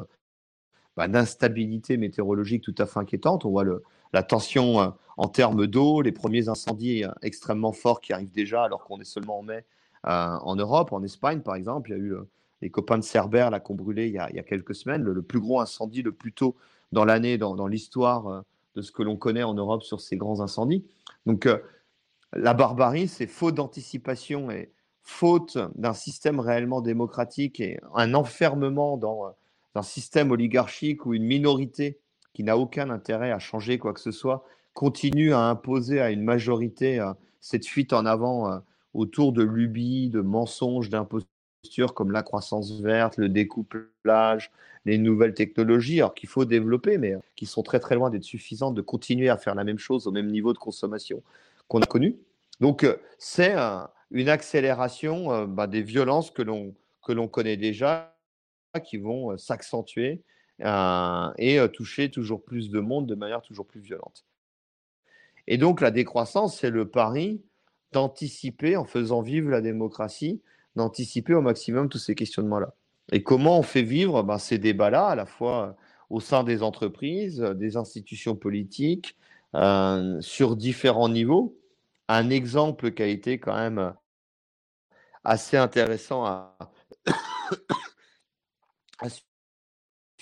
[0.96, 3.44] bah, d'instabilité météorologique tout à fait inquiétante.
[3.44, 3.64] On voit
[4.12, 9.00] la tension en termes d'eau, les premiers incendies extrêmement forts qui arrivent déjà alors qu'on
[9.00, 9.64] est seulement en mai
[10.04, 11.90] en Europe, en Espagne par exemple.
[11.90, 12.14] Il y a eu
[12.62, 15.40] les copains de Cerbère là, qui ont brûlé il y a, quelques semaines, le, plus
[15.40, 16.56] gros incendie le plus tôt
[16.92, 18.44] dans l'année dans, l'histoire
[18.74, 20.84] de ce que l'on connaît en Europe sur ces grands incendies.
[21.26, 21.48] Donc
[22.32, 24.70] la barbarie, c'est faute d'anticipation et
[25.02, 29.34] faute d'un système réellement démocratique et un enfermement dans
[29.74, 31.98] un système oligarchique où une minorité
[32.32, 36.22] qui n'a aucun intérêt à changer quoi que ce soit, continue à imposer à une
[36.22, 38.58] majorité euh, cette fuite en avant euh,
[38.94, 44.50] autour de lubies, de mensonges, d'impostures comme la croissance verte, le découplage,
[44.84, 48.24] les nouvelles technologies, alors qu'il faut développer, mais euh, qui sont très très loin d'être
[48.24, 51.22] suffisantes de continuer à faire la même chose au même niveau de consommation
[51.68, 52.16] qu'on a connu.
[52.60, 52.86] Donc
[53.18, 53.54] c'est
[54.12, 58.14] une accélération bah, des violences que l'on connaît déjà,
[58.84, 60.22] qui vont s'accentuer
[60.60, 64.24] euh, et euh, toucher toujours plus de monde de manière toujours plus violente.
[65.46, 67.42] Et donc la décroissance, c'est le pari
[67.94, 70.42] d'anticiper, en faisant vivre la démocratie,
[70.76, 72.74] d'anticiper au maximum tous ces questionnements-là.
[73.12, 75.76] Et comment on fait vivre ben, ces débats-là, à la fois
[76.10, 79.16] au sein des entreprises, des institutions politiques,
[79.54, 81.56] euh, sur différents niveaux?
[82.08, 83.94] Un exemple qui a été quand même
[85.22, 86.58] assez intéressant à,
[89.00, 89.06] à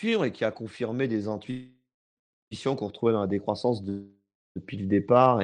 [0.04, 5.40] et qui a confirmé des intuitions qu'on retrouvait dans la décroissance depuis le départ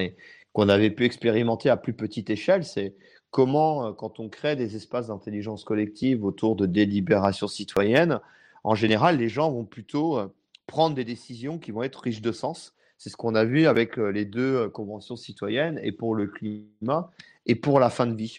[0.53, 2.95] qu'on avait pu expérimenter à plus petite échelle, c'est
[3.31, 8.21] comment, euh, quand on crée des espaces d'intelligence collective autour de délibération citoyenne,
[8.65, 10.29] en général, les gens vont plutôt euh,
[10.67, 13.97] prendre des décisions qui vont être riches de sens, C'est ce qu'on a vu avec
[13.97, 17.11] les deux conventions citoyennes et pour le climat
[17.47, 18.39] et pour la fin de vie.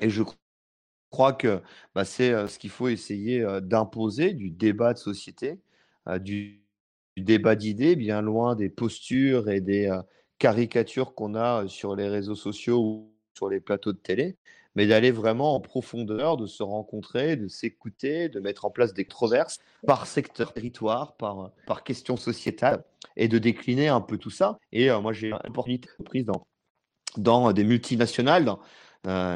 [0.00, 0.22] Et je
[1.10, 1.60] crois que
[1.94, 5.58] bah, c'est ce qu'il faut essayer d'imposer du débat de société,
[6.20, 6.62] du,
[7.16, 9.90] débat d'idées, bien loin des postures et des
[10.40, 14.36] caricatures qu'on a sur les réseaux sociaux ou sur les plateaux de télé,
[14.74, 19.04] mais d'aller vraiment en profondeur, de se rencontrer, de s'écouter, de mettre en place des
[19.04, 22.82] controverses par secteur, territoire, par, par question sociétale,
[23.16, 24.58] et de décliner un peu tout ça.
[24.72, 26.46] Et moi, j'ai une opportunité prise dans,
[27.16, 28.56] dans des multinationales,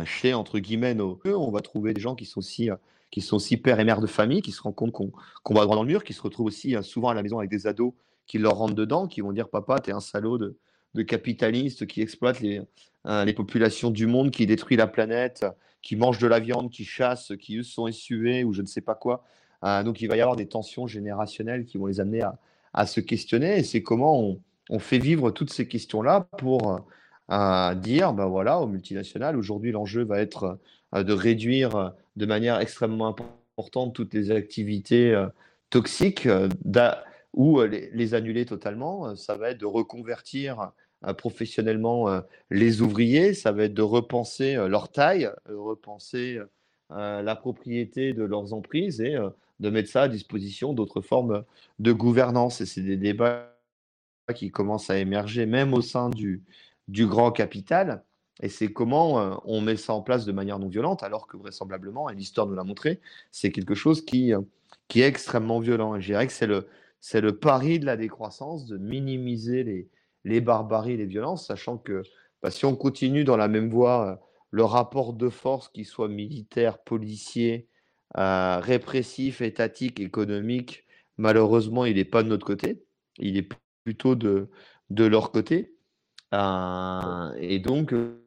[0.04, 2.70] chez, entre guillemets, nos on va trouver des gens qui sont aussi,
[3.10, 5.76] qui sont aussi pères et mères de famille, qui se rendent compte qu'on va droit
[5.76, 7.92] dans le mur, qui se retrouvent aussi souvent à la maison avec des ados
[8.26, 10.38] qui leur rentrent dedans, qui vont dire Papa, t'es un salaud
[10.94, 12.62] de capitaliste qui exploite les,
[13.06, 15.44] les populations du monde, qui détruit la planète,
[15.82, 18.80] qui mange de la viande, qui chasse, qui eux sont SUV ou je ne sais
[18.80, 19.24] pas quoi.
[19.62, 22.22] donc il va y avoir des tensions générationnelles qui vont les amener
[22.72, 23.58] à, se questionner.
[23.58, 24.38] Et c'est comment
[24.70, 26.80] on, fait vivre toutes ces questions-là pour
[27.28, 30.58] à dire, ben voilà, aux multinationales, aujourd'hui l'enjeu va être
[30.94, 33.16] euh, de réduire euh, de manière extrêmement
[33.56, 35.26] importante toutes les activités euh,
[35.70, 36.28] toxiques
[37.32, 39.16] ou les, annuler totalement.
[39.16, 40.70] Ça va être de reconvertir
[41.12, 46.40] professionnellement les ouvriers, ça va être de repenser leur taille, repenser
[46.90, 49.16] la propriété de leurs emprises et
[49.60, 51.44] de mettre ça à disposition d'autres formes
[51.78, 52.60] de gouvernance.
[52.60, 53.54] Et c'est des débats
[54.34, 56.42] qui commencent à émerger même au sein du,
[56.88, 58.04] du grand capital.
[58.42, 61.36] Et c'est comment euh, on met ça en place de manière non violente, alors que
[61.36, 63.00] vraisemblablement, et l'histoire nous l'a montré,
[63.30, 64.40] c'est quelque chose qui, euh,
[64.88, 65.94] qui est extrêmement violent.
[65.94, 66.66] Et je dirais que c'est le,
[67.00, 69.88] c'est le pari de la décroissance, de minimiser les,
[70.24, 72.02] les barbaries, les violences, sachant que
[72.42, 74.16] bah, si on continue dans la même voie, euh,
[74.50, 77.68] le rapport de force, qu'il soit militaire, policier,
[78.14, 80.84] répressif, étatique, économique,
[81.16, 82.84] malheureusement, il n'est pas de notre côté,
[83.18, 83.48] il est
[83.84, 84.48] plutôt de,
[84.90, 85.74] leur côté.
[86.32, 88.20] Euh, et donc, euh,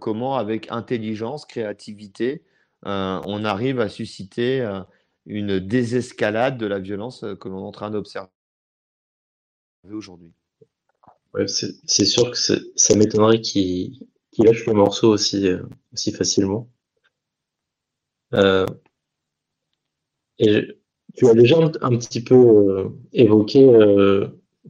[0.00, 2.44] comment avec intelligence, créativité,
[2.86, 4.66] euh, on arrive à susciter
[5.26, 8.28] une désescalade de la violence que l'on est en train d'observer
[9.90, 10.32] aujourd'hui?
[11.36, 13.98] Ouais, c'est sûr que ça m'étonnerait qu'il
[14.38, 15.48] lâche le morceau aussi,
[15.92, 16.68] aussi facilement.
[20.38, 20.78] et
[21.14, 23.64] tu as déjà un, petit peu évoqué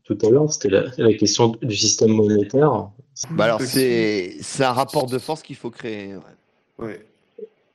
[0.05, 2.91] tout à l'heure, c'était la, question du système monétaire.
[3.31, 6.15] Bah alors, c'est un rapport de force qu'il faut créer.
[6.79, 7.01] Ouais.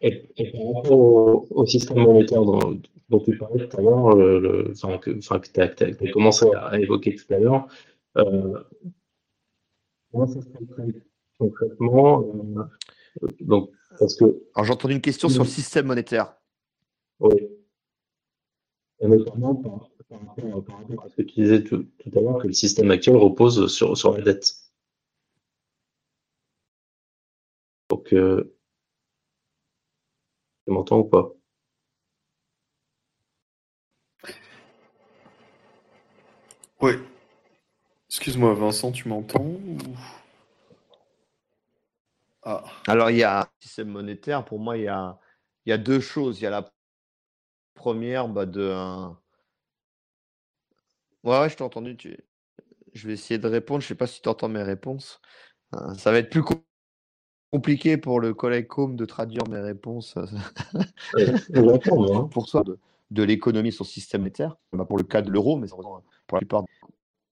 [0.01, 2.79] Et, par rapport au, système monétaire dont,
[3.25, 7.37] tu parlais tout à l'heure, euh, enfin, que, tu as, commencé à, évoquer tout à
[7.37, 8.65] l'heure, euh, comment
[10.27, 10.59] ça se fait
[11.37, 12.67] concrètement euh,
[13.41, 14.25] donc, parce que,
[14.55, 16.35] Alors, j'ai entendu une question sur le système monétaire.
[17.19, 17.35] Oui.
[18.99, 22.53] Et notamment par, par rapport à ce que tu disais tout, à l'heure, que le
[22.53, 24.53] système actuel repose sur, sur la dette.
[27.89, 28.55] Donc, euh,
[30.65, 31.33] tu m'entends ou pas?
[36.81, 36.93] Oui.
[38.11, 39.55] Excuse-moi, Vincent, tu m'entends
[42.43, 42.65] ah.
[42.87, 44.43] Alors, il y a un système monétaire.
[44.43, 45.17] Pour moi, il y a,
[45.65, 46.41] il y a deux choses.
[46.41, 46.73] Il y a la
[47.73, 48.75] première bah, de,
[51.23, 51.95] Ouais, je t'ai entendu.
[51.95, 52.17] Tu...
[52.93, 53.81] Je vais essayer de répondre.
[53.81, 55.21] Je sais pas si tu entends mes réponses.
[55.75, 56.43] Euh, ça va être plus
[57.49, 60.15] compliqué pour le collègue Com de traduire mes réponses
[62.31, 62.63] pour soi
[63.09, 64.57] de, l'économie sur le système monétaire.
[64.73, 66.65] Bah, pour le cas de l'euro, mais pour la plupart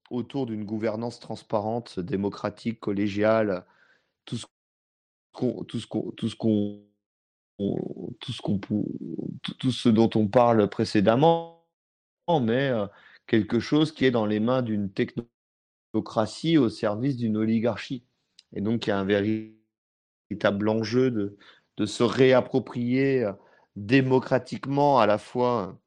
[0.10, 3.66] autour d'une gouvernance transparente, démocratique, collégiale,
[4.26, 4.46] tout ce
[5.34, 6.36] qu'on, tout ce qu'on, tout ce
[9.42, 11.66] tout tout ce dont on parle précédemment,
[12.42, 12.86] mais euh,
[13.28, 18.06] quelque chose qui est dans les mains d'une technocratie au service d'une oligarchie.
[18.54, 21.38] Et donc, il y a un véritable enjeu de,
[21.78, 23.34] de se réapproprier euh,
[23.76, 25.80] démocratiquement à la fois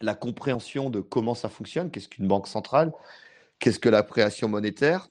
[0.00, 2.92] la compréhension de comment ça fonctionne, qu'est-ce qu'une banque centrale,
[3.58, 5.08] qu'est-ce que la création monétaire,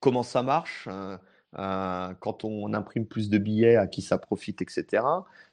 [0.00, 1.16] comment ça marche, euh,
[1.58, 5.04] euh, quand on imprime plus de billets, à qui ça profite, etc.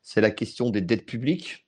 [0.01, 1.65] C'est la question des dettes publiques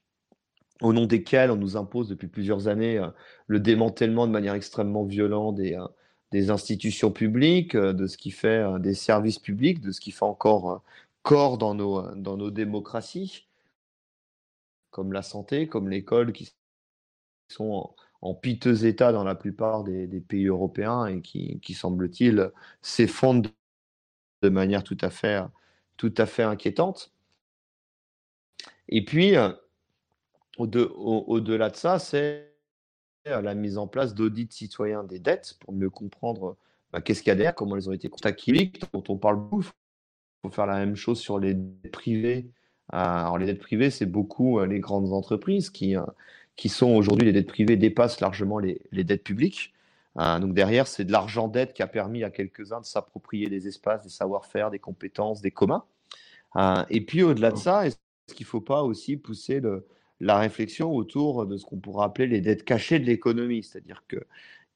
[0.81, 3.09] au nom desquels on nous impose depuis plusieurs années euh,
[3.47, 5.77] le démantèlement de manière extrêmement violente des,
[6.49, 10.81] institutions publiques, de ce qui fait des services publics, de ce qui fait encore
[11.23, 13.47] corps dans nos, dans nos démocraties,
[14.91, 16.53] comme la santé, comme l'école, qui
[17.51, 22.51] sont en, piteux état dans la plupart des, pays européens et qui, semble-t-il,
[22.81, 23.49] s'effondrent
[24.41, 25.41] de manière tout à fait,
[25.97, 27.11] tout à fait inquiétante.
[28.89, 29.35] Et puis,
[30.57, 32.51] au-delà de ça, c'est
[33.25, 36.57] la mise en place d'audits citoyens des dettes pour mieux comprendre
[36.91, 39.69] bah, qu'est-ce qu'il y a derrière, comment elles ont été contactées, dont on parle beaucoup.
[40.43, 42.49] Il faut faire la même chose sur les dettes privées.
[42.89, 45.95] Alors, les dettes privées, c'est beaucoup les grandes entreprises qui,
[46.55, 49.73] qui sont aujourd'hui, les dettes privées dépassent largement les, dettes publiques.
[50.15, 54.03] donc derrière, c'est de l'argent dette qui a permis à quelques-uns de s'approprier des espaces,
[54.03, 55.85] des savoir-faire, des compétences, des communs.
[56.89, 57.97] et puis au-delà de ça, est-ce
[58.35, 59.61] qu'il ne faut pas aussi pousser
[60.19, 64.25] la réflexion autour de ce qu'on pourrait appeler les dettes cachées de l'économie, c'est-à-dire qu'il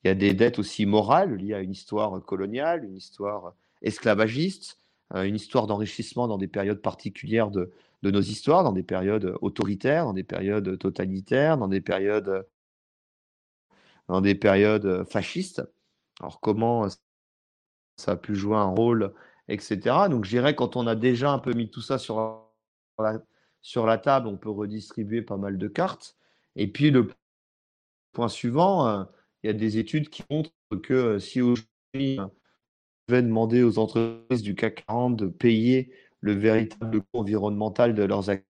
[0.06, 4.80] y a des dettes aussi morales liées à une histoire coloniale, une histoire esclavagiste,
[5.14, 7.72] une histoire d'enrichissement dans des périodes particulières de,
[8.04, 12.48] nos histoires, dans des périodes autoritaires, dans des périodes totalitaires, dans des périodes,
[14.08, 15.64] dans des périodes fascistes.
[16.20, 16.88] Alors comment
[17.98, 19.14] ça a pu jouer un rôle,
[19.48, 20.08] etc.
[20.10, 22.48] Donc je dirais quand on a déjà un peu mis tout ça sur
[23.00, 23.22] la,
[23.62, 26.16] sur la table, on peut redistribuer pas mal de cartes.
[26.56, 27.10] Et puis le
[28.14, 29.04] point suivant, euh,
[29.44, 30.52] il y a des études qui montrent
[30.84, 32.20] que euh, si aujourd'hui
[33.08, 35.92] devait demander aux entreprises du CAC 40 de payer
[36.22, 38.50] le véritable coût environnemental de leurs activités,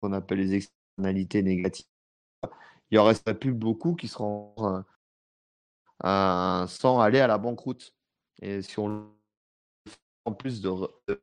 [0.00, 1.86] qu'on appelle les externalités négatives,
[2.90, 4.54] il n'y aurait plus beaucoup qui seront
[6.04, 7.94] euh, sans aller à la banqueroute.
[8.40, 9.10] Et si on
[10.24, 10.70] en plus de,
[11.08, 11.20] de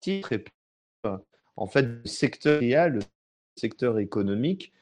[0.00, 0.52] titre puis,
[1.56, 3.00] en fait, le secteur le
[3.56, 4.72] secteur économique,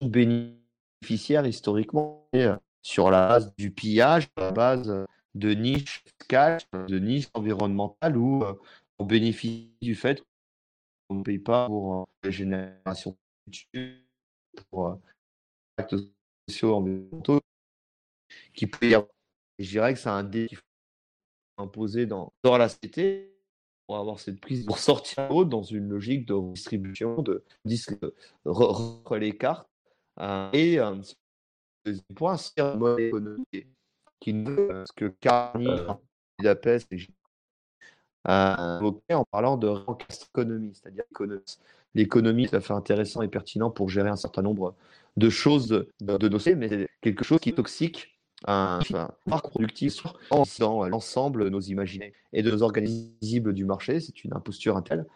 [0.00, 6.60] sont bénéficiaires historiquement euh, sur la base du pillage, sur la base de niches fiscales,
[6.72, 8.54] de niches environnementales où euh,
[8.98, 10.24] on bénéficie du fait
[11.08, 13.98] qu'on ne paye pas pour euh, les générations futures,
[14.70, 14.98] pour
[15.76, 15.96] actes
[16.48, 17.40] sociaux environnementaux
[18.52, 19.10] qui peut y avoir.
[19.58, 20.56] je dirais que c'est un défi
[21.56, 23.34] imposé dans, dans la société
[23.86, 29.68] pour avoir cette prise pour sortir dans une logique de distribution, de, de, les cartes.
[30.20, 31.00] Euh, et un
[32.14, 33.66] point, c'est un mode économique
[34.20, 35.68] qui nous ce que Carney,
[36.38, 36.98] Budapest et
[38.24, 39.70] a évoqué en parlant de
[40.28, 41.04] économie, c'est-à-dire
[41.94, 44.74] l'économie, ça fait intéressant et pertinent pour gérer un certain nombre
[45.16, 48.14] de choses de, de nos mais c'est quelque chose qui est toxique
[48.46, 48.80] un,
[49.26, 54.00] parc productif dans l'ensemble de nos imaginés et de nos organismes du marché.
[54.00, 55.06] C'est une imposture intelle.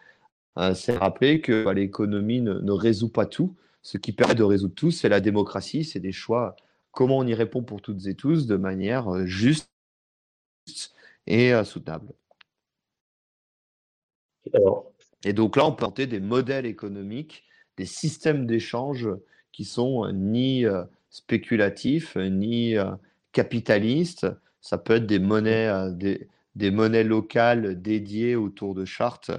[0.57, 3.55] Euh, c'est rappeler que bah, l'économie ne, résout pas tout.
[3.81, 6.55] Ce qui permet de résoudre tout, c'est la démocratie, c'est des choix.
[6.91, 9.71] Comment on y répond pour toutes et tous de manière euh, juste
[11.27, 12.13] et euh, soutenable.
[15.23, 17.43] et donc là, on peut tenter des modèles économiques,
[17.77, 19.07] des systèmes d'échange
[19.51, 20.65] qui sont ni
[21.09, 22.75] spéculatifs, ni
[23.31, 24.27] capitaliste.
[24.61, 29.31] Ça peut être des monnaies, euh, des, des monnaies locales dédiées autour de chartes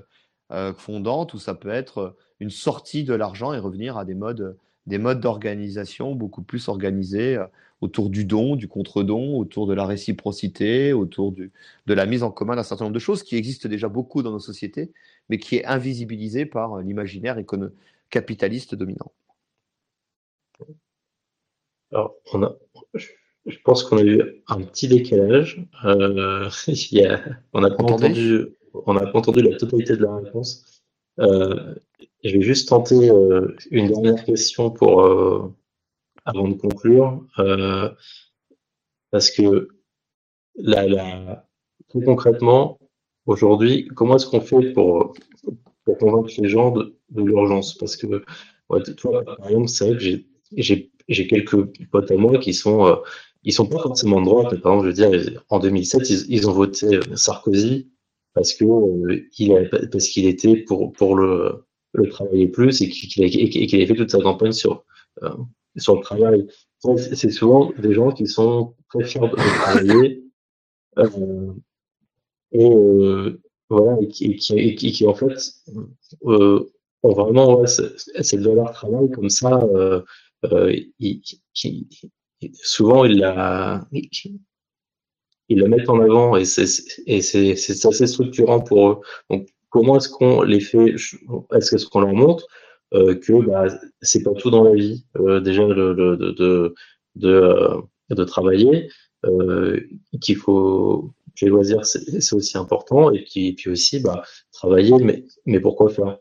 [0.52, 4.56] euh, fondantes, ou ça peut être une sortie de l'argent et revenir à des modes,
[4.86, 7.46] des modes d'organisation beaucoup plus organisés euh,
[7.80, 11.52] autour du don, du contre-don, autour de la réciprocité, autour du,
[11.86, 14.32] de la mise en commun d'un certain nombre de choses qui existent déjà beaucoup dans
[14.32, 14.92] nos sociétés,
[15.28, 17.38] mais qui est invisibilisé par l'imaginaire
[18.10, 19.12] capitaliste dominant.
[21.92, 22.56] Alors, on a,
[23.46, 25.66] je pense qu'on a eu un petit décalage.
[25.84, 26.48] Euh,
[27.52, 30.79] on n'a pas entendu, on n'a pas entendu la totalité de la réponse.
[31.18, 31.74] Euh,
[32.24, 35.04] je vais juste tenter euh, une dernière question pour
[36.24, 37.26] avant de conclure,
[39.10, 39.68] parce que
[40.56, 41.48] là, là,
[41.88, 42.78] plus concrètement,
[43.26, 45.14] aujourd'hui, comment est-ce qu'on fait pour,
[45.84, 47.76] pour convaincre les gens de, de l'urgence?
[47.76, 48.22] Parce que,
[48.68, 50.22] ouais, toi, par exemple, c'est vrai que
[51.08, 53.02] j'ai quelques potes à moi qui sont
[53.42, 56.26] ils sont pas forcément de droite, mais par exemple, je veux dire, en 2007, ils,
[56.28, 57.90] ils ont voté euh, Sarkozy
[58.34, 63.24] parce que euh, il parce qu'il était pour pour le le travailler plus et qu'il
[63.24, 64.84] avait fait toute sa campagne sur
[65.22, 65.30] euh,
[65.76, 66.46] sur le travail.
[66.96, 70.24] C'est souvent des gens qui sont très fiers de travailler
[70.98, 71.52] euh,
[72.52, 72.70] et
[73.68, 75.36] voilà et qui, qui, qui, en fait
[76.22, 79.60] ont vraiment ouais, cette valeur travail comme ça.
[80.98, 81.22] ils,
[82.62, 83.86] souvent ils la,
[85.50, 86.62] ils la mettent en avant et c'est
[87.86, 88.98] assez structurant pour eux.
[89.28, 90.94] Donc, comment est-ce qu'on les fait
[91.52, 92.46] Est-ce qu'on leur montre
[92.94, 93.66] euh, que bah,
[94.00, 96.74] c'est pas tout dans la vie euh, déjà de, de, de,
[97.16, 98.88] de, euh, de travailler,
[99.26, 99.80] euh,
[100.20, 104.22] qu'il faut que les loisirs c'est aussi important et puis, puis aussi bah,
[104.52, 106.18] travailler, mais, mais pourquoi faire?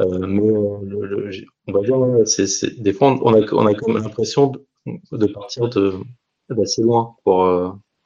[0.00, 1.30] Euh, mais le,
[1.66, 4.52] on va dire, c'est des fois on a, on a l'impression
[4.86, 5.68] de partir
[6.48, 7.44] d'assez loin pour,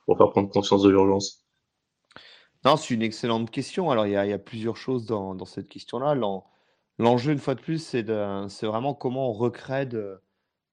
[0.07, 1.45] pour faire prendre conscience de l'urgence
[2.65, 3.91] Non, c'est une excellente question.
[3.91, 6.15] Alors, il y a, plusieurs choses dans, cette question-là.
[6.99, 10.21] L'enjeu, une fois de plus, c'est vraiment comment on recrée de,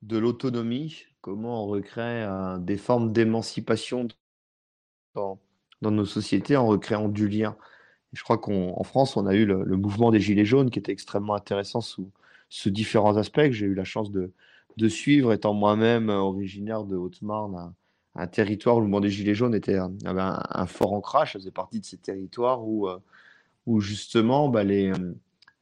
[0.09, 2.25] l'autonomie, comment on recrée
[2.59, 4.07] des formes d'émancipation
[5.15, 5.39] dans,
[5.81, 7.57] nos sociétés en recréant du lien.
[8.13, 11.35] je crois qu'en France, on a eu le, mouvement des Gilets jaunes qui était extrêmement
[11.35, 12.11] intéressant sous,
[12.67, 14.33] différents aspects que j'ai eu la chance de,
[14.77, 17.73] de suivre, étant moi-même originaire de Haute-Marne,
[18.15, 21.85] un, territoire où le mouvement des Gilets jaunes était, un, fort ancrage, faisait partie de
[21.85, 22.99] ces territoires où, euh,
[23.79, 24.93] justement, bah, les,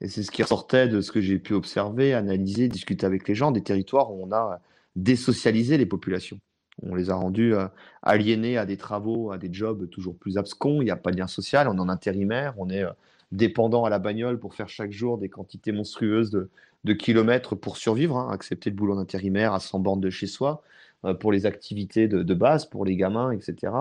[0.02, 3.36] et c'est ce qui ressortait de ce que j'ai pu observer, analyser, discuter avec les
[3.36, 4.62] gens, des territoires où on a
[4.96, 6.40] désocialisé les populations.
[6.84, 7.68] On les a rendus euh,
[8.02, 10.82] aliénés à des travaux, à des jobs toujours plus abscons.
[10.82, 12.92] Il n'y a pas de lien social, on est en intérimaire, on est euh,
[13.34, 18.18] dépendant à la bagnole pour faire chaque jour des quantités monstrueuses de, kilomètres pour survivre,
[18.18, 20.78] hein, accepter le boulot d'intérimaire à 100 bornes de chez soi, euh,
[21.20, 23.74] pour les activités de, base, pour les gamins, etc.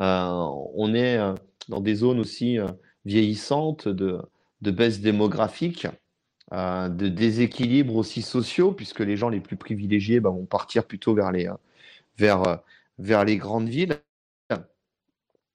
[0.00, 1.34] Euh, on est euh,
[1.68, 2.58] dans des zones aussi
[3.04, 4.20] vieillissantes, de,
[4.62, 5.86] de, baisse démographique,
[6.52, 11.32] de déséquilibres aussi sociaux, puisque les gens les plus privilégiés bah, vont partir plutôt vers
[11.32, 11.50] les,
[12.18, 12.60] vers,
[12.98, 13.98] vers les grandes villes.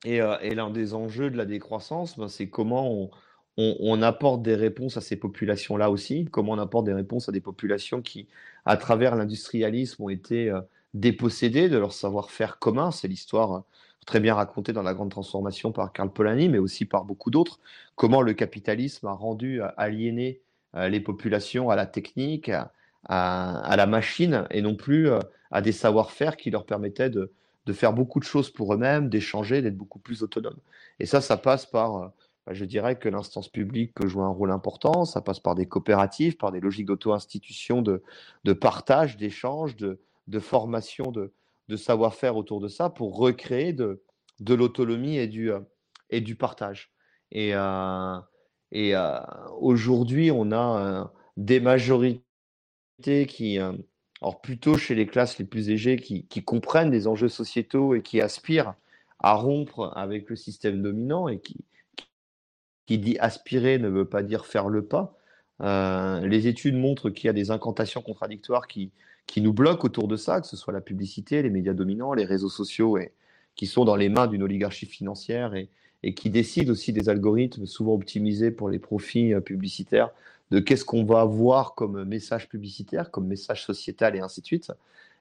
[0.05, 3.09] Et, et l'un des enjeux de la décroissance, bah, c'est comment on,
[3.57, 7.41] on, apporte des réponses à ces populations-là aussi, comment on apporte des réponses à des
[7.41, 8.27] populations qui,
[8.65, 10.49] à travers l'industrialisme, ont été
[10.95, 12.91] euh, dépossédées de leur savoir-faire commun.
[12.91, 13.61] C'est l'histoire euh,
[14.05, 17.59] très bien racontée dans la grande transformation par Karl Polanyi, mais aussi par beaucoup d'autres,
[17.95, 20.41] comment le capitalisme a rendu euh, aliéné
[20.75, 22.51] les populations à la technique,
[23.07, 25.09] à, la machine, et non plus
[25.49, 27.33] à des savoir-faire qui leur permettaient de,
[27.65, 30.59] de faire beaucoup de choses pour eux-mêmes, d'échanger, d'être beaucoup plus autonomes.
[30.99, 32.11] Et ça, ça passe par
[32.49, 35.05] bah, je dirais que l'instance publique peut jouer un rôle important.
[35.05, 38.01] Ça passe par des coopératives, par des logiques d'auto-institution, de,
[38.53, 39.99] partage, d'échange, de,
[40.37, 41.33] formation, de,
[41.75, 44.03] savoir-faire autour de ça pour recréer de,
[44.47, 45.59] l'autonomie et du, euh,
[46.11, 46.91] et du partage.
[47.31, 48.17] Et, euh,
[48.71, 49.19] et euh,
[49.59, 52.21] aujourd'hui, on a des majorités
[53.27, 57.95] qui, alors plutôt chez les classes les plus âgées, qui, qui comprennent les enjeux sociétaux
[57.95, 58.75] et qui aspirent
[59.19, 61.57] à rompre avec le système dominant et qui,
[62.85, 65.15] qui dit aspirer ne veut pas dire faire le pas.
[65.61, 68.91] Les études montrent qu'il y a des incantations contradictoires qui,
[69.29, 72.25] qui nous bloquent autour de ça, que ce soit la publicité, les médias dominants, les
[72.25, 73.13] réseaux sociaux, et
[73.55, 75.69] qui sont dans les mains d'une oligarchie financière et,
[76.15, 80.09] qui décident aussi des algorithmes souvent optimisés pour les profits euh, publicitaires,
[80.49, 84.71] de qu'est-ce qu'on va voir comme message publicitaire, comme message sociétal et ainsi de suite.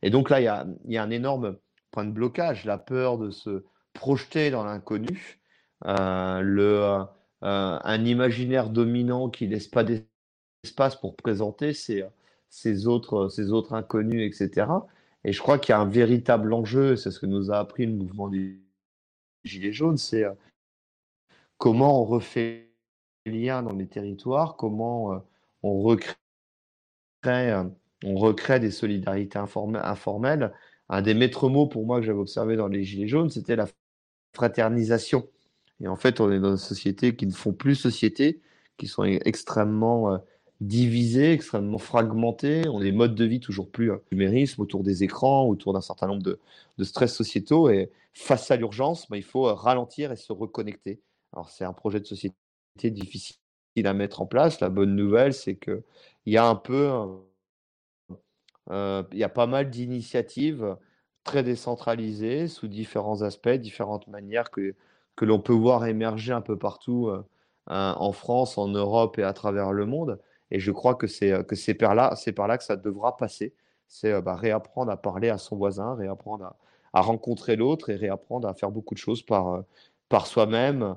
[0.03, 0.45] Et donc là, il
[0.93, 1.57] y a, un énorme
[1.91, 5.41] point de blocage, la peur de se projeter dans l'inconnu,
[5.85, 7.05] euh, le
[7.45, 11.73] euh, un imaginaire dominant qui laisse pas d'espace pour présenter
[12.49, 14.67] ces, autres, ces autres inconnus, etc.
[15.25, 17.87] Et je crois qu'il y a un véritable enjeu, c'est ce que nous a appris
[17.87, 18.59] le mouvement des
[19.45, 20.33] Gilets jaunes, c'est euh,
[21.59, 22.71] comment on refait
[23.27, 25.19] les liens dans les territoires, comment euh,
[25.63, 26.15] on recrée,
[27.25, 30.53] on recrée des solidarités informelles.
[30.89, 33.67] Un des maîtres mots pour moi que j'avais observé dans les Gilets jaunes, c'était la
[34.35, 35.29] fraternisation.
[35.81, 38.41] Et en fait, on est dans une société qui ne font plus société,
[38.79, 40.19] qui sont extrêmement
[40.61, 42.69] divisées, extrêmement fragmentées.
[42.69, 45.81] On a des modes de vie toujours plus euh, numérisme autour des écrans, autour d'un
[45.81, 46.39] certain nombre de,
[46.79, 47.71] de, stress sociétaux.
[47.71, 51.01] Et face à l'urgence, bah, il faut euh, ralentir et se reconnecter.
[51.33, 52.35] Alors, c'est un projet de société
[52.85, 53.37] difficile
[53.85, 54.61] à mettre en place.
[54.61, 55.83] La bonne nouvelle, c'est qu'il
[56.27, 56.91] y a un peu,
[58.71, 60.77] euh, il y a pas mal d'initiatives
[61.25, 64.75] très décentralisées sous différents aspects, différentes manières que
[65.19, 67.23] que l'on peut voir émerger un peu partout euh,
[67.67, 70.21] en France, en Europe et à travers le monde.
[70.51, 72.15] Et je crois que c'est que c'est par là,
[72.57, 73.55] que ça devra passer.
[73.87, 76.55] C'est euh, bah, réapprendre à parler à son voisin, réapprendre
[76.93, 79.63] à, rencontrer l'autre et réapprendre à faire beaucoup de choses par euh,
[80.09, 80.97] par soi-même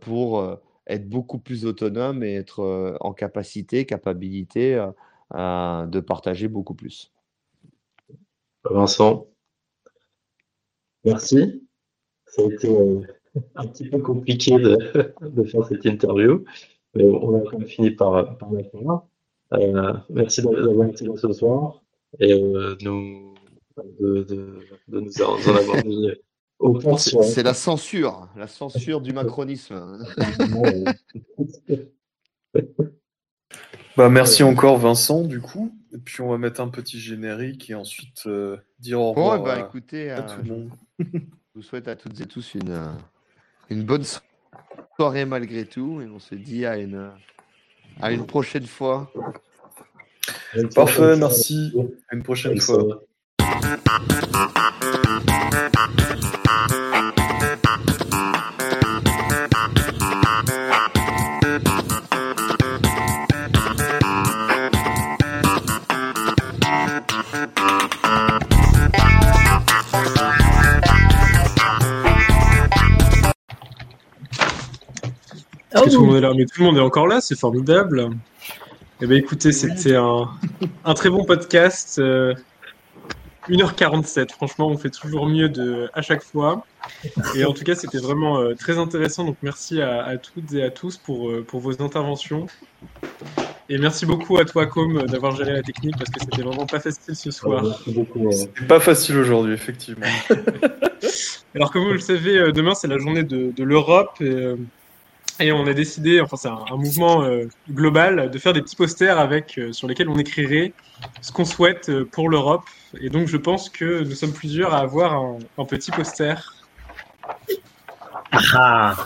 [0.00, 4.76] pour être beaucoup plus autonome et être en capacité, capacité
[5.32, 7.12] de partager beaucoup plus.
[8.62, 9.26] Vincent,
[11.04, 11.62] merci
[12.32, 13.00] ça a été euh,
[13.56, 14.78] un petit peu compliqué de,
[15.44, 16.44] faire cette interview,
[16.94, 18.62] mais on a quand même fini par, par la.
[19.54, 21.82] Euh, merci d'avoir été là ce soir
[22.20, 23.34] et euh, nous,
[24.00, 24.58] de, de,
[24.88, 26.10] de, nous en avoir mis
[26.58, 26.96] au point.
[26.96, 30.06] C'est la censure, la censure du macronisme.
[33.96, 35.74] bah, merci encore Vincent du coup.
[35.92, 38.26] Et puis on va mettre un petit générique et ensuite
[38.78, 40.70] dire au revoir bah, écoutez, à tout le monde.
[41.54, 42.92] Je vous souhaite à toutes et tous une, euh,
[43.68, 44.24] une bonne soirée
[45.26, 47.10] malgré tout et on se dit à une,
[48.00, 49.12] à une prochaine fois.
[50.74, 51.72] Parfait, merci.
[52.10, 53.02] À une prochaine fois.
[75.92, 78.10] Tout le monde est là, mais tout le monde est encore là, c'est formidable.
[79.00, 80.28] Eh bien, écoutez, c'était un,
[80.84, 82.00] un, très bon podcast.
[83.48, 86.64] 1h47, franchement, on fait toujours mieux de, à chaque fois.
[87.34, 89.24] Et en tout cas, c'était vraiment euh, très intéressant.
[89.24, 92.46] Donc, merci à, à, toutes et à tous pour, euh, pour vos interventions.
[93.68, 96.78] Et merci beaucoup à toi, Com, d'avoir géré la technique parce que c'était vraiment pas
[96.78, 97.64] facile ce soir.
[98.30, 100.06] C'est pas facile aujourd'hui, effectivement.
[101.54, 104.20] Alors, comme vous le savez, euh, demain, c'est la journée de, de l'Europe.
[104.20, 104.54] Et,
[105.40, 108.76] et on a décidé, enfin c'est un, un, mouvement euh, global, de faire des petits
[108.76, 110.72] posters avec euh, sur lesquels on écrirait
[111.20, 112.64] ce qu'on souhaite euh, pour l'Europe.
[113.00, 116.52] Et donc je pense que nous sommes plusieurs à avoir un, un petit poster.
[118.54, 118.96] Ah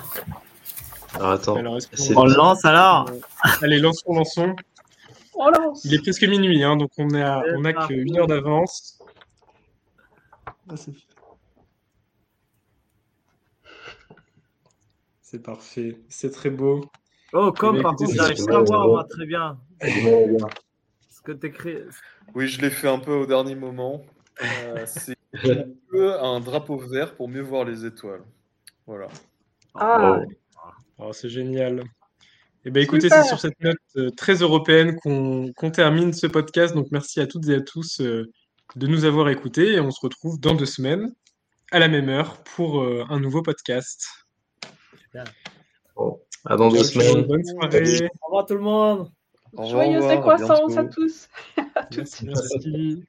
[1.15, 1.57] alors, attends.
[1.57, 1.79] Alors,
[2.11, 3.11] on, on lance alors
[3.63, 4.55] Allez, lançons, lançons.
[5.35, 5.85] On lance.
[5.85, 8.99] Il est presque minuit, hein, donc on a, on a qu'une heure d'avance.
[10.69, 10.93] Ah, C'est
[15.43, 16.91] parfait, c'est très beau.
[17.33, 19.59] Oh, comme par contre, j'arrive pas à voir, moi, très bien.
[19.81, 21.79] Ce que t'écris.
[22.35, 24.05] Oui, je l'ai fait un peu au dernier moment.
[24.43, 28.23] Euh, c'est un peu un drapeau vert pour mieux voir les étoiles.
[28.87, 29.09] Voilà.
[29.75, 30.21] Ah,
[30.99, 31.83] oh, c'est génial.
[32.65, 36.75] Eh bien, écoutez, c'est sur cette note euh, très européenne qu'on qu termine ce podcast.
[36.75, 38.31] Donc, merci à toutes et à tous euh,
[38.75, 39.75] de nous avoir écoutés.
[39.75, 41.13] Et on se retrouve dans deux semaines,
[41.71, 44.26] à la même heure, pour euh, un nouveau podcast.
[45.95, 47.27] Bon, à dans deux semaines.
[47.27, 48.09] Bonne soirée.
[48.23, 49.11] Au revoir tout le monde.
[49.59, 51.29] Joyeuse décroissance à tous.
[51.97, 52.27] Merci.
[52.27, 53.05] merci.